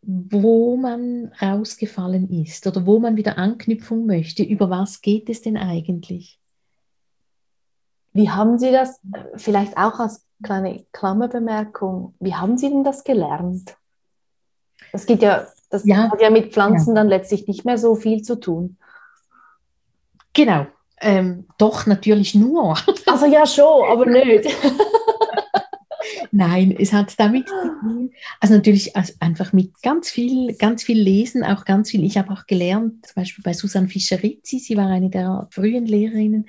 wo 0.03 0.77
man 0.77 1.33
rausgefallen 1.41 2.31
ist 2.31 2.67
oder 2.67 2.87
wo 2.87 3.01
man 3.01 3.17
wieder 3.17 3.39
Anknüpfung 3.39 4.07
möchte? 4.07 4.45
Über 4.45 4.71
was 4.71 5.01
geht 5.03 5.29
es 5.29 5.43
denn 5.43 5.57
eigentlich? 5.57 6.39
Wie 8.13 8.31
haben 8.31 8.59
Sie 8.59 8.71
das, 8.71 9.01
vielleicht 9.37 9.77
auch 9.77 9.99
als 9.99 10.25
kleine 10.43 10.85
Klammerbemerkung, 10.93 12.15
wie 12.21 12.35
haben 12.35 12.59
Sie 12.59 12.69
denn 12.69 12.85
das 12.85 13.05
gelernt? 13.05 13.77
Das 14.93 15.07
geht 15.07 15.23
ja 15.23 15.47
das 15.73 15.87
ja. 15.87 16.11
hat 16.11 16.21
ja 16.21 16.31
mit 16.31 16.53
Pflanzen 16.53 16.91
ja. 16.91 16.97
dann 16.97 17.09
letztlich 17.09 17.49
nicht 17.49 17.65
mehr 17.65 17.79
so 17.79 17.95
viel 17.95 18.23
zu 18.23 18.39
tun. 18.39 18.77
Genau. 20.35 20.67
Ähm, 21.01 21.47
doch, 21.59 21.87
natürlich 21.87 22.35
nur. 22.35 22.77
Also 23.07 23.27
ja 23.27 23.47
schon, 23.47 23.91
aber 23.91 24.07
nicht. 24.07 24.49
Nein, 26.31 26.75
es 26.79 26.93
hat 26.93 27.19
damit 27.19 27.49
zu 27.49 27.55
tun, 27.81 28.13
also 28.41 28.55
natürlich 28.55 28.97
also 28.97 29.13
einfach 29.21 29.53
mit 29.53 29.83
ganz 29.83 30.11
viel, 30.11 30.55
ganz 30.57 30.83
viel 30.83 30.99
Lesen, 30.99 31.45
auch 31.45 31.65
ganz 31.65 31.91
viel. 31.91 32.05
Ich 32.05 32.17
habe 32.17 32.33
auch 32.33 32.47
gelernt, 32.47 33.07
zum 33.07 33.15
Beispiel 33.17 33.43
bei 33.43 33.53
Susanne 33.53 33.89
Fischer-Rizzi, 33.89 34.59
sie 34.59 34.77
war 34.77 34.89
eine 34.89 35.11
der 35.11 35.47
frühen 35.51 35.85
Lehrerinnen. 35.85 36.49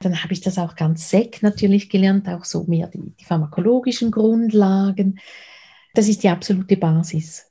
Dann 0.00 0.22
habe 0.22 0.32
ich 0.32 0.40
das 0.40 0.58
auch 0.58 0.76
ganz 0.76 1.10
sec 1.10 1.42
natürlich 1.42 1.90
gelernt, 1.90 2.28
auch 2.28 2.44
so 2.44 2.64
mehr 2.64 2.88
die, 2.88 3.14
die 3.20 3.24
pharmakologischen 3.24 4.10
Grundlagen. 4.10 5.20
Das 5.94 6.08
ist 6.08 6.22
die 6.22 6.28
absolute 6.28 6.76
Basis. 6.76 7.50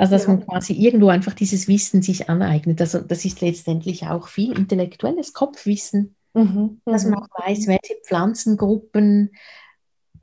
Also 0.00 0.14
dass 0.14 0.24
ja. 0.24 0.30
man 0.30 0.46
quasi 0.46 0.72
irgendwo 0.72 1.08
einfach 1.08 1.34
dieses 1.34 1.68
Wissen 1.68 2.00
sich 2.00 2.30
aneignet. 2.30 2.80
Also 2.80 3.00
das 3.00 3.26
ist 3.26 3.42
letztendlich 3.42 4.06
auch 4.06 4.28
viel 4.28 4.56
intellektuelles 4.56 5.34
Kopfwissen, 5.34 6.16
mhm. 6.32 6.80
dass 6.86 7.04
man 7.04 7.18
mhm. 7.18 7.18
auch 7.18 7.46
weiß, 7.46 7.66
welche 7.66 7.96
Pflanzengruppen 8.06 9.32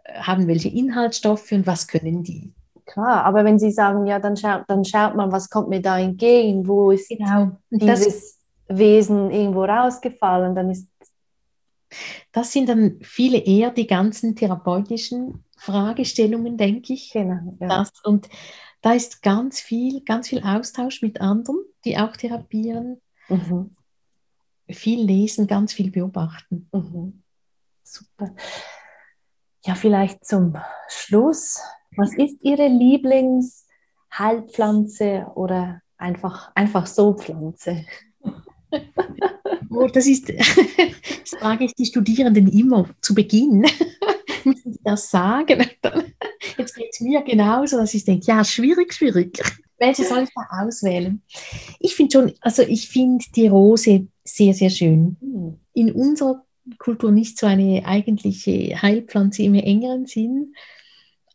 äh, 0.03 0.19
haben 0.19 0.47
welche 0.47 0.69
Inhaltsstoffe 0.69 1.51
und 1.51 1.67
was 1.67 1.87
können 1.87 2.23
die. 2.23 2.53
Klar, 2.87 3.23
aber 3.25 3.45
wenn 3.45 3.59
Sie 3.59 3.69
sagen, 3.69 4.07
ja, 4.07 4.17
dann 4.17 4.35
schaut, 4.35 4.63
dann 4.67 4.83
schaut 4.83 5.15
man, 5.15 5.31
was 5.31 5.49
kommt 5.49 5.69
mir 5.69 5.81
da 5.81 5.99
entgegen, 5.99 6.67
wo 6.67 6.89
ist 6.89 7.09
genau. 7.09 7.51
dieses 7.69 8.39
das, 8.67 8.79
Wesen 8.79 9.29
irgendwo 9.29 9.65
rausgefallen, 9.65 10.55
dann 10.55 10.71
ist 10.71 10.87
das 12.31 12.51
sind 12.51 12.69
dann 12.69 12.99
viele 13.01 13.39
eher 13.39 13.71
die 13.71 13.87
ganzen 13.87 14.35
therapeutischen 14.35 15.43
Fragestellungen, 15.57 16.57
denke 16.57 16.93
ich. 16.93 17.11
Genau. 17.11 17.57
Ja. 17.59 17.67
Das, 17.67 17.91
und 18.03 18.29
da 18.81 18.93
ist 18.93 19.21
ganz 19.21 19.59
viel, 19.59 20.01
ganz 20.01 20.29
viel 20.29 20.41
Austausch 20.43 21.01
mit 21.01 21.19
anderen, 21.21 21.57
die 21.85 21.97
auch 21.97 22.15
therapieren. 22.15 23.01
Mhm. 23.27 23.75
Viel 24.69 25.03
lesen, 25.03 25.47
ganz 25.47 25.73
viel 25.73 25.91
beobachten. 25.91 26.69
Mhm. 26.71 27.23
Super. 27.83 28.33
Ja, 29.65 29.75
vielleicht 29.75 30.25
zum 30.25 30.55
Schluss. 30.87 31.59
Was 31.95 32.13
ist 32.13 32.37
Ihre 32.41 32.67
Lieblingsheilpflanze 32.67 35.27
oder 35.35 35.81
einfach, 35.97 36.51
einfach 36.53 36.85
so 36.85 37.13
Pflanze? 37.13 37.85
Oh, 39.69 39.87
das 39.87 40.07
ist, 40.07 40.29
das 40.29 41.39
frage 41.39 41.65
ich 41.65 41.73
die 41.75 41.85
Studierenden 41.85 42.47
immer 42.47 42.89
zu 43.01 43.13
Beginn. 43.13 43.65
Müssen 44.43 44.73
Sie 44.73 44.79
das 44.83 45.11
sagen? 45.11 45.65
Jetzt 46.57 46.75
geht 46.75 46.89
es 46.91 47.01
mir 47.01 47.21
genauso, 47.21 47.77
dass 47.77 47.93
ich 47.93 48.05
denke, 48.05 48.25
ja, 48.27 48.43
schwierig, 48.43 48.93
schwierig. 48.93 49.41
Welche 49.77 50.05
soll 50.05 50.23
ich 50.23 50.29
da 50.33 50.63
auswählen? 50.63 51.21
Ich 51.79 51.95
finde 51.95 52.11
schon, 52.11 52.33
also 52.41 52.63
ich 52.63 52.87
finde 52.87 53.23
die 53.35 53.47
Rose 53.47 54.07
sehr, 54.23 54.53
sehr 54.53 54.69
schön. 54.69 55.17
Hm. 55.21 55.59
In 55.73 55.91
unserer 55.91 56.43
Kultur 56.79 57.11
nicht 57.11 57.37
so 57.37 57.45
eine 57.45 57.85
eigentliche 57.85 58.81
Heilpflanze 58.81 59.43
im 59.43 59.53
engeren 59.55 60.05
Sinn, 60.05 60.53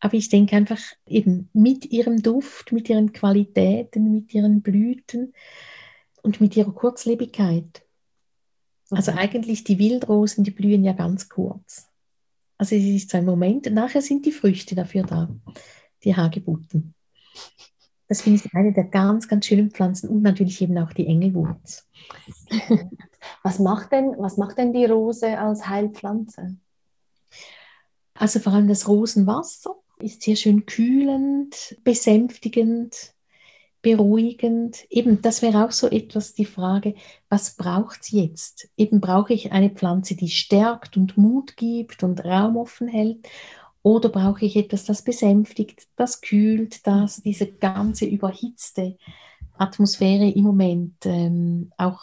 aber 0.01 0.14
ich 0.14 0.28
denke 0.28 0.57
einfach 0.57 0.80
eben 1.07 1.49
mit 1.53 1.87
ihrem 1.93 2.22
Duft, 2.22 2.72
mit 2.72 2.91
ihren 2.91 3.12
Qualitäten, 3.12 4.11
mit 4.11 4.35
ihren 4.35 4.61
Blüten 4.61 5.33
und 6.23 6.41
mit 6.41 6.57
ihrer 6.57 6.73
Kurzlebigkeit. 6.73 7.83
Also 8.91 9.12
mhm. 9.12 9.18
eigentlich 9.18 9.64
die 9.64 9.79
Wildrosen, 9.79 10.45
die 10.45 10.51
blühen 10.51 10.85
ja 10.85 10.93
ganz 10.93 11.29
kurz. 11.29 11.89
Also 12.59 12.77
es 12.77 12.85
ist 12.85 13.11
so 13.11 13.18
ein 13.18 13.25
Moment, 13.25 13.73
nachher 13.73 14.03
sind 14.03 14.25
die 14.25 14.33
Früchte 14.33 14.75
dafür 14.75 15.03
da, 15.03 15.29
die 16.05 16.14
Hagebutten. 16.14 16.95
Das 18.09 18.23
finde 18.23 18.43
ich 18.45 18.55
eine 18.55 18.73
der 18.73 18.85
ganz, 18.85 19.27
ganz 19.27 19.47
schönen 19.47 19.70
Pflanzen 19.70 20.11
und 20.11 20.23
natürlich 20.23 20.61
eben 20.61 20.77
auch 20.79 20.93
die 20.93 21.07
Engelwurz. 21.07 21.89
Was 23.43 23.59
macht 23.59 23.93
denn, 23.93 24.16
was 24.18 24.37
macht 24.37 24.59
denn 24.59 24.73
die 24.73 24.85
Rose 24.85 25.39
als 25.39 25.68
Heilpflanze? 25.68 26.57
Also 28.14 28.41
vor 28.41 28.53
allem 28.53 28.68
das 28.68 28.89
Rosenwasser 28.89 29.77
ist 30.01 30.23
sehr 30.23 30.37
schön 30.37 30.66
kühlend, 30.66 31.77
besänftigend. 31.85 33.14
Beruhigend. 33.83 34.85
Eben, 34.89 35.20
das 35.20 35.43
wäre 35.43 35.64
auch 35.64 35.72
so 35.72 35.89
etwas 35.89 36.35
die 36.35 36.45
Frage, 36.45 36.95
was 37.28 37.57
braucht 37.57 38.03
es 38.03 38.11
jetzt? 38.12 38.68
Eben 38.76 39.01
brauche 39.01 39.35
ich 39.35 39.53
eine 39.53 39.70
Pflanze, 39.70 40.14
die 40.14 40.30
stärkt 40.30 40.97
und 40.97 41.18
Mut 41.18 41.57
gibt 41.57 42.03
und 42.03 42.24
Raum 42.24 42.57
offen 42.57 42.89
hält? 42.89 43.28
Oder 43.83 44.09
brauche 44.09 44.45
ich 44.45 44.57
etwas, 44.57 44.85
das 44.85 45.03
besänftigt, 45.03 45.89
das 45.97 46.20
kühlt, 46.20 46.87
das 46.87 47.20
diese 47.20 47.49
ganze 47.49 48.07
überhitzte 48.07 48.97
Atmosphäre 49.59 50.28
im 50.28 50.45
Moment 50.45 51.05
ähm, 51.05 51.72
auch 51.76 52.01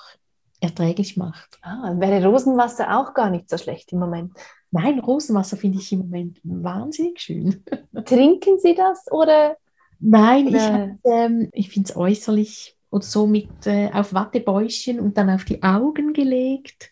erträglich 0.60 1.16
macht? 1.16 1.58
Ah, 1.62 1.94
wäre 1.98 2.26
Rosenwasser 2.26 3.00
auch 3.00 3.14
gar 3.14 3.30
nicht 3.30 3.50
so 3.50 3.58
schlecht 3.58 3.94
im 3.94 4.00
Moment. 4.00 4.34
Nein, 4.72 5.00
Rosenwasser 5.00 5.56
finde 5.56 5.80
ich 5.80 5.92
im 5.94 6.00
Moment 6.00 6.40
wahnsinnig 6.44 7.22
schön. 7.22 7.64
Trinken 8.06 8.60
Sie 8.60 8.76
das 8.76 9.10
oder 9.12 9.56
Nein, 10.00 10.48
ich, 10.48 11.12
ähm, 11.12 11.50
ich 11.52 11.70
finde 11.70 11.90
es 11.90 11.98
äußerlich 11.98 12.78
oder 12.90 13.04
so 13.04 13.28
mit 13.28 13.68
äh, 13.68 13.90
auf 13.94 14.14
Wattebäuschen 14.14 15.00
und 15.00 15.18
dann 15.18 15.30
auf 15.30 15.46
die 15.46 15.62
Augen 15.62 16.14
gelegt. 16.14 16.92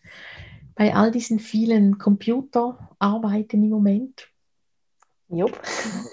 Bei 0.75 0.93
all 0.93 1.09
diesen 1.11 1.39
vielen 1.39 1.97
Computerarbeiten 1.97 3.63
im 3.63 3.69
Moment. 3.69 4.27
Jupp. 5.29 5.59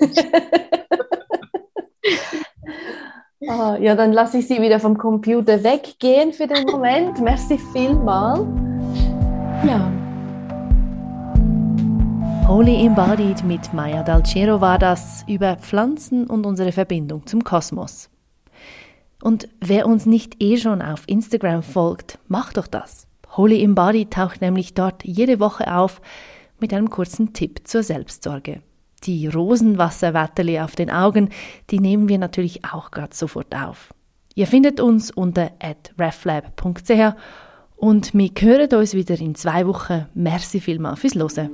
ah, 3.49 3.77
ja, 3.77 3.95
dann 3.95 4.13
lasse 4.13 4.39
ich 4.39 4.49
Sie 4.49 4.63
wieder 4.63 4.81
vom 4.81 4.97
Computer 4.97 5.63
weggehen 5.63 6.33
für 6.33 6.47
den 6.47 6.65
Moment. 6.65 7.21
Merci 7.21 7.59
vielmal. 7.73 8.47
Ja, 9.67 9.93
Holy 12.47 12.85
Embodied 12.85 13.43
mit 13.43 13.73
Maya 13.73 14.03
Dalcero 14.03 14.61
war 14.61 14.79
das 14.79 15.25
über 15.27 15.57
Pflanzen 15.57 16.27
und 16.27 16.45
unsere 16.45 16.73
Verbindung 16.73 17.27
zum 17.27 17.43
Kosmos. 17.43 18.11
Und 19.23 19.49
wer 19.63 19.87
uns 19.87 20.05
nicht 20.05 20.43
eh 20.43 20.59
schon 20.59 20.83
auf 20.83 21.05
Instagram 21.07 21.63
folgt, 21.63 22.19
macht 22.29 22.59
doch 22.59 22.67
das. 22.67 23.07
Holy 23.35 23.63
Embodied 23.63 24.13
taucht 24.13 24.43
nämlich 24.43 24.75
dort 24.75 25.05
jede 25.05 25.41
Woche 25.41 25.75
auf 25.75 26.03
mit 26.61 26.75
einem 26.75 26.91
kurzen 26.91 27.33
Tipp 27.33 27.63
zur 27.65 27.83
Selbstsorge. 27.83 28.61
Die 29.05 29.27
Rosenwasserwatterli 29.27 30.61
auf 30.61 30.77
den 30.77 30.91
Augen, 30.91 31.31
die 31.71 31.81
nehmen 31.81 32.11
wir 32.11 32.19
natürlich 32.19 32.67
auch 32.67 32.91
gerade 32.91 33.17
sofort 33.17 33.55
auf. 33.57 33.95
Ihr 34.35 34.47
findet 34.47 34.81
uns 34.81 35.11
unter 35.11 35.51
reflab.ch 35.99 37.17
und 37.77 38.15
wir 38.15 38.31
hören 38.39 38.75
uns 38.75 38.93
wieder 38.95 39.19
in 39.19 39.35
zwei 39.35 39.67
Wochen. 39.67 40.07
Merci 40.15 40.61
vielmals 40.61 41.01
fürs 41.01 41.15
Hören. 41.15 41.51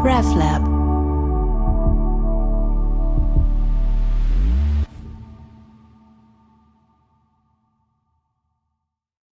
RefLab 0.00 0.69